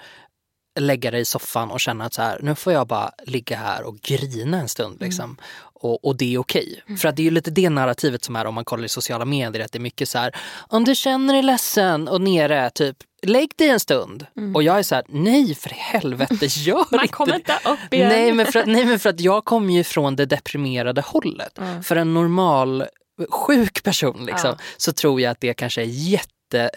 lägga 0.77 1.11
dig 1.11 1.21
i 1.21 1.25
soffan 1.25 1.71
och 1.71 1.79
känna 1.79 2.05
att 2.05 2.13
så 2.13 2.21
här, 2.21 2.39
nu 2.41 2.55
får 2.55 2.73
jag 2.73 2.87
bara 2.87 3.11
ligga 3.23 3.57
här 3.57 3.83
och 3.83 4.01
grina 4.01 4.57
en 4.57 4.69
stund. 4.69 5.01
Liksom. 5.01 5.37
Och, 5.79 6.05
och 6.05 6.17
det 6.17 6.33
är 6.33 6.37
okej. 6.37 6.83
För 6.99 7.07
att 7.07 7.15
det 7.15 7.21
är 7.21 7.23
ju 7.23 7.31
lite 7.31 7.51
det 7.51 7.69
narrativet 7.69 8.23
som 8.23 8.35
är 8.35 8.45
om 8.45 8.55
man 8.55 8.65
kollar 8.65 8.85
i 8.85 8.89
sociala 8.89 9.25
medier. 9.25 9.65
Att 9.65 9.71
det 9.71 9.77
är 9.77 9.81
mycket 9.81 10.09
så 10.09 10.17
här, 10.17 10.35
om 10.67 10.83
du 10.83 10.95
känner 10.95 11.33
dig 11.33 11.43
ledsen 11.43 12.07
och 12.07 12.21
nere, 12.21 12.69
typ 12.69 12.97
lägg 13.21 13.51
dig 13.55 13.69
en 13.69 13.79
stund. 13.79 14.25
Och 14.55 14.63
jag 14.63 14.79
är 14.79 14.83
så 14.83 14.95
här, 14.95 15.03
nej 15.07 15.55
för 15.55 15.69
helvete, 15.69 16.45
gör 16.45 16.85
Man 16.91 17.01
inte 17.01 17.13
kommer 17.13 17.35
inte 17.35 17.59
upp 17.65 17.93
igen. 17.93 18.09
Nej 18.09 18.33
men, 18.33 18.45
för 18.45 18.59
att, 18.59 18.65
nej 18.65 18.85
men 18.85 18.99
för 18.99 19.09
att 19.09 19.19
jag 19.19 19.45
kommer 19.45 19.73
ju 19.73 19.83
från 19.83 20.15
det 20.15 20.25
deprimerade 20.25 21.01
hållet. 21.01 21.57
Mm. 21.57 21.83
För 21.83 21.95
en 21.95 22.13
normal 22.13 22.85
sjuk 23.29 23.83
person 23.83 24.25
liksom, 24.25 24.49
Ja. 24.49 24.63
så 24.77 24.93
tror 24.93 25.21
jag 25.21 25.31
att 25.31 25.41
det 25.41 25.53
kanske 25.53 25.81
är 25.81 25.85
jätte 25.85 26.69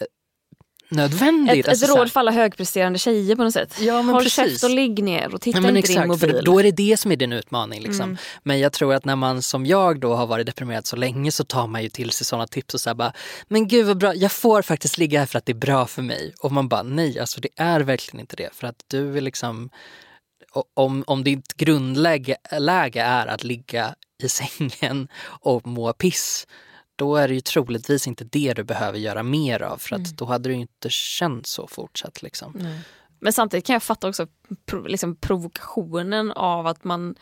nödvändigt. 0.91 1.65
Ett, 1.65 1.69
Alltså, 1.69 1.85
ett 1.85 1.97
råd 1.97 2.13
för 2.13 2.21
alla 2.21 2.31
högpresterande 2.31 2.99
tjejer 2.99 3.37
på 3.37 3.45
något 3.45 3.53
sätt. 3.53 3.77
Ja, 3.81 4.03
men 4.03 4.15
Håll 4.15 4.23
precis. 4.23 4.35
käft 4.51 4.65
och 4.65 4.71
ligg 4.71 5.05
ner 5.05 5.35
och 5.35 5.41
titta 5.41 5.59
Ja, 5.59 5.63
men 5.63 5.77
inte 5.77 5.93
i 5.93 5.95
din 5.95 6.03
exakt, 6.03 6.23
mobil. 6.23 6.37
för 6.37 6.43
då 6.43 6.59
är 6.59 6.63
det 6.63 6.71
det 6.71 6.97
som 6.97 7.13
är 7.13 7.17
din 7.17 7.33
utmaning. 7.33 7.83
Liksom. 7.83 8.05
Mm. 8.05 8.17
Men 8.43 8.61
jag 8.61 8.73
tror 8.73 8.95
att 8.95 9.05
när 9.05 9.17
man 9.17 9.43
som 9.43 9.67
jag 9.67 10.01
då 10.01 10.15
har 10.15 10.27
varit 10.27 10.47
deprimerad 10.47 10.87
så 10.87 10.97
länge 10.97 11.33
så 11.33 11.45
tar 11.45 11.67
man 11.67 11.83
ju 11.83 11.89
till 11.89 12.11
sig 12.11 12.27
sådana 12.27 12.47
tips 12.47 12.75
och 12.75 12.81
så 12.81 12.91
här 12.91 12.95
bara, 12.95 13.13
men 13.49 13.69
gud 13.69 13.87
vad 13.87 13.99
bra, 13.99 14.15
jag 14.15 14.33
får 14.33 14.63
faktiskt 14.63 14.99
ligga 14.99 15.19
här 15.19 15.27
för 15.27 15.39
att 15.39 15.47
det 15.47 15.53
är 15.53 15.55
bra 15.55 15.87
för 15.87 16.03
mig. 16.03 16.35
Och 16.41 16.53
man 16.53 16.69
bara, 16.69 16.83
nej 16.83 17.19
alltså 17.21 17.41
det 17.41 17.49
är 17.57 17.81
verkligen 17.81 18.21
inte 18.21 18.37
det. 18.37 18.49
För 18.53 18.67
att 18.67 18.85
du 18.87 19.17
är 19.17 19.21
liksom, 19.21 19.71
om, 20.77 21.05
om 21.07 21.25
ditt 21.25 21.55
grundläge 21.57 22.37
läge 22.59 23.03
är 23.03 23.27
att 23.27 23.45
ligga 23.45 23.95
i 24.23 24.29
sängen 24.29 25.09
och 25.25 25.67
må 25.67 25.93
piss, 25.93 26.47
då 27.01 27.17
är 27.17 27.29
det 27.29 27.35
ju 27.35 27.41
troligtvis 27.41 28.07
inte 28.07 28.25
det 28.25 28.53
du 28.55 28.65
behöver 28.65 28.99
göra 28.99 29.23
mer 29.23 29.63
av 29.63 29.79
för 29.79 29.95
att 29.95 29.99
Mm. 30.01 30.17
då 30.17 30.25
hade 30.25 30.49
du 30.49 30.55
inte 30.55 30.91
känt 30.91 31.47
så 31.47 31.67
fortsatt. 31.67 32.23
Liksom. 32.23 32.75
Men 33.21 33.33
samtidigt 33.33 33.67
kan 33.67 33.73
jag 33.75 33.83
fatta 33.83 34.09
också 34.09 34.27
liksom 34.87 35.17
provokationen 35.17 36.33
av 36.33 36.67
att 36.67 36.85
man 36.85 37.15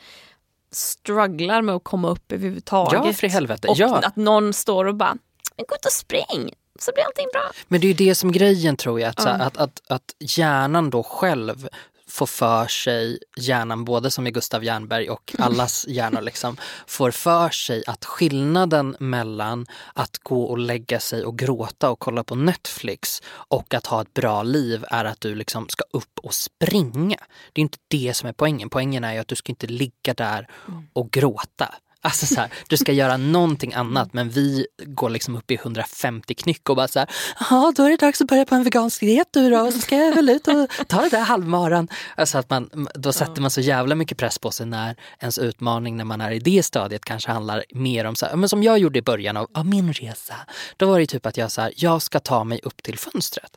strugglar 0.71 1.63
med 1.63 1.75
att 1.75 1.85
komma 1.85 2.09
upp 2.09 2.33
överhuvudtaget. 2.33 3.01
Ja, 3.05 3.13
för 3.13 3.27
helvete. 3.27 3.69
Och 3.69 3.77
Ja. 3.79 3.97
att 3.99 4.17
någon 4.17 4.53
står 4.53 4.85
och 4.85 4.95
bara, 4.95 5.17
"Men 5.57 5.65
gå 5.69 5.75
ut 5.75 5.85
och 5.87 5.93
spring 5.93 6.55
så 6.79 6.93
blir 6.95 7.05
allting 7.05 7.27
bra. 7.33 7.43
Men 7.69 7.81
det 7.81 7.87
är 7.87 7.89
ju 7.89 7.95
det 8.09 8.15
som 8.15 8.29
är 8.29 8.35
grejen 8.35 8.77
tror 8.77 9.01
jag, 9.01 9.09
att, 9.11 9.21
så 9.23 9.29
här, 9.29 9.39
Ja. 9.39 9.45
att, 9.45 9.57
att, 9.57 9.83
att 9.89 10.15
hjärnan 10.19 10.91
då 10.91 11.03
själv 11.03 11.69
får 12.09 12.27
för 12.27 12.67
sig, 12.67 13.19
hjärnan 13.37 13.85
både 13.85 14.11
som 14.11 14.27
i 14.27 14.31
Gustav 14.31 14.65
Jernberg 14.65 15.11
och 15.11 15.35
allas 15.39 15.87
hjärnor 15.89 16.21
liksom, 16.21 16.57
får 16.87 17.11
för 17.11 17.51
sig 17.51 17.83
att 17.87 18.05
skillnaden 18.05 18.97
mellan 19.01 19.67
att 19.95 20.19
gå 20.19 20.43
och 20.43 20.59
lägga 20.59 21.01
sig 21.01 21.25
och 21.25 21.39
gråta 21.39 21.91
och 21.91 21.99
kolla 21.99 22.25
på 22.25 22.35
Netflix 22.35 23.23
och 23.29 23.75
att 23.75 23.87
ha 23.87 24.03
ett 24.03 24.15
bra 24.15 24.43
liv 24.43 24.85
är 24.91 25.05
att 25.05 25.21
du 25.21 25.35
liksom 25.35 25.69
ska 25.69 25.85
upp 25.93 26.19
och 26.23 26.35
springa. 26.35 27.19
Det 27.53 27.61
är 27.61 27.63
inte 27.63 27.79
det 27.89 28.15
som 28.15 28.29
är 28.29 28.33
poängen. 28.33 28.71
Poängen 28.71 29.05
är 29.05 29.13
ju 29.13 29.19
att 29.19 29.29
du 29.29 29.37
ska 29.37 29.53
inte 29.53 29.67
ligga 29.67 30.15
där 30.15 30.49
och 30.93 31.11
gråta. 31.11 31.75
Alltså 32.01 32.27
så 32.27 32.35
här, 32.35 32.51
du 32.69 32.77
ska 32.77 32.93
göra 32.93 33.17
någonting 33.17 33.75
annat 33.75 34.13
men 34.13 34.31
vi 34.31 34.67
går 34.79 35.11
liksom 35.11 35.37
upp 35.37 35.51
i 35.51 35.55
150 35.55 36.35
knyck 36.35 36.69
och 36.71 36.77
bara 36.77 36.89
så 36.89 36.99
här, 36.99 37.09
ja 37.51 37.73
då 37.77 37.83
är 37.83 37.91
det 37.91 37.97
dags 37.97 38.21
att 38.21 38.29
börja 38.29 38.45
på 38.45 38.55
en 38.55 38.65
vegansk 38.65 39.01
diet 39.01 39.29
du 39.31 39.51
då 39.51 39.61
och 39.61 39.73
så 39.73 39.79
ska 39.79 39.97
jag 39.97 40.15
väl 40.15 40.31
ut 40.31 40.49
och 40.49 40.89
ta 40.89 41.01
det 41.01 41.09
där 41.09 41.21
halvmaran. 41.21 41.89
Alltså 42.17 42.39
att 42.39 42.51
man, 42.51 42.89
då 42.95 43.13
sätter 43.13 43.43
man 43.43 43.51
så 43.51 43.61
jävla 43.61 43.95
mycket 43.95 44.19
press 44.19 44.39
på 44.39 44.51
sig 44.51 44.67
när 44.67 44.97
ens 45.21 45.39
utmaning 45.39 45.97
när 45.97 46.05
man 46.05 46.21
är 46.21 46.31
i 46.31 46.39
det 46.39 46.63
stadiet 46.63 47.05
kanske 47.05 47.31
handlar 47.31 47.65
mer 47.71 48.05
om 48.05 48.17
så 48.17 48.27
här, 48.27 48.37
men 48.37 48.49
som 48.49 48.63
jag 48.63 48.79
gjorde 48.79 48.99
i 48.99 49.03
början 49.03 49.37
av, 49.37 49.47
av 49.55 49.67
min 49.67 49.93
resa. 49.93 50.35
Då 50.77 50.87
var 50.87 51.01
det 51.01 51.07
typ 51.07 51.27
att 51.27 51.37
jag 51.37 51.53
så 51.53 51.61
här, 51.61 51.73
jag 51.77 52.03
ska 52.03 52.21
ta 52.21 52.45
mig 52.45 52.61
upp 52.63 52.83
till 52.83 52.99
fönstret 52.99 53.57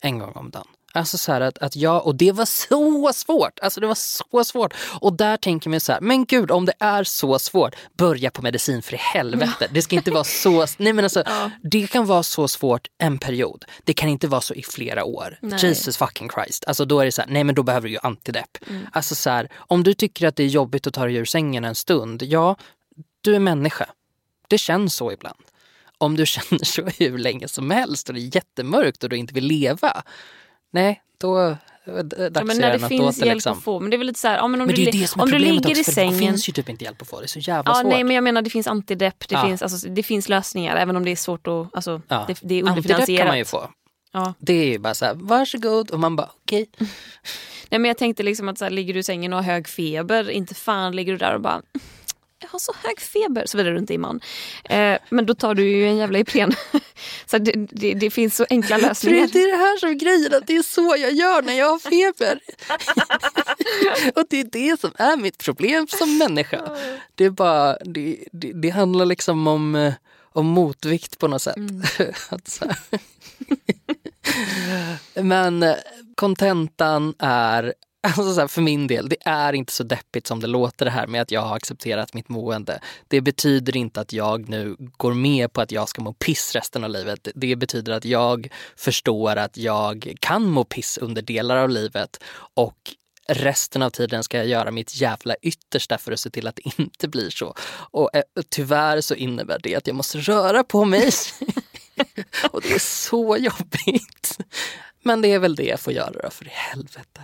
en 0.00 0.18
gång 0.18 0.32
om 0.32 0.50
dagen. 0.50 0.66
Alltså 0.94 1.18
så 1.18 1.32
här 1.32 1.40
att, 1.40 1.58
att 1.58 1.76
jag, 1.76 2.06
och 2.06 2.14
det 2.14 2.32
var 2.32 2.44
så 2.44 3.12
svårt, 3.14 3.58
alltså 3.62 3.80
det 3.80 3.86
var 3.86 3.94
så 3.94 4.44
svårt. 4.44 4.74
Och 5.00 5.12
där 5.12 5.36
tänker 5.36 5.70
man 5.70 5.80
så 5.80 5.92
här, 5.92 6.00
men 6.00 6.24
gud 6.24 6.50
om 6.50 6.64
det 6.64 6.74
är 6.78 7.04
så 7.04 7.38
svårt, 7.38 7.74
börja 7.96 8.30
på 8.30 8.42
medicin 8.42 8.82
för 8.82 8.94
i 8.94 8.96
helvete. 8.96 9.68
Det 9.70 9.82
ska 9.82 9.96
inte 9.96 10.10
vara 10.10 10.24
så, 10.24 10.66
nej 10.76 10.92
men 10.92 11.04
alltså 11.04 11.24
det 11.62 11.86
kan 11.86 12.06
vara 12.06 12.22
så 12.22 12.48
svårt 12.48 12.88
en 12.98 13.18
period. 13.18 13.64
Det 13.84 13.92
kan 13.92 14.08
inte 14.08 14.28
vara 14.28 14.40
så 14.40 14.54
i 14.54 14.62
flera 14.62 15.04
år. 15.04 15.38
Nej. 15.42 15.58
Jesus 15.62 15.96
fucking 15.96 16.30
Christ. 16.30 16.64
Alltså 16.66 16.84
då 16.84 17.00
är 17.00 17.04
det 17.04 17.12
så 17.12 17.22
här, 17.22 17.28
nej 17.28 17.44
men 17.44 17.54
då 17.54 17.62
behöver 17.62 17.88
du 17.88 17.92
ju 17.92 18.00
antidepp. 18.02 18.58
Alltså 18.92 19.14
så 19.14 19.30
här, 19.30 19.48
om 19.54 19.82
du 19.82 19.94
tycker 19.94 20.26
att 20.26 20.36
det 20.36 20.42
är 20.42 20.48
jobbigt 20.48 20.86
att 20.86 20.94
ta 20.94 21.04
dig 21.04 21.14
ur 21.14 21.24
sängen 21.24 21.64
en 21.64 21.74
stund, 21.74 22.22
ja, 22.22 22.56
du 23.20 23.34
är 23.34 23.38
människa. 23.38 23.86
Det 24.48 24.58
känns 24.58 24.94
så 24.94 25.12
ibland. 25.12 25.38
Om 25.98 26.16
du 26.16 26.26
känner 26.26 26.64
så 26.64 26.82
hur 26.82 27.18
länge 27.18 27.48
som 27.48 27.70
helst 27.70 28.08
och 28.08 28.14
det 28.14 28.20
är 28.20 28.36
jättemörkt 28.36 29.04
och 29.04 29.10
du 29.10 29.16
inte 29.16 29.34
vill 29.34 29.46
leva, 29.46 30.02
nej, 30.72 31.02
då 31.18 31.56
dags 31.86 32.30
Ja, 32.34 32.44
men 32.44 32.58
när 32.58 32.72
det 32.78 32.88
finns 32.88 33.18
hjälp 33.18 33.34
Liksom. 33.34 33.58
att 33.58 33.64
få. 33.64 33.80
Men 33.80 33.90
det 33.90 33.96
är 33.96 33.98
väl 33.98 34.06
lite 34.06 34.20
så 34.20 34.28
här, 34.28 34.36
ja, 34.36 34.48
men 34.48 34.60
om 34.60 34.66
Men 34.66 34.76
du, 34.76 34.84
det 34.84 34.92
li- 34.92 34.98
det 35.16 35.22
om 35.22 35.30
du 35.30 35.38
ligger 35.38 35.70
i 35.70 35.74
för 35.74 35.90
det 35.90 35.92
sängen. 35.94 36.18
finns 36.18 36.48
ju 36.48 36.52
typ 36.52 36.68
inte 36.68 36.84
hjälp 36.84 37.02
att 37.02 37.08
få. 37.08 37.18
Det 37.20 37.24
är 37.24 37.28
så 37.28 37.38
jävla 37.38 37.70
Ja, 37.70 37.74
svårt. 37.74 37.92
nej, 37.92 38.04
men 38.04 38.14
jag 38.14 38.24
menar 38.24 38.42
det 38.42 38.50
finns 38.50 38.66
antidepp, 38.66 39.28
det, 39.28 39.34
Ja. 39.34 39.46
finns, 39.46 39.62
alltså, 39.62 39.88
det 39.88 40.02
finns 40.02 40.28
lösningar 40.28 40.76
även 40.76 40.96
om 40.96 41.04
det 41.04 41.10
är 41.10 41.16
svårt 41.16 41.46
att, 41.46 41.66
alltså, 41.74 42.00
Ja. 42.08 42.24
det, 42.28 42.38
det 42.42 42.54
är 42.54 42.58
Antidepp 42.58 42.68
underfinansierat. 42.68 43.18
kan 43.20 43.28
man 43.28 43.38
ju 43.38 43.44
få. 43.44 43.70
Ja. 44.12 44.34
Det 44.38 44.52
är 44.52 44.64
ju 44.66 44.78
bara 44.78 44.94
så 44.94 45.04
här, 45.04 45.14
varsågod 45.14 45.90
och 45.90 46.00
man 46.00 46.16
bara 46.16 46.30
okej. 46.42 46.66
Nej, 47.70 47.78
men 47.78 47.84
jag 47.84 47.98
tänkte 47.98 48.22
liksom 48.22 48.48
att 48.48 48.58
så 48.58 48.64
här, 48.64 48.70
ligger 48.70 48.94
du 48.94 49.00
i 49.00 49.02
sängen 49.02 49.32
och 49.32 49.38
har 49.38 49.52
hög 49.52 49.68
feber, 49.68 50.30
inte 50.30 50.54
fan 50.54 50.96
ligger 50.96 51.12
du 51.12 51.18
där 51.18 51.34
och 51.34 51.40
bara 51.40 51.52
"Mm, 51.54 51.64
jag 51.74 51.80
har 52.52 52.58
så 52.58 52.74
hög 52.82 53.00
feber, 53.00 53.46
såvida 53.46 53.70
du 53.70 53.78
inte 53.78 53.94
är 53.94 53.98
man. 53.98 54.20
Eh, 54.64 54.98
men 55.10 55.26
då 55.26 55.34
tar 55.34 55.54
du 55.54 55.68
ju 55.68 55.88
en 55.88 55.96
jävla 55.96 56.18
Ipren. 56.18 56.52
så 57.26 57.38
det, 57.38 57.52
det, 57.70 57.94
det 57.94 58.10
finns 58.10 58.36
så 58.36 58.46
enkla 58.50 58.76
lösningar. 58.76 59.28
det 59.32 59.42
är 59.42 59.50
det 59.50 59.56
här 59.56 59.78
som 59.78 59.88
är 59.88 59.94
grejen, 59.94 60.34
att 60.34 60.46
det 60.46 60.56
är 60.56 60.62
så 60.62 60.96
jag 60.98 61.12
gör 61.12 61.42
när 61.42 61.52
jag 61.52 61.70
har 61.70 61.78
feber. 61.78 62.40
och 64.20 64.26
det 64.30 64.40
är 64.40 64.44
det 64.44 64.80
som 64.80 64.90
är 64.96 65.16
mitt 65.16 65.38
problem 65.38 65.86
som 65.88 66.18
människa. 66.18 66.76
Det 67.14 67.24
är 67.24 67.30
bara, 67.30 67.76
det, 67.84 68.24
det, 68.32 68.52
det 68.52 68.70
handlar 68.70 69.04
liksom 69.06 69.46
om, 69.46 69.74
eh, 69.74 69.94
om 70.32 70.46
motvikt 70.46 71.18
på 71.18 71.28
något 71.28 71.42
sätt. 71.42 71.56
Så 72.44 72.64
här. 72.64 72.76
Men 75.22 75.62
eh, 75.62 75.74
kontentan 76.14 77.14
är, 77.18 77.74
alltså 78.06 78.34
så 78.34 78.40
här, 78.40 78.48
för 78.48 78.62
min 78.62 78.86
del, 78.86 79.08
det 79.08 79.16
är 79.24 79.52
inte 79.52 79.72
så 79.72 79.82
deppigt 79.82 80.26
som 80.26 80.40
det 80.40 80.46
låter 80.46 80.84
det 80.84 80.90
här 80.90 81.06
med 81.06 81.22
att 81.22 81.30
jag 81.30 81.40
har 81.40 81.56
accepterat 81.56 82.14
mitt 82.14 82.28
mående. 82.28 82.80
Det 83.08 83.20
betyder 83.20 83.76
inte 83.76 84.00
att 84.00 84.12
jag 84.12 84.48
nu 84.48 84.76
går 84.78 85.14
med 85.14 85.52
på 85.52 85.60
att 85.60 85.72
jag 85.72 85.88
ska 85.88 86.02
må 86.02 86.12
piss 86.12 86.52
resten 86.54 86.84
av 86.84 86.90
livet. 86.90 87.28
Det 87.34 87.56
betyder 87.56 87.92
att 87.92 88.04
jag 88.04 88.48
förstår 88.76 89.36
att 89.36 89.56
jag 89.56 90.14
kan 90.20 90.50
må 90.50 90.64
piss 90.64 90.98
under 90.98 91.22
delar 91.22 91.56
av 91.56 91.70
livet 91.70 92.22
och 92.54 92.76
resten 93.28 93.82
av 93.82 93.90
tiden 93.90 94.22
ska 94.22 94.36
jag 94.36 94.46
göra 94.46 94.70
mitt 94.70 95.00
jävla 95.00 95.34
yttersta 95.42 95.98
för 95.98 96.12
att 96.12 96.20
se 96.20 96.30
till 96.30 96.46
att 96.46 96.56
det 96.56 96.78
inte 96.78 97.08
blir 97.08 97.30
så. 97.30 97.54
Och 97.90 98.16
eh, 98.16 98.22
tyvärr 98.48 99.00
så 99.00 99.14
innebär 99.14 99.60
det 99.62 99.74
att 99.74 99.86
jag 99.86 99.96
måste 99.96 100.18
röra 100.18 100.64
på 100.64 100.84
mig. 100.84 101.10
och 102.50 102.62
det 102.62 102.72
är 102.72 102.78
så 102.78 103.36
jobbigt. 103.36 104.38
Men 105.02 105.22
det 105.22 105.28
är 105.28 105.38
väl 105.38 105.54
det 105.54 105.64
jag 105.64 105.80
får 105.80 105.92
göra 105.92 106.22
då, 106.22 106.30
för 106.30 106.46
i 106.46 106.50
helvete. 106.52 107.20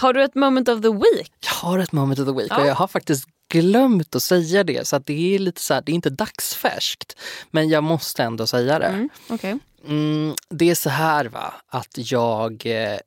Har 0.00 0.12
du 0.12 0.22
ett 0.24 0.34
moment 0.34 0.68
of 0.68 0.82
the 0.82 0.88
week? 0.88 1.32
Jag 1.40 1.52
har 1.52 1.78
ett 1.78 1.92
moment 1.92 2.18
of 2.20 2.26
the 2.26 2.32
week 2.32 2.50
Ja. 2.50 2.60
och 2.60 2.66
jag 2.66 2.74
har 2.74 2.88
faktiskt 2.88 3.28
glömt 3.52 4.14
att 4.14 4.22
säga 4.22 4.64
det. 4.64 4.88
Så 4.88 4.96
att 4.96 5.06
det 5.06 5.34
är 5.34 5.38
lite 5.38 5.60
så 5.60 5.74
här, 5.74 5.82
det 5.82 5.92
är 5.92 5.94
inte 5.94 6.10
dagsfärskt. 6.10 7.18
Men 7.50 7.68
jag 7.68 7.84
måste 7.84 8.22
ändå 8.22 8.46
säga 8.46 8.78
det. 8.78 8.86
Mm, 8.86 9.08
Okej. 9.28 9.58
Mm, 9.86 10.34
det 10.48 10.70
är 10.70 10.74
så 10.74 10.90
här 10.90 11.24
va, 11.24 11.54
att 11.66 12.10
jag 12.12 12.66
eh, 12.66 12.98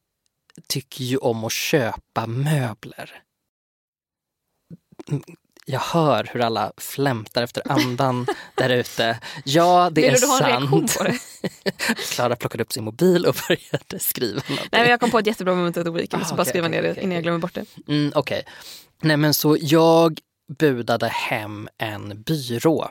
tycker 0.67 1.03
ju 1.03 1.17
om 1.17 1.43
att 1.43 1.51
köpa 1.51 2.27
möbler. 2.27 3.21
Jag 5.65 5.79
hör 5.79 6.29
hur 6.33 6.41
alla 6.41 6.71
flämtar 6.77 7.43
efter 7.43 7.71
andan 7.71 8.27
där 8.55 8.69
ute. 8.69 9.19
Ja, 9.45 9.89
det 9.91 10.01
Vill 10.01 10.13
är 10.13 10.17
sant. 10.17 10.97
Klara 12.15 12.35
plockade 12.35 12.63
upp 12.63 12.73
sin 12.73 12.83
mobil 12.83 13.25
och 13.25 13.35
började 13.47 13.99
skriva 13.99 14.41
någonting. 14.47 14.67
Nej, 14.71 14.89
jag 14.89 14.99
kom 14.99 15.11
på 15.11 15.19
ett 15.19 15.27
jättebra 15.27 15.55
moment 15.55 15.77
of 15.77 15.83
the 15.83 15.89
week. 15.89 16.13
Jag 16.13 16.17
Ah, 16.17 16.19
måste 16.19 16.35
bara 16.35 16.41
okej, 16.41 16.49
skriva 16.51 16.67
okej, 16.67 16.77
ner 16.81 16.83
det 16.87 16.91
okej, 16.91 17.03
innan 17.03 17.15
jag 17.15 17.23
glömmer 17.23 17.39
bort 17.39 17.53
det. 17.53 17.65
Mm, 17.87 18.11
Okej. 18.15 18.43
Nej 19.01 19.17
men 19.17 19.33
så 19.33 19.57
jag 19.59 20.19
budade 20.57 21.07
hem 21.07 21.69
en 21.77 22.21
byrå 22.21 22.89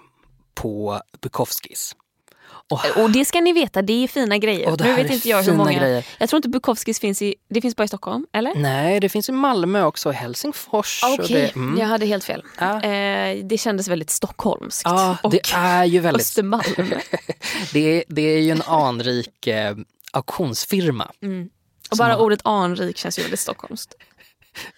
på 0.54 1.00
Bukowskis. 1.20 1.96
Och, 2.72 3.02
Och 3.02 3.10
det 3.10 3.24
ska 3.24 3.40
ni 3.40 3.52
veta, 3.52 3.82
det 3.82 4.04
är 4.04 4.08
fina 4.08 4.38
grejer. 4.38 4.68
och 4.72 4.80
nu 4.80 4.94
vet 4.94 5.10
inte 5.10 5.28
jag 5.28 5.42
hur 5.42 5.52
många. 5.54 5.72
grejer. 5.78 6.06
Jag 6.18 6.28
tror 6.28 6.38
inte 6.38 6.48
Bukowskis 6.48 7.00
finns 7.00 7.22
i, 7.22 7.34
det 7.50 7.60
finns 7.60 7.76
bara 7.76 7.84
i 7.84 7.88
Stockholm, 7.88 8.26
eller? 8.32 8.54
Nej, 8.54 9.00
det 9.00 9.08
finns 9.08 9.28
i 9.28 9.32
Malmö 9.32 9.82
också, 9.84 10.08
och 10.08 10.14
Helsingfors. 10.14 11.02
och 11.04 11.12
Okej, 11.24 11.36
det, 11.36 11.56
mm. 11.56 11.78
jag 11.80 11.86
hade 11.86 12.06
helt 12.06 12.24
fel. 12.24 12.42
Ja. 12.58 12.82
Eh, 12.82 13.44
det 13.44 13.58
kändes 13.58 13.88
väldigt 13.88 14.10
stockholmskt. 14.10 14.82
Ja, 14.84 15.16
och 15.22 15.30
det 15.30 15.40
är 15.54 15.84
ju 15.84 15.98
väldigt... 16.00 16.20
Östermalm. 16.26 16.64
Det 17.72 17.80
är, 17.98 18.04
det 18.08 18.22
är 18.22 18.38
ju 18.40 18.50
en 18.50 18.62
anrik 18.62 19.46
eh, 19.46 19.76
auktionsfirma. 20.12 21.10
Mm. 21.22 21.48
Och 21.90 21.96
bara 21.96 22.12
har- 22.12 22.20
ordet 22.20 22.40
anrik 22.44 22.96
känns 22.98 23.18
ju 23.18 23.22
väldigt 23.22 23.40
stockholmskt. 23.40 23.94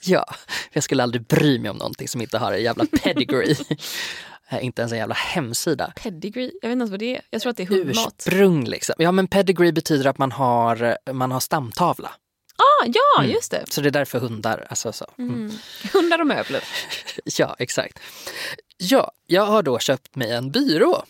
Ja, 0.00 0.24
jag 0.72 0.84
skulle 0.84 1.02
aldrig 1.02 1.26
bry 1.26 1.58
mig 1.58 1.70
om 1.70 1.76
någonting 1.76 2.08
som 2.08 2.20
inte 2.20 2.38
har 2.38 2.52
en 2.52 2.62
jävla 2.62 2.86
pedigree. 3.02 3.56
Eh, 4.48 4.64
inte 4.64 4.82
ens 4.82 4.92
en 4.92 4.98
jävla 4.98 5.14
hemsida. 5.14 5.92
Pedigree, 5.96 6.52
jag 6.62 6.68
vet 6.68 6.72
inte 6.72 6.80
ens 6.82 6.90
vad 6.90 7.00
det 7.00 7.16
är. 7.16 7.22
Jag 7.30 7.42
tror 7.42 7.50
att 7.50 7.56
det 7.56 7.62
är 7.62 7.66
hundmat. 7.66 8.14
Ursprung 8.26 8.64
liksom. 8.64 8.94
Ja 8.98 9.12
men 9.12 9.26
pedigree 9.26 9.72
betyder 9.72 10.10
att 10.10 10.18
man 10.18 10.32
har, 10.32 10.98
man 11.12 11.32
har 11.32 11.40
stamtavla. 11.40 12.10
Ah, 12.56 12.86
ja, 12.86 13.22
Mm. 13.22 13.30
just 13.34 13.50
det. 13.50 13.64
Så 13.72 13.80
det 13.80 13.88
är 13.88 13.90
därför 13.90 14.18
hundar, 14.20 14.66
alltså 14.70 14.92
så. 14.92 15.06
Mm. 15.18 15.34
Mm. 15.34 15.50
Hundar 15.92 16.20
och 16.20 16.26
möbler. 16.26 16.64
Ja, 17.38 17.56
exakt. 17.58 17.98
Ja, 18.76 19.12
jag 19.26 19.46
har 19.46 19.62
då 19.62 19.78
köpt 19.78 20.16
mig 20.16 20.32
en 20.32 20.50
byrå. 20.50 21.04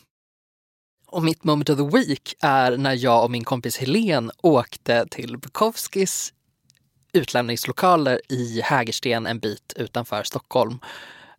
Och 1.07 1.23
mitt 1.23 1.45
moment 1.45 1.71
of 1.71 1.79
the 1.79 1.99
week 1.99 2.35
är 2.41 2.77
när 2.77 2.93
jag 2.95 3.25
och 3.25 3.31
min 3.31 3.45
kompis 3.45 3.77
Helen 3.79 4.31
åkte 4.43 5.07
till 5.11 5.39
Bukowskis 5.39 6.33
utlämningslokaler 7.13 8.21
i 8.29 8.61
Hägersten 8.61 9.27
en 9.27 9.39
bit 9.39 9.73
utanför 9.77 10.23
Stockholm. 10.23 10.79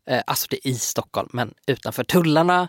Eh, 0.09 0.21
alltså 0.27 0.47
det 0.49 0.67
är 0.67 0.71
i 0.71 0.75
Stockholm, 0.75 1.29
men 1.33 1.53
utanför 1.67 2.03
tullarna. 2.03 2.67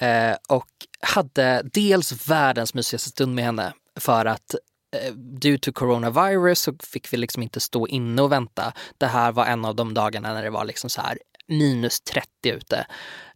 Eh, 0.00 0.36
och 0.48 0.70
hade 1.00 1.62
dels 1.72 2.28
världens 2.28 2.74
mysigaste 2.74 3.10
stund 3.10 3.34
med 3.34 3.44
henne 3.44 3.72
för 4.00 4.24
att 4.24 4.54
eh, 4.96 5.12
due 5.14 5.58
to 5.58 5.72
coronavirus 5.72 6.60
så 6.60 6.74
fick 6.82 7.12
vi 7.12 7.16
liksom 7.16 7.42
inte 7.42 7.60
stå 7.60 7.86
inne 7.86 8.22
och 8.22 8.32
vänta. 8.32 8.72
Det 8.98 9.06
här 9.06 9.32
var 9.32 9.46
en 9.46 9.64
av 9.64 9.76
de 9.76 9.94
dagarna 9.94 10.34
när 10.34 10.42
det 10.42 10.50
var 10.50 10.64
liksom 10.64 10.90
så 10.90 11.00
här 11.00 11.18
minus 11.48 12.00
30 12.00 12.28
ute. 12.42 12.86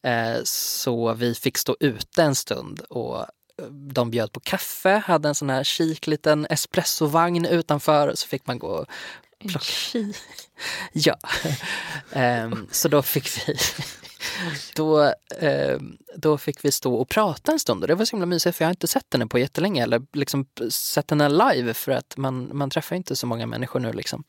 Eh, 0.03 0.41
så 0.45 1.15
vi 1.15 1.35
fick 1.35 1.59
stå 1.59 1.77
ute 1.81 2.23
en 2.23 2.35
stund 2.35 2.81
och 2.81 3.19
eh, 3.19 3.27
de 3.71 4.11
bjöd 4.11 4.33
på 4.33 4.41
kaffe, 4.41 5.03
hade 5.07 5.29
en 5.29 5.35
sån 5.35 5.51
här 5.51 5.65
kik 5.65 6.07
liten 6.07 6.47
espressovagn 6.51 7.47
utanför 7.47 8.13
så 8.15 8.27
fick 8.27 8.47
man 8.47 8.59
gå 8.59 8.69
och 8.69 8.87
Plocka. 9.49 9.61
Ja, 10.93 11.17
Ehm, 12.13 12.67
så 12.71 12.89
då 12.89 13.03
fick 13.03 13.49
vi 13.49 13.57
då, 14.75 15.15
ehm, 15.39 15.97
då 16.17 16.39
fick 16.39 16.65
vi 16.65 16.73
stå 16.73 16.95
och 16.95 17.09
prata 17.09 17.53
en 17.53 17.59
stund 17.59 17.83
och 17.83 17.89
det 17.89 17.95
var 17.95 18.05
så 18.05 18.17
himla 18.17 18.27
mysigt 18.27 18.57
för 18.57 18.65
jag 18.65 18.69
har 18.69 18.73
inte 18.73 18.87
sett 18.87 19.13
henne 19.13 19.27
på 19.27 19.39
jättelänge 19.39 19.83
eller 19.83 20.03
liksom 20.13 20.47
sett 20.71 21.11
henne 21.11 21.29
live 21.29 21.75
för 21.75 21.93
att 21.93 22.17
man, 22.17 22.51
man 22.57 22.71
träffar 22.71 22.97
inte 22.97 23.17
så 23.17 23.27
många 23.27 23.47
människor 23.47 23.81
nu 23.81 23.93
liksom. 23.93 24.25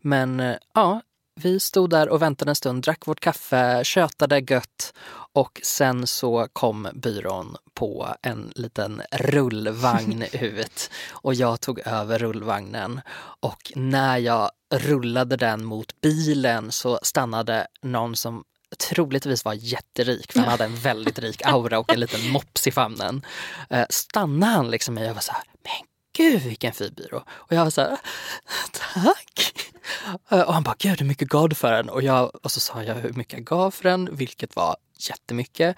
Men 0.00 0.40
eh, 0.40 0.56
ja, 0.74 1.02
vi 1.42 1.60
stod 1.60 1.90
där 1.90 2.08
och 2.08 2.22
väntade 2.22 2.50
en 2.50 2.56
stund, 2.56 2.82
drack 2.82 3.06
vårt 3.06 3.20
kaffe, 3.20 3.84
tjötade 3.84 4.38
gött 4.38 4.92
och 5.32 5.60
sen 5.64 6.06
så 6.06 6.48
kom 6.52 6.88
byrån 6.94 7.56
på 7.74 8.08
en 8.22 8.52
liten 8.54 9.02
rullvagn 9.12 10.22
ut 10.32 10.90
och 11.10 11.34
jag 11.34 11.60
tog 11.60 11.80
över 11.86 12.18
rullvagnen 12.18 13.00
och 13.40 13.72
när 13.74 14.18
jag 14.18 14.50
rullade 14.74 15.36
den 15.36 15.64
mot 15.64 16.00
bilen 16.00 16.72
så 16.72 16.98
stannade 17.02 17.66
någon 17.82 18.16
som 18.16 18.44
troligtvis 18.88 19.44
var 19.44 19.54
jätterik, 19.54 20.32
för 20.32 20.40
han 20.40 20.48
hade 20.48 20.64
en 20.64 20.76
väldigt 20.76 21.18
rik 21.18 21.42
aura 21.44 21.78
och 21.78 21.92
en 21.92 22.00
liten 22.00 22.30
mops 22.32 22.66
i 22.66 22.70
famnen. 22.70 23.26
Eh, 23.70 23.86
stannade 23.90 24.52
han 24.52 24.70
liksom 24.70 24.94
mig 24.94 25.04
och 25.04 25.08
jag 25.08 25.14
var 25.14 25.20
så 25.20 25.32
här, 25.32 25.42
men 25.62 25.89
gud 26.22 26.42
vilken 26.42 26.72
fin 26.72 26.94
byrå. 26.96 27.22
Och 27.30 27.52
jag 27.52 27.64
var 27.64 27.70
så 27.70 27.80
här, 27.80 27.98
tack. 28.72 29.52
Eh, 30.30 30.40
och 30.40 30.54
han 30.54 30.62
bara, 30.62 30.74
gud 30.78 30.98
hur 31.00 31.06
mycket 31.06 31.28
gav 31.28 31.48
du 31.48 31.54
för 31.54 31.72
den? 31.72 31.88
Och, 31.88 32.02
jag, 32.02 32.44
och 32.44 32.50
så 32.52 32.60
sa 32.60 32.82
jag 32.82 32.94
hur 32.94 33.12
mycket 33.12 33.32
jag 33.32 33.44
gav 33.44 33.70
för 33.70 33.84
den, 33.88 34.08
vilket 34.16 34.56
var 34.56 34.76
jättemycket. 35.08 35.76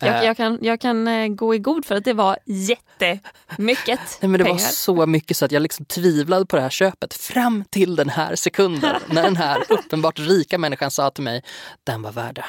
Jag, 0.00 0.08
Eh, 0.18 0.24
jag 0.24 0.36
kan, 0.36 0.58
jag 0.62 0.80
kan 0.80 1.08
eh, 1.08 1.28
gå 1.28 1.54
i 1.54 1.58
god 1.58 1.84
för 1.84 1.94
att 1.94 2.04
det 2.04 2.12
var 2.12 2.38
jättemycket 2.46 4.00
Nej, 4.20 4.28
men 4.28 4.32
det 4.32 4.44
pengar. 4.44 4.50
var 4.58 4.58
så 4.58 5.06
mycket 5.06 5.36
så 5.36 5.44
att 5.44 5.52
jag 5.52 5.62
liksom 5.62 5.84
tvivlade 5.86 6.46
på 6.46 6.56
det 6.56 6.62
här 6.62 6.70
köpet 6.70 7.14
fram 7.14 7.64
till 7.70 7.96
den 7.96 8.08
här 8.08 8.36
sekunden 8.36 8.96
när 9.06 9.22
den 9.22 9.36
här 9.36 9.64
uppenbart 9.68 10.18
rika 10.18 10.58
människan 10.58 10.90
sa 10.90 11.10
till 11.10 11.24
mig, 11.24 11.42
den 11.84 12.02
var 12.02 12.12
värd 12.12 12.34
det. 12.34 12.44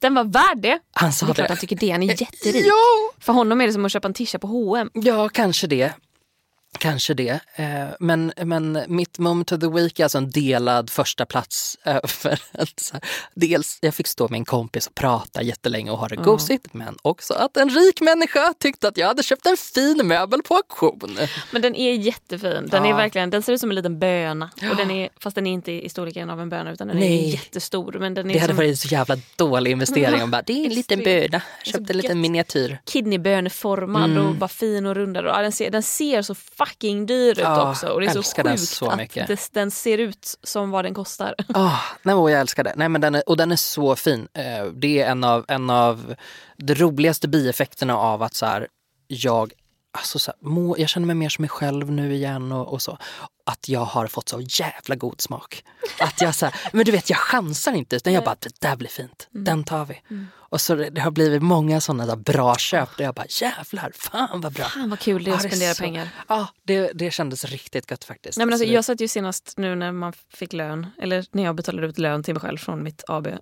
Den 0.00 0.14
var 0.14 0.24
värd 0.24 0.58
det. 0.62 0.78
Han 0.92 1.10
Det 1.10 1.14
sa 1.16 1.26
är 1.26 1.34
klart 1.34 1.36
det. 1.36 1.48
han 1.48 1.56
tycker 1.56 1.76
det. 1.76 1.90
Han 1.90 2.02
är 2.02 2.06
jätterik. 2.22 2.66
Ja, 2.66 3.12
För 3.20 3.32
honom 3.32 3.60
är 3.60 3.66
det 3.66 3.72
som 3.72 3.84
att 3.84 3.92
köpa 3.92 4.08
en 4.08 4.14
tisha 4.14 4.38
på 4.38 4.46
H&M. 4.46 4.90
ja, 4.94 5.28
kanske 5.28 5.66
det. 5.66 5.92
Kanske 6.78 7.14
det. 7.14 7.40
Eh, 7.54 7.66
Men, 8.00 8.32
men 8.44 8.84
mitt 8.88 9.18
moment 9.18 9.52
of 9.52 9.60
the 9.60 9.68
week 9.68 9.98
är 10.00 10.04
alltså 10.04 10.18
en 10.18 10.30
delad 10.30 10.90
första 10.90 11.26
plats. 11.26 11.78
eh, 11.84 11.98
För 12.06 12.38
att 12.52 12.92
dels, 13.34 13.78
jag 13.82 13.94
fick 13.94 14.06
stå 14.06 14.28
med 14.28 14.38
en 14.38 14.44
kompis 14.44 14.86
och 14.86 14.94
prata 14.94 15.42
jättelänge 15.42 15.90
och 15.90 15.98
ha 15.98 16.08
det 16.08 16.14
Ja. 16.14 16.22
gosigt. 16.22 16.74
Men 16.74 16.96
också 17.02 17.34
att 17.34 17.56
en 17.56 17.70
rik 17.70 18.00
människa 18.00 18.54
tyckte 18.58 18.88
att 18.88 18.96
jag 18.96 19.06
hade 19.06 19.22
köpt 19.22 19.46
en 19.46 19.56
fin 19.56 20.00
möbel 20.06 20.42
på 20.42 20.54
auktion. 20.56 21.18
Men 21.50 21.62
den 21.62 21.74
är 21.74 21.92
jättefin. 21.92 22.66
Den, 22.70 22.84
är 22.84 22.88
Ja. 22.90 22.96
verkligen, 22.96 23.30
den 23.30 23.42
ser 23.42 23.52
ut 23.52 23.60
som 23.60 23.70
en 23.70 23.74
liten 23.76 23.98
böna. 23.98 24.50
Och 24.70 24.76
den 24.76 24.90
är, 24.90 25.08
fast 25.20 25.34
den 25.34 25.46
är 25.46 25.52
inte 25.52 25.72
i 25.72 25.88
storleken 25.88 26.30
av 26.30 26.40
en 26.40 26.48
böna 26.48 26.70
utan 26.72 26.88
den 26.88 26.96
Nej. 26.96 27.24
är 27.28 27.32
jättestor. 27.32 27.96
Men 28.00 28.14
den 28.14 28.30
är 28.30 28.34
Det 28.34 28.40
hade 28.40 28.50
som 28.50 28.56
varit 28.56 28.70
en 28.70 28.76
så 28.76 28.88
jävla 28.88 29.16
dålig 29.36 29.70
investering. 29.70 30.22
Och 30.22 30.28
bara, 30.28 30.42
det 30.42 30.52
är 30.52 30.66
en 30.66 30.74
liten 30.74 31.02
böna. 31.02 31.42
Köpte 31.64 31.92
en 31.92 31.96
liten 31.96 32.20
miniatyr. 32.20 32.78
kidneyböneformad 32.84 34.10
Mm. 34.10 34.26
och 34.26 34.34
bara 34.34 34.48
fin 34.48 34.86
och 34.86 34.94
rundad. 34.94 35.24
Ja, 35.24 35.42
den, 35.42 35.52
ser, 35.52 35.70
den 35.70 35.82
ser 35.82 36.22
så 36.22 36.34
fucking 36.58 37.06
dyr 37.06 37.30
ut 37.30 37.38
Ja, 37.38 37.70
också. 37.70 37.86
Och 37.88 38.00
det 38.00 38.06
är 38.06 38.10
så 38.10 38.22
sjukt 38.42 38.68
så 38.68 38.90
att 38.90 38.98
det, 39.14 39.48
den 39.52 39.70
ser 39.70 39.98
ut 39.98 40.38
som 40.42 40.70
vad 40.70 40.84
den 40.84 40.94
kostar. 40.94 41.34
Oh, 41.48 41.80
nej, 42.02 42.14
men 42.14 42.32
jag 42.32 42.40
älskar 42.40 42.64
det. 42.64 42.72
Nej, 42.76 42.88
men 42.88 43.00
den 43.00 43.14
är, 43.14 43.28
och 43.28 43.36
den 43.36 43.52
är 43.52 43.56
så 43.56 43.96
fin. 43.96 44.28
Eh, 44.34 44.64
Det 44.72 45.02
är 45.02 45.10
en 45.10 45.24
av, 45.24 45.44
en 45.48 45.70
av 45.70 46.14
de 46.56 46.74
roligaste 46.74 47.28
bieffekterna 47.28 47.96
av 47.96 48.22
att 48.22 48.34
så 48.34 48.46
här, 48.46 48.68
jag, 49.06 49.52
alltså 49.98 50.18
så 50.18 50.30
här, 50.30 50.48
må, 50.48 50.78
jag 50.78 50.88
känner 50.88 51.06
mig 51.06 51.16
mer 51.16 51.28
som 51.28 51.42
mig 51.42 51.48
själv 51.48 51.90
nu 51.92 52.14
igen 52.14 52.52
och, 52.52 52.72
och 52.72 52.82
så. 52.82 52.98
Att 53.48 53.68
jag 53.68 53.80
har 53.84 54.06
fått 54.06 54.28
så 54.28 54.40
jävla 54.40 54.94
god 54.94 55.20
smak. 55.20 55.64
Att 56.00 56.20
jag 56.20 56.34
så 56.34 56.46
här, 56.46 56.54
men 56.72 56.84
du 56.84 56.92
vet 56.92 57.10
jag 57.10 57.18
chansar 57.18 57.72
inte 57.72 57.96
utan 57.96 58.12
jag 58.12 58.24
bara, 58.24 58.36
det 58.40 58.60
där 58.60 58.76
blir 58.76 58.88
fint. 58.88 59.28
Den 59.30 59.64
tar 59.64 59.84
vi. 59.84 60.00
Och 60.50 60.60
så 60.60 60.74
det, 60.74 61.00
har 61.00 61.10
blivit 61.10 61.42
många 61.42 61.80
sådana 61.80 62.06
där 62.06 62.16
bra 62.16 62.56
köp 62.56 62.96
där 62.96 63.04
jag 63.04 63.14
bara, 63.14 63.26
jävlar, 63.28 63.92
fan 63.94 64.40
vad 64.40 64.52
bra. 64.52 64.64
Fan 64.64 64.90
vad 64.90 64.98
kul 64.98 65.24
det 65.24 65.30
är 65.30 65.32
Ja, 65.32 65.38
att 65.38 65.44
är 65.44 65.48
spendera 65.48 65.74
så- 65.74 65.82
pengar. 65.82 66.08
Ja, 66.28 66.46
det, 66.62 66.90
det 66.94 67.10
kändes 67.10 67.44
riktigt 67.44 67.90
gött 67.90 68.04
faktiskt. 68.04 68.38
Nej, 68.38 68.46
men 68.46 68.52
alltså, 68.54 68.68
jag 68.68 68.84
satt 68.84 69.00
ju 69.00 69.08
senast 69.08 69.54
nu 69.56 69.74
när 69.74 69.92
man 69.92 70.12
fick 70.34 70.52
lön, 70.52 70.86
eller 71.02 71.24
när 71.30 71.42
jag 71.44 71.54
betalade 71.54 71.86
ut 71.86 71.98
lön 71.98 72.22
till 72.22 72.34
mig 72.34 72.40
själv 72.40 72.58
från 72.58 72.82
mitt 72.82 73.04
AB. 73.08 73.26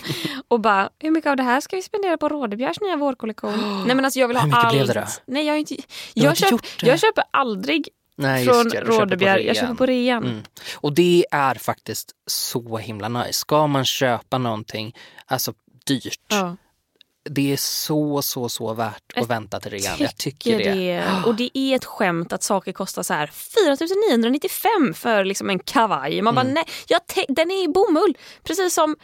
och 0.48 0.60
bara, 0.60 0.90
hur 0.98 1.10
mycket 1.10 1.30
av 1.30 1.36
det 1.36 1.42
här 1.42 1.60
ska 1.60 1.76
vi 1.76 1.82
spendera 1.82 2.16
på 2.18 2.28
Rådebjärs 2.28 2.80
nya 2.80 2.96
vårkollektion? 2.96 3.84
Nej 3.86 3.96
men 3.96 4.04
alltså 4.04 4.20
jag 4.20 4.28
vill 4.28 4.36
ha 4.36 4.42
Hur 4.42 4.48
mycket 4.48 4.64
allt. 4.64 4.74
blev 4.74 4.86
det 4.86 4.94
då? 4.94 5.06
Nej 5.26 5.46
jag 5.46 5.58
inte, 5.58 5.76
jag, 6.14 6.32
inte 6.32 6.40
köp, 6.48 6.60
jag 6.82 7.00
köper 7.00 7.24
aldrig 7.30 7.88
Nej, 8.16 8.44
från 8.44 8.68
det, 8.68 8.80
Rådebjer. 8.80 9.38
Jag 9.38 9.56
köper 9.56 9.74
på 9.74 9.86
rean. 9.86 10.24
Mm. 10.24 10.42
Och 10.74 10.92
det 10.92 11.26
är 11.30 11.54
faktiskt 11.54 12.12
så 12.26 12.78
himla 12.78 13.08
nice. 13.08 13.32
Ska 13.32 13.66
man 13.66 13.84
köpa 13.84 14.38
någonting, 14.38 14.96
alltså 15.26 15.52
dyrt, 15.86 16.20
Ja. 16.28 16.56
det 17.30 17.52
är 17.52 17.56
så, 17.56 18.22
så, 18.22 18.48
så 18.48 18.74
värt 18.74 18.94
att 18.94 19.16
Jag 19.16 19.26
vänta 19.28 19.60
till 19.60 19.70
rean. 19.70 19.96
Jag 19.98 20.16
tycker 20.16 20.58
tycker 20.58 20.74
det. 20.74 21.04
Och 21.26 21.34
det 21.34 21.58
är 21.58 21.76
ett 21.76 21.84
skämt 21.84 22.32
att 22.32 22.42
saker 22.42 22.72
kostar 22.72 23.02
så 23.02 23.14
här 23.14 23.26
4995 23.26 24.94
för 24.94 25.24
liksom 25.24 25.50
en 25.50 25.58
kavaj. 25.58 26.22
Man 26.22 26.34
bara, 26.34 26.40
Mm. 26.40 26.54
nej, 26.54 26.64
jag 26.88 27.06
te- 27.06 27.26
den 27.28 27.50
är 27.50 27.64
i 27.64 27.68
bomull. 27.68 28.16
Precis 28.42 28.74
som 28.74 28.96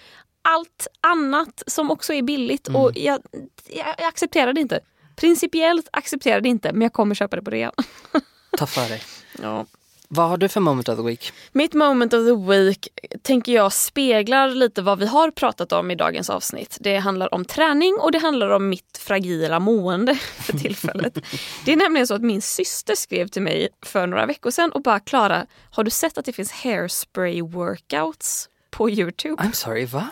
allt 0.42 0.86
annat 1.00 1.62
som 1.66 1.90
också 1.90 2.12
är 2.14 2.22
billigt. 2.22 2.68
Mm. 2.68 2.80
Och 2.80 2.90
jag, 2.94 3.20
jag, 3.68 3.86
jag 3.98 4.06
accepterar 4.08 4.52
det 4.52 4.60
inte. 4.60 4.80
Principiellt 5.16 5.88
accepterar 5.92 6.40
det 6.40 6.48
inte, 6.48 6.72
men 6.72 6.82
jag 6.82 6.92
kommer 6.92 7.14
köpa 7.14 7.36
det 7.36 7.42
på 7.42 7.50
rean. 7.50 7.72
Ta 8.56 8.66
för 8.66 8.88
dig. 8.88 9.02
Ja. 9.42 9.66
Vad 10.14 10.28
har 10.28 10.36
du 10.36 10.48
för 10.48 10.60
moment 10.60 10.88
of 10.88 10.96
the 10.96 11.02
week? 11.02 11.32
Mitt 11.52 11.74
moment 11.74 12.12
of 12.12 12.26
the 12.26 12.52
week 12.52 12.88
tänker 13.22 13.52
jag 13.52 13.72
speglar 13.72 14.48
lite 14.48 14.82
vad 14.82 14.98
vi 14.98 15.06
har 15.06 15.30
pratat 15.30 15.72
om 15.72 15.90
i 15.90 15.94
dagens 15.94 16.30
avsnitt. 16.30 16.76
Det 16.80 16.96
handlar 16.96 17.34
om 17.34 17.44
träning 17.44 17.96
och 18.00 18.12
det 18.12 18.18
handlar 18.18 18.50
om 18.50 18.68
mitt 18.68 18.98
fragila 18.98 19.60
mående 19.60 20.14
för 20.36 20.58
tillfället. 20.58 21.18
det 21.64 21.72
är 21.72 21.76
nämligen 21.76 22.06
så 22.06 22.14
att 22.14 22.22
min 22.22 22.42
syster 22.42 22.94
skrev 22.94 23.28
till 23.28 23.42
mig 23.42 23.68
för 23.82 24.06
några 24.06 24.26
veckor 24.26 24.50
sedan 24.50 24.72
och 24.72 24.82
bara 24.82 25.00
Klara, 25.00 25.46
har 25.70 25.84
du 25.84 25.90
sett 25.90 26.18
att 26.18 26.24
det 26.24 26.32
finns 26.32 26.52
hairspray 26.52 27.42
workouts 27.42 28.48
på 28.70 28.90
Youtube? 28.90 29.42
I'm 29.42 29.52
sorry, 29.52 29.84
va? 29.84 30.08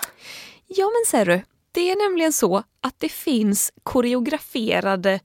Ja 0.67 0.85
men 0.85 1.11
ser 1.11 1.27
du, 1.27 1.43
det 1.73 1.91
är 1.91 2.09
nämligen 2.09 2.33
så 2.33 2.63
att 2.81 2.95
det 2.99 3.09
finns 3.09 3.73
koreograferade 3.83 5.21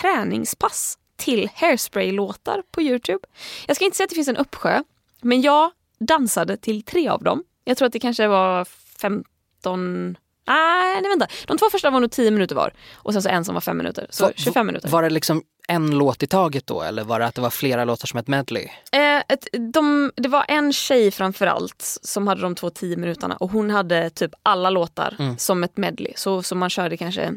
träningspass 0.00 0.98
till 1.16 1.48
hairspray-låtar 1.54 2.62
på 2.70 2.82
Youtube. 2.82 3.18
Jag 3.66 3.76
ska 3.76 3.84
inte 3.84 3.96
säga 3.96 4.04
att 4.04 4.10
det 4.10 4.14
finns 4.16 4.28
en 4.28 4.36
uppsjö, 4.36 4.82
men 5.22 5.40
jag 5.42 5.70
dansade 5.98 6.56
till 6.56 6.82
tre 6.82 7.08
av 7.08 7.22
dem. 7.22 7.44
Jag 7.64 7.76
tror 7.76 7.86
att 7.86 7.92
det 7.92 8.00
kanske 8.00 8.26
var 8.28 8.64
15 9.00 10.16
Nej, 10.48 11.02
nej 11.02 11.10
vänta. 11.10 11.26
De 11.46 11.58
två 11.58 11.66
första 11.70 11.90
var 11.90 12.00
nog 12.00 12.10
10 12.10 12.30
minuter 12.30 12.54
var 12.54 12.72
och 12.94 13.12
sen 13.12 13.22
så 13.22 13.28
en 13.28 13.44
som 13.44 13.54
var 13.54 13.60
5 13.60 13.76
minuter. 13.76 14.06
Så 14.10 14.24
Va- 14.24 14.32
25 14.36 14.66
minuter. 14.66 14.88
Var 14.88 15.02
det 15.02 15.10
liksom 15.10 15.42
en 15.68 15.90
låt 15.98 16.22
i 16.22 16.26
taget 16.26 16.66
då 16.66 16.82
eller 16.82 17.04
var 17.04 17.20
det 17.20 17.26
att 17.26 17.34
det 17.34 17.40
var 17.40 17.50
flera 17.50 17.84
låtar 17.84 18.06
som 18.06 18.18
ett 18.18 18.28
medley? 18.28 18.68
Eh, 18.92 19.16
ett, 19.28 19.46
de, 19.72 20.12
det 20.16 20.28
var 20.28 20.44
en 20.48 20.72
tjej 20.72 21.10
framförallt 21.10 21.82
som 22.02 22.26
hade 22.26 22.40
de 22.42 22.54
två 22.54 22.70
10 22.70 22.96
minuterna 22.96 23.36
och 23.36 23.50
hon 23.50 23.70
hade 23.70 24.10
typ 24.10 24.30
alla 24.42 24.70
låtar 24.70 25.16
Mm. 25.18 25.38
som 25.38 25.64
ett 25.64 25.76
medley. 25.76 26.12
Så, 26.16 26.42
så 26.42 26.54
man 26.54 26.70
körde 26.70 26.96
kanske 26.96 27.32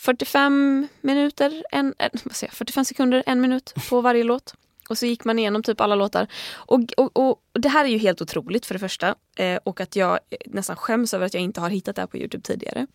45 0.00 0.88
minuter, 1.00 1.64
en, 1.70 1.94
en, 1.98 2.10
vad 2.24 2.36
säger 2.36 2.50
jag, 2.50 2.56
45 2.56 2.84
sekunder, 2.84 3.22
en 3.26 3.40
minut 3.40 3.74
på 3.90 4.00
varje 4.00 4.24
låt. 4.24 4.54
Och 4.88 4.98
så 4.98 5.06
gick 5.06 5.24
man 5.24 5.38
igenom 5.38 5.62
typ 5.62 5.80
alla 5.80 5.94
låtar. 5.94 6.26
Och, 6.52 6.80
och, 6.96 7.16
och, 7.16 7.28
och 7.28 7.60
det 7.60 7.68
här 7.68 7.84
är 7.84 7.88
ju 7.88 7.98
helt 7.98 8.22
otroligt 8.22 8.66
för 8.66 8.74
det 8.74 8.78
första. 8.78 9.14
Eh, 9.36 9.56
och 9.64 9.80
att 9.80 9.96
jag 9.96 10.18
nästan 10.46 10.76
skäms 10.76 11.14
över 11.14 11.26
att 11.26 11.34
jag 11.34 11.42
inte 11.42 11.60
har 11.60 11.70
hittat 11.70 11.96
det 11.96 12.02
här 12.02 12.06
på 12.06 12.16
Youtube 12.16 12.42
tidigare. 12.42 12.86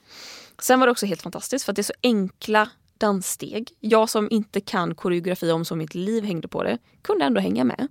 Sen 0.59 0.79
var 0.79 0.87
det 0.87 0.91
också 0.91 1.05
helt 1.05 1.21
fantastiskt 1.21 1.65
för 1.65 1.71
att 1.71 1.75
det 1.75 1.81
är 1.81 1.83
så 1.83 1.93
enkla 2.03 2.69
danssteg. 2.97 3.71
Jag 3.79 4.09
som 4.09 4.27
inte 4.31 4.61
kan 4.61 4.95
koreografi 4.95 5.51
om 5.51 5.65
så 5.65 5.75
mitt 5.75 5.95
liv 5.95 6.23
hängde 6.23 6.47
på 6.47 6.63
det 6.63 6.77
kunde 7.01 7.25
ändå 7.25 7.41
hänga 7.41 7.63
med. 7.63 7.87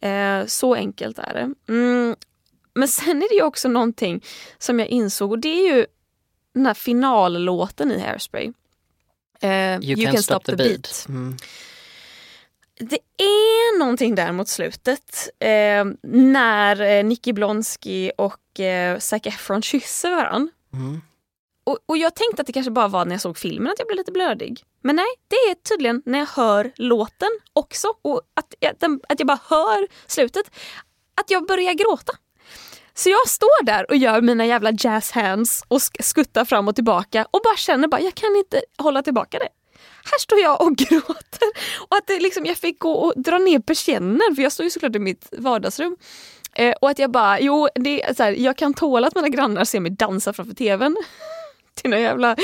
Eh, 0.00 0.46
så 0.46 0.74
enkelt 0.74 1.18
är 1.18 1.34
det. 1.34 1.72
Mm. 1.72 2.16
Men 2.74 2.88
sen 2.88 3.22
är 3.22 3.28
det 3.28 3.34
ju 3.34 3.42
också 3.42 3.68
någonting 3.68 4.24
som 4.58 4.78
jag 4.78 4.88
insåg 4.88 5.32
och 5.32 5.38
det 5.38 5.48
är 5.48 5.76
ju 5.76 5.86
den 6.54 6.66
här 6.66 6.74
finallåten 6.74 7.92
i 7.92 8.00
Hairspray. 8.00 8.52
Eh, 9.40 9.80
You, 9.80 10.12
can, 10.12 10.22
stop, 10.22 10.38
the 10.38 10.56
beat. 10.56 11.06
Mm. 11.08 11.36
Det 12.74 12.98
är 13.24 13.78
någonting 13.78 14.14
där 14.14 14.32
mot 14.32 14.48
slutet 14.48 15.28
eh, 15.38 15.84
när 16.02 16.80
eh, 16.80 17.04
Nicky 17.04 17.32
Blonsky 17.32 18.10
och 18.18 18.60
eh, 18.60 18.98
Zac 18.98 19.26
Efron 19.26 19.62
kysser 19.62 20.10
varann. 20.10 20.50
Mm. 20.72 21.00
Och, 21.64 21.78
och 21.86 21.96
jag 21.96 22.14
tänkte 22.14 22.40
att 22.42 22.46
det 22.46 22.52
kanske 22.52 22.70
bara 22.70 22.88
var 22.88 23.04
när 23.04 23.12
jag 23.12 23.20
såg 23.20 23.38
filmen 23.38 23.72
att 23.72 23.78
jag 23.78 23.88
blev 23.88 23.96
lite 23.96 24.12
blödig. 24.12 24.64
Men 24.80 24.96
nej, 24.96 25.06
det 25.28 25.36
är 25.36 25.54
tydligen 25.54 26.02
när 26.04 26.18
jag 26.18 26.26
hör 26.26 26.72
låten 26.76 27.28
också 27.52 27.88
och 28.02 28.20
att, 28.34 28.54
den, 28.78 29.00
att 29.08 29.20
jag 29.20 29.26
bara 29.26 29.40
hör 29.48 29.88
slutet, 30.06 30.50
att 31.14 31.30
jag 31.30 31.46
börjar 31.46 31.72
gråta. 31.72 32.12
Så 32.94 33.08
jag 33.10 33.28
står 33.28 33.64
där 33.64 33.90
och 33.90 33.96
gör 33.96 34.20
mina 34.20 34.46
jävla 34.46 34.70
jazz 34.78 35.10
hands 35.10 35.64
och 35.68 35.78
sk- 35.78 36.02
skuttar 36.02 36.44
fram 36.44 36.68
och 36.68 36.74
tillbaka 36.74 37.26
och 37.30 37.40
bara 37.44 37.56
känner 37.56 37.88
bara 37.88 38.00
jag 38.00 38.14
kan 38.14 38.36
inte 38.36 38.62
hålla 38.78 39.02
tillbaka 39.02 39.38
det. 39.38 39.48
Här 40.10 40.18
står 40.18 40.38
jag 40.40 40.60
och 40.62 40.76
gråter. 40.76 41.48
Och 41.88 41.96
att 41.96 42.06
det 42.06 42.20
liksom, 42.20 42.46
jag 42.46 42.56
fick 42.56 42.78
gå 42.78 42.92
och 42.92 43.12
dra 43.16 43.38
ner 43.38 43.58
persiennen 43.58 44.34
för 44.36 44.42
jag 44.42 44.52
står 44.52 44.64
ju 44.64 44.70
såklart 44.70 44.96
i 44.96 44.98
mitt 44.98 45.28
vardagsrum. 45.38 45.96
Eh, 46.54 46.74
och 46.80 46.90
att 46.90 46.98
jag 46.98 47.10
bara, 47.10 47.40
jo 47.40 47.68
det 47.74 48.02
är 48.02 48.14
så 48.14 48.22
här, 48.22 48.32
jag 48.32 48.56
kan 48.56 48.74
tåla 48.74 49.06
att 49.06 49.14
mina 49.14 49.28
grannar 49.28 49.64
ser 49.64 49.80
mig 49.80 49.90
dansa 49.92 50.32
framför 50.32 50.54
tvn. 50.54 50.96
Till 51.74 51.90
något 51.90 52.00
jävla 52.00 52.36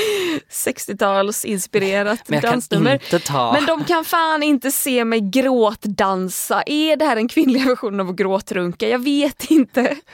60-tals 0.51 1.45
inspirerat 1.45 2.19
Men 2.29 2.35
jag 2.35 2.43
kan 2.43 2.51
dansnummer. 2.51 2.93
inte 2.93 3.19
ta... 3.19 3.51
Men 3.53 3.65
de 3.65 3.83
kan 3.83 4.05
fan 4.05 4.43
inte 4.43 4.71
se 4.71 5.05
mig 5.05 5.19
gråtdansa. 5.21 6.63
Är 6.65 6.95
det 6.95 7.05
här 7.05 7.15
den 7.15 7.27
kvinnliga 7.27 7.65
versionen 7.65 7.99
av 7.99 8.09
att 8.09 8.15
gråtrunka? 8.15 8.89
Jag 8.89 8.99
vet 8.99 9.51
inte. 9.51 9.95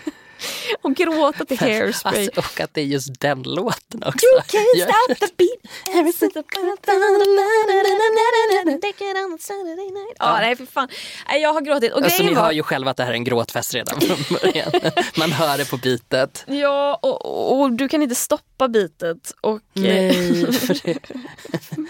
Och 0.82 0.96
gråta 0.96 1.46
till 1.46 1.60
hairspray. 1.60 2.26
Alltså, 2.26 2.40
och 2.40 2.60
att 2.60 2.74
det 2.74 2.82
är 2.82 2.86
just 2.86 3.20
den 3.22 3.44
låten 3.44 4.04
också. 4.06 4.26
You 4.26 4.42
can't 4.42 4.84
stop 4.84 5.16
the 5.28 5.34
beat 5.38 5.96
every 5.96 6.14
single 6.14 6.44
Ja, 10.20 10.38
nej 10.40 10.56
för 10.56 10.66
fan. 10.66 10.88
Jag 11.42 11.54
har 11.54 11.62
gråtit. 11.62 11.94
Och 11.94 12.04
Alltså, 12.04 12.24
ni 12.24 12.34
var... 12.34 12.44
hör 12.44 12.52
ju 12.52 12.64
själva 12.64 12.92
att 12.92 12.98
det 12.98 13.04
här 13.04 13.12
är 13.12 13.16
en 13.16 13.24
gråtfest 13.24 13.74
redan 13.74 14.02
från 14.02 14.18
början. 14.42 14.72
Man 15.18 15.32
hör 15.32 15.58
det 15.58 15.70
på 15.70 15.78
bitet. 15.78 16.44
Ja, 16.48 17.00
och, 17.02 17.26
och, 17.26 17.62
och 17.62 17.72
du 17.72 17.88
kan 17.90 18.02
inte 18.02 18.16
stoppa 18.16 18.68
bitet. 18.68 19.34
Och, 19.42 19.60
Nej, 19.74 20.52
för 20.54 20.74
det. 20.86 21.00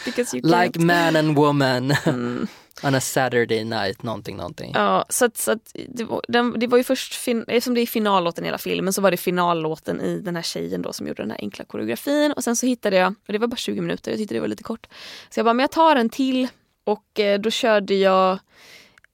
because 0.06 0.38
you 0.38 0.46
can't. 0.46 0.64
Like 0.66 0.80
man 0.80 1.16
and 1.16 1.36
woman 1.36 1.96
Mm. 2.06 2.48
On 2.84 2.96
a 2.96 3.02
Saturday 3.02 3.64
night, 3.64 4.04
någonting, 4.04 4.38
någonting. 4.38 4.72
Ja, 4.76 5.06
så 5.10 5.26
att, 5.26 5.38
så 5.38 5.52
att 5.52 5.76
det, 5.90 6.04
var, 6.04 6.22
den, 6.28 6.60
det 6.60 6.68
var 6.68 6.78
ju 6.78 6.84
först, 6.84 7.16
fin, 7.16 7.46
eftersom 7.48 7.74
det 7.74 7.82
är 7.82 7.86
finallåten 7.88 8.44
i 8.44 8.48
hela 8.48 8.58
filmen 8.58 8.94
så 8.94 9.02
var 9.02 9.12
det 9.12 9.18
finallåten 9.18 10.02
i 10.02 10.20
den 10.20 10.36
här 10.36 10.44
tjejen 10.44 10.82
då 10.82 10.94
som 10.94 11.08
gjorde 11.08 11.24
den 11.24 11.32
här 11.32 11.40
enkla 11.42 11.66
koreografin 11.66 12.32
och 12.32 12.44
sen 12.44 12.56
så 12.56 12.66
hittade 12.66 12.96
jag, 12.96 13.16
och 13.28 13.34
det 13.34 13.40
var 13.40 13.48
bara 13.48 13.56
20 13.58 13.82
minuter, 13.82 14.12
jag 14.12 14.18
tyckte 14.18 14.36
det 14.36 14.40
var 14.40 14.48
lite 14.48 14.64
kort. 14.64 14.88
Så 15.30 15.40
jag 15.40 15.46
bara, 15.46 15.54
men 15.54 15.64
jag 15.64 15.72
tar 15.72 15.96
en 15.96 16.10
till 16.10 16.48
och 16.84 17.20
eh, 17.20 17.40
då 17.40 17.52
körde 17.52 17.94
jag, 17.94 18.40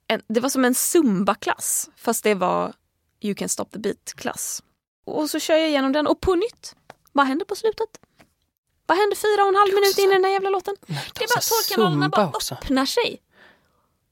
en, 0.07 0.21
det 0.27 0.39
var 0.39 0.49
som 0.49 0.65
en 0.65 0.75
zumba-klass 0.75 1.89
fast 1.95 2.23
det 2.23 2.33
var 2.33 2.73
You 3.23 3.35
can 3.35 3.49
stop 3.49 3.65
the 3.65 3.79
beat-klass. 3.79 4.63
Och 5.05 5.29
så 5.29 5.39
kör 5.39 5.55
jag 5.57 5.67
igenom 5.67 5.91
den 5.91 6.07
och 6.07 6.21
på 6.21 6.35
nytt, 6.35 6.75
vad 7.11 7.27
händer 7.27 7.45
på 7.45 7.55
slutet? 7.55 7.89
Vad 8.85 8.97
händer 8.97 9.15
fyra 9.15 9.41
och 9.43 9.49
en 9.49 9.55
halv 9.55 9.73
minut 9.73 9.97
in 9.97 10.09
i 10.09 10.13
den 10.13 10.23
här 10.23 10.31
jävla 10.31 10.49
låten? 10.49 10.75
Det 10.87 11.23
är 11.23 11.35
bara 11.35 11.41
tårkanalerna 11.41 12.09
bara 12.09 12.27
också. 12.27 12.53
öppnar 12.53 12.85
sig. 12.85 13.21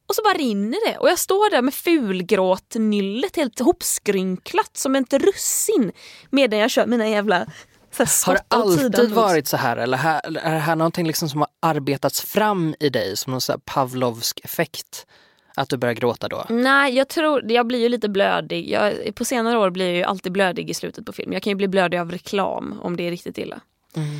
Och 0.10 0.16
så 0.16 0.22
bara 0.24 0.34
rinner 0.38 0.92
det. 0.92 0.98
Och 0.98 1.10
jag 1.10 1.20
står 1.20 1.50
där 1.50 1.62
med 1.62 1.74
fulgråtnyllet 1.74 3.36
helt 3.36 3.60
ihopskrynklat 3.60 4.78
som 4.78 4.96
ett 4.96 5.14
russin 5.14 5.92
medan 6.30 6.60
jag 6.60 6.72
kör 6.72 6.86
mina 6.88 7.08
jävla 7.08 7.46
Har 8.26 8.34
det 8.34 8.44
alltid 8.48 9.12
varit 9.12 9.48
så 9.48 9.58
här 9.58 9.78
eller 9.78 9.98
här- 9.98 10.38
är 10.38 10.52
det 10.54 10.60
här 10.60 10.76
någonting 10.76 11.08
liksom 11.08 11.30
som 11.30 11.40
har 11.42 11.50
arbetats 11.60 12.22
fram 12.22 12.76
i 12.80 12.90
dig 12.90 13.18
som 13.18 13.32
någon 13.32 13.42
så 13.42 13.60
Pavlovsk 13.66 14.40
effekt? 14.44 15.06
Att 15.56 15.70
du 15.70 15.78
börjar 15.78 15.94
gråta 15.96 16.28
då? 16.28 16.46
Nej, 16.50 16.96
jag 16.96 17.08
tror, 17.08 17.52
jag 17.52 17.68
blir 17.68 17.80
ju 17.80 17.90
lite 17.90 18.10
blödig. 18.10 18.70
Jag, 18.70 19.16
på 19.16 19.26
senare 19.26 19.58
år 19.58 19.70
blir 19.70 19.86
jag 19.86 19.96
ju 19.96 20.04
alltid 20.04 20.32
blödig 20.32 20.70
i 20.70 20.74
slutet 20.74 21.06
på 21.06 21.14
film. 21.14 21.34
Jag 21.34 21.44
kan 21.44 21.52
ju 21.52 21.56
bli 21.56 21.68
blödig 21.68 21.98
av 21.98 22.12
reklam 22.12 22.80
om 22.84 22.98
det 22.98 23.04
är 23.04 23.12
riktigt 23.12 23.38
illa. 23.38 23.60
Mm. 23.96 24.20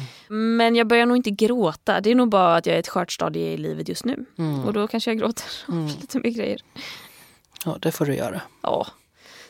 Men 0.58 0.76
jag 0.76 0.88
börjar 0.88 1.06
nog 1.06 1.18
inte 1.18 1.32
gråta. 1.32 2.02
Det 2.02 2.10
är 2.12 2.16
nog 2.16 2.30
bara 2.30 2.56
att 2.56 2.66
jag 2.66 2.74
är 2.74 2.78
i 2.78 2.80
ett 2.80 2.88
skört 2.88 3.12
stadie 3.12 3.52
i 3.54 3.58
livet 3.58 3.90
just 3.90 4.06
nu. 4.06 4.26
Mm. 4.38 4.64
Och 4.66 4.74
då 4.74 4.88
kanske 4.88 5.10
jag 5.12 5.18
gråter 5.18 5.46
av 5.68 5.86
lite 6.02 6.20
mer 6.20 6.30
grejer. 6.30 6.62
Ja, 7.66 7.78
det 7.82 7.92
får 7.92 8.06
du 8.06 8.16
göra. 8.16 8.42
Ja, 8.62 8.88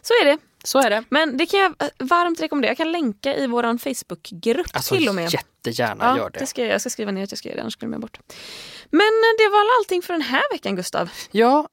så 0.01 0.13
är 0.13 0.25
det. 0.25 0.37
Så 0.63 0.79
är 0.79 0.89
det. 0.89 1.03
Men 1.09 1.37
det 1.37 1.45
kan 1.45 1.59
jag 1.59 1.73
eh, 1.79 1.87
varmt 1.99 2.39
rekommendera. 2.41 2.69
Jag 2.69 2.77
kan 2.77 2.91
länka 2.91 3.35
i 3.35 3.47
vår 3.47 3.77
Facebookgrupp 3.77 4.67
Alltså 4.73 4.95
till 4.95 5.09
och 5.09 5.15
med. 5.15 5.33
jättegärna 5.33 6.03
Ja, 6.05 6.17
gör 6.17 6.29
det. 6.29 6.39
det 6.39 6.45
ska 6.45 6.61
jag, 6.61 6.71
jag 6.73 6.81
ska 6.81 6.89
skriva 6.89 7.11
ner 7.11 7.23
att 7.23 7.31
jag 7.31 7.37
ska 7.37 7.49
göra 7.49 7.55
det, 7.55 7.61
annars 7.61 7.75
glömmer 7.77 7.93
jag 7.95 8.01
bort. 8.01 8.19
Men 8.91 8.99
eh, 9.01 9.37
det 9.37 9.49
var 9.51 9.65
allting 9.79 10.01
för 10.01 10.13
den 10.13 10.21
här 10.21 10.43
veckan 10.53 10.75
Gustav. 10.75 11.09
Ja, 11.31 11.69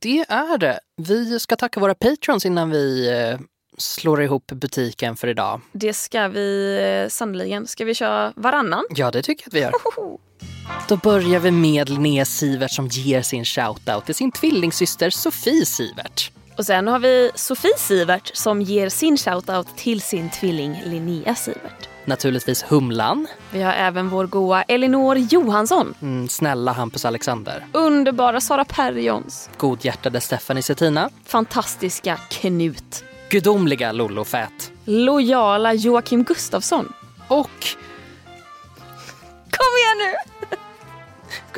det 0.00 0.20
är 0.28 0.58
det. 0.58 0.80
Vi 0.96 1.40
ska 1.40 1.56
tacka 1.56 1.80
våra 1.80 1.94
patrons 1.94 2.46
innan 2.46 2.70
vi 2.70 3.08
eh, 3.08 3.38
slår 3.80 4.22
ihop 4.22 4.46
butiken 4.46 5.16
för 5.16 5.28
idag. 5.28 5.60
Det 5.72 5.92
ska 5.92 6.28
vi 6.28 6.78
eh, 7.04 7.08
sannoliken. 7.10 7.66
Ska 7.66 7.84
vi 7.84 7.94
köra 7.94 8.32
varannan? 8.36 8.84
Ja, 8.90 9.10
det 9.10 9.22
tycker 9.22 9.42
jag 9.44 9.48
att 9.48 9.54
vi 9.54 9.60
gör. 9.60 10.18
Då 10.88 10.96
börjar 10.96 11.40
vi 11.40 11.50
med 11.50 11.88
Linnea 11.88 12.24
Sivert 12.24 12.70
som 12.70 12.86
ger 12.86 13.22
sin 13.22 13.44
shoutout 13.44 14.06
till 14.06 14.14
sin 14.14 14.32
tvillingsyster 14.32 15.10
Sofie 15.10 15.66
Sivert. 15.66 16.30
Och 16.58 16.66
sen 16.66 16.88
har 16.88 16.98
vi 16.98 17.30
Sofie 17.34 17.76
Sivert 17.78 18.30
som 18.36 18.62
ger 18.62 18.88
sin 18.88 19.16
shoutout 19.16 19.76
till 19.76 20.00
sin 20.00 20.30
tvilling 20.30 20.82
Linnea 20.86 21.34
Sivert. 21.34 21.88
Naturligtvis 22.04 22.62
Humlan, 22.68 23.26
Vi 23.52 23.62
har 23.62 23.72
även 23.72 24.08
vår 24.08 24.26
goa 24.26 24.62
Elinor 24.62 25.16
Johansson. 25.16 25.94
mm, 26.02 26.28
snälla 26.28 26.72
Hampus 26.72 27.04
Alexander, 27.04 27.66
Underbara 27.72 28.40
Sara 28.40 28.64
Perjons. 28.64 29.50
godhjärtade 29.58 30.20
Stephanie 30.20 30.62
Settina, 30.62 31.10
Fantastiska 31.24 32.16
Knut. 32.30 33.04
Gudomliga 33.30 33.92
Lollo 33.92 34.24
Fät 34.24 34.72
Lojala 34.84 35.74
Joakim 35.74 36.24
Gustafsson. 36.24 36.92
och 37.28 37.66
Kom 39.50 39.72
igen 39.78 39.98
nu! 39.98 40.14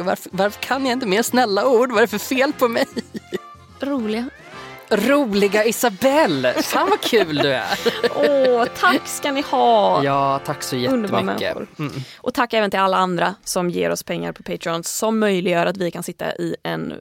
varför, 0.04 0.30
varför 0.32 0.60
kan 0.60 0.86
jag 0.86 0.92
inte 0.92 1.06
mer 1.06 1.22
snälla 1.22 1.68
ord? 1.68 1.90
Vad 1.90 1.98
är 1.98 2.02
det 2.02 2.08
för 2.08 2.18
fel 2.18 2.52
på 2.52 2.68
mig? 2.68 2.86
Roliga. 3.80 4.28
Roliga 4.88 5.64
Isabelle! 5.64 6.62
Fan 6.62 6.90
vad 6.90 7.00
kul 7.00 7.36
du 7.36 7.52
är! 7.52 7.78
Åh, 8.14 8.64
tack 8.78 9.06
ska 9.08 9.32
ni 9.32 9.40
ha! 9.40 10.04
Ja, 10.04 10.40
tack 10.44 10.62
så 10.62 10.76
jättemycket. 10.76 11.56
Mm. 11.78 11.92
Och 12.16 12.34
tack 12.34 12.52
även 12.52 12.70
till 12.70 12.80
alla 12.80 12.96
andra 12.96 13.34
som 13.44 13.70
ger 13.70 13.90
oss 13.90 14.02
pengar 14.02 14.32
på 14.32 14.42
Patreon 14.42 14.84
som 14.84 15.18
möjliggör 15.18 15.66
att 15.66 15.76
vi 15.76 15.90
kan 15.90 16.02
sitta 16.02 16.36
i 16.36 16.56
en 16.62 16.94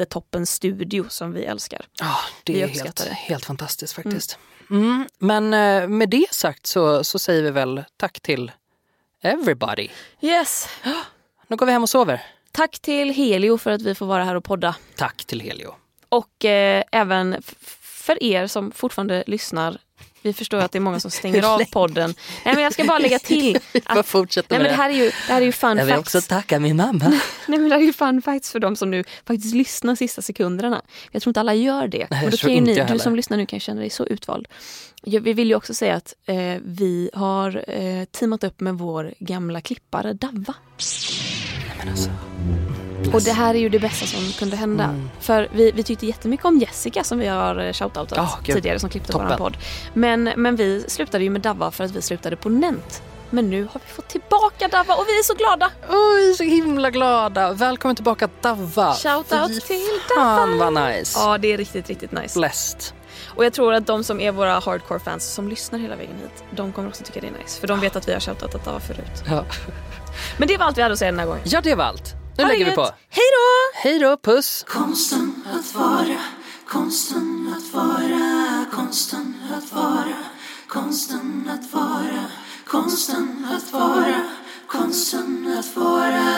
jättetoppen-studio 0.00 1.04
som 1.08 1.32
vi 1.32 1.44
älskar. 1.44 1.86
Ja, 2.00 2.16
det 2.44 2.52
Vi 2.52 2.62
är 2.62 2.68
helt, 2.68 3.00
helt 3.08 3.44
fantastiskt 3.44 3.92
faktiskt. 3.92 4.38
Mm. 4.70 5.08
Men 5.18 5.54
eh, 5.54 5.88
med 5.88 6.10
det 6.10 6.26
sagt 6.30 6.66
så, 6.66 7.04
så 7.04 7.18
säger 7.18 7.42
vi 7.42 7.50
väl 7.50 7.84
tack 7.96 8.20
till 8.20 8.52
everybody. 9.22 9.88
Yes! 10.20 10.68
Nu 11.46 11.56
går 11.56 11.66
vi 11.66 11.72
hem 11.72 11.82
och 11.82 11.88
sover. 11.88 12.22
Tack 12.52 12.78
till 12.78 13.10
Helio 13.10 13.58
för 13.58 13.70
att 13.70 13.82
vi 13.82 13.94
får 13.94 14.06
vara 14.06 14.24
här 14.24 14.34
och 14.34 14.44
podda. 14.44 14.74
Tack 14.96 15.24
till 15.24 15.40
Helio. 15.40 15.74
Och 16.08 16.44
eh, 16.44 16.84
även 16.92 17.42
för 17.80 18.22
er 18.22 18.46
som 18.46 18.72
fortfarande 18.72 19.24
lyssnar. 19.26 19.78
Vi 20.22 20.32
förstår 20.32 20.58
att 20.58 20.72
det 20.72 20.78
är 20.78 20.80
många 20.80 21.00
som 21.00 21.10
stänger 21.10 21.54
av 21.54 21.64
podden. 21.64 22.14
Nej 22.44 22.54
men 22.54 22.64
jag 22.64 22.72
ska 22.72 22.84
bara 22.84 22.98
lägga 22.98 23.18
till. 23.24 23.56
Att, 23.84 24.14
nej, 24.14 24.44
men 24.48 24.62
det 24.62 24.72
här 24.72 24.90
är 24.90 24.94
ju, 24.94 25.04
det 25.04 25.32
här 25.32 25.40
är 25.40 25.46
ju 25.46 25.52
fun 25.52 25.78
Jag 25.78 25.84
vill 25.84 25.94
facts. 25.94 26.14
också 26.14 26.28
tacka 26.28 26.60
min 26.60 26.76
mamma. 26.76 27.04
Nej 27.46 27.58
men 27.58 27.68
det 27.68 27.74
här 27.74 27.82
är 27.82 27.86
ju 27.86 27.92
fun 27.92 28.22
facts 28.22 28.52
för 28.52 28.58
de 28.58 28.76
som 28.76 28.90
nu 28.90 29.04
faktiskt 29.26 29.54
lyssnar 29.54 29.94
sista 29.94 30.22
sekunderna. 30.22 30.82
Jag 31.10 31.22
tror 31.22 31.30
inte 31.30 31.40
alla 31.40 31.54
gör 31.54 31.88
det. 31.88 32.06
Nej, 32.10 32.24
och 32.24 32.30
då 32.30 32.36
kan 32.36 32.50
ni, 32.50 32.84
du 32.92 32.98
som 32.98 33.16
lyssnar 33.16 33.36
nu 33.36 33.46
kan 33.46 33.60
känna 33.60 33.80
dig 33.80 33.90
så 33.90 34.06
utvald. 34.06 34.48
Vi 35.02 35.32
vill 35.32 35.48
ju 35.48 35.54
också 35.54 35.74
säga 35.74 35.94
att 35.94 36.14
eh, 36.26 36.36
vi 36.64 37.10
har 37.14 37.64
eh, 37.70 38.04
teamat 38.04 38.44
upp 38.44 38.60
med 38.60 38.74
vår 38.74 39.14
gamla 39.18 39.60
klippare 39.60 40.12
Davva. 40.12 40.54
Men 41.78 41.88
alltså, 41.88 42.10
Och 43.12 43.22
det 43.22 43.32
här 43.32 43.54
är 43.54 43.58
ju 43.58 43.68
det 43.68 43.78
bästa 43.78 44.06
som 44.06 44.32
kunde 44.38 44.56
hända. 44.56 44.84
Mm. 44.84 45.10
För 45.20 45.48
vi, 45.52 45.72
vi 45.72 45.82
tyckte 45.82 46.06
jättemycket 46.06 46.46
om 46.46 46.58
Jessica 46.58 47.04
som 47.04 47.18
vi 47.18 47.26
har 47.26 47.56
eh, 47.66 47.72
shoutoutat 47.72 48.12
Ja, 48.18 48.38
gud. 48.44 48.54
tidigare 48.56 48.78
som 48.78 48.90
klippte 48.90 49.12
Toppen. 49.12 49.28
vår 49.28 49.36
podd. 49.36 49.56
Men, 49.94 50.32
men 50.36 50.56
vi 50.56 50.84
slutade 50.88 51.24
ju 51.24 51.30
med 51.30 51.40
Davva 51.40 51.70
för 51.70 51.84
att 51.84 51.90
vi 51.90 52.02
slutade 52.02 52.36
på 52.36 52.48
Nent. 52.48 53.02
Men 53.30 53.50
nu 53.50 53.62
har 53.72 53.80
vi 53.86 53.92
fått 53.92 54.08
tillbaka 54.08 54.68
Davva 54.68 54.94
och 54.94 55.04
vi 55.08 55.18
är 55.18 55.22
så 55.22 55.34
glada! 55.34 55.70
Oj, 55.90 56.34
så 56.34 56.42
himla 56.42 56.90
glada. 56.90 57.52
Välkommen 57.52 57.94
tillbaka 57.96 58.28
Davva. 58.40 58.94
Shoutout 58.94 59.66
till 59.66 59.80
Fan 60.16 60.50
Davva! 60.58 60.70
vad 60.70 60.90
nice. 60.90 61.18
Ja, 61.20 61.38
det 61.38 61.52
är 61.52 61.56
riktigt, 61.56 61.88
riktigt 61.88 62.12
nice. 62.12 62.38
Blessed. 62.38 62.80
Och 63.36 63.44
jag 63.44 63.52
tror 63.52 63.74
att 63.74 63.86
de 63.86 64.04
som 64.04 64.20
är 64.20 64.32
våra 64.32 64.52
hardcore 64.58 65.00
fans 65.00 65.24
som 65.34 65.48
lyssnar 65.48 65.78
hela 65.78 65.96
vägen 65.96 66.14
hit, 66.22 66.44
de 66.50 66.72
kommer 66.72 66.88
också 66.88 67.04
tycka 67.04 67.20
det 67.20 67.26
är 67.26 67.42
nice. 67.42 67.60
För 67.60 67.66
de 67.66 67.80
vet 67.80 67.96
att 67.96 68.08
vi 68.08 68.12
har 68.12 68.20
shoutat 68.20 68.64
Davva 68.64 68.80
förut. 68.80 69.22
Ja. 69.28 69.44
Men 70.38 70.48
det 70.48 70.56
var 70.56 70.66
allt 70.66 70.78
vi 70.78 70.82
hade 70.82 70.92
att 70.92 70.98
säga 70.98 71.10
den 71.10 71.20
här 71.20 71.26
gången. 71.26 71.42
ja, 71.44 71.60
det 71.60 71.74
var 71.74 71.84
allt. 71.84 72.14
Nu 72.38 72.44
lägger 72.44 72.64
vi 72.64 72.72
på. 72.72 72.82
Hej 73.08 73.24
då! 73.36 73.78
Hej 73.82 73.98
då, 73.98 74.16
puss. 74.16 74.64
Konsten 74.68 75.44
att 75.54 75.74
vara, 75.74 76.20
konsten 76.68 77.54
att 77.56 77.74
vara, 77.74 78.64
konsten 78.72 79.34
att 79.56 79.72
vara, 79.72 80.16
konsten 80.68 81.50
att 81.54 81.74
vara, 81.74 82.24
konsten 82.66 83.46
att 83.56 83.72
vara, 83.72 84.20
konsten 84.66 85.56
att 85.58 85.76
vara. 85.76 86.30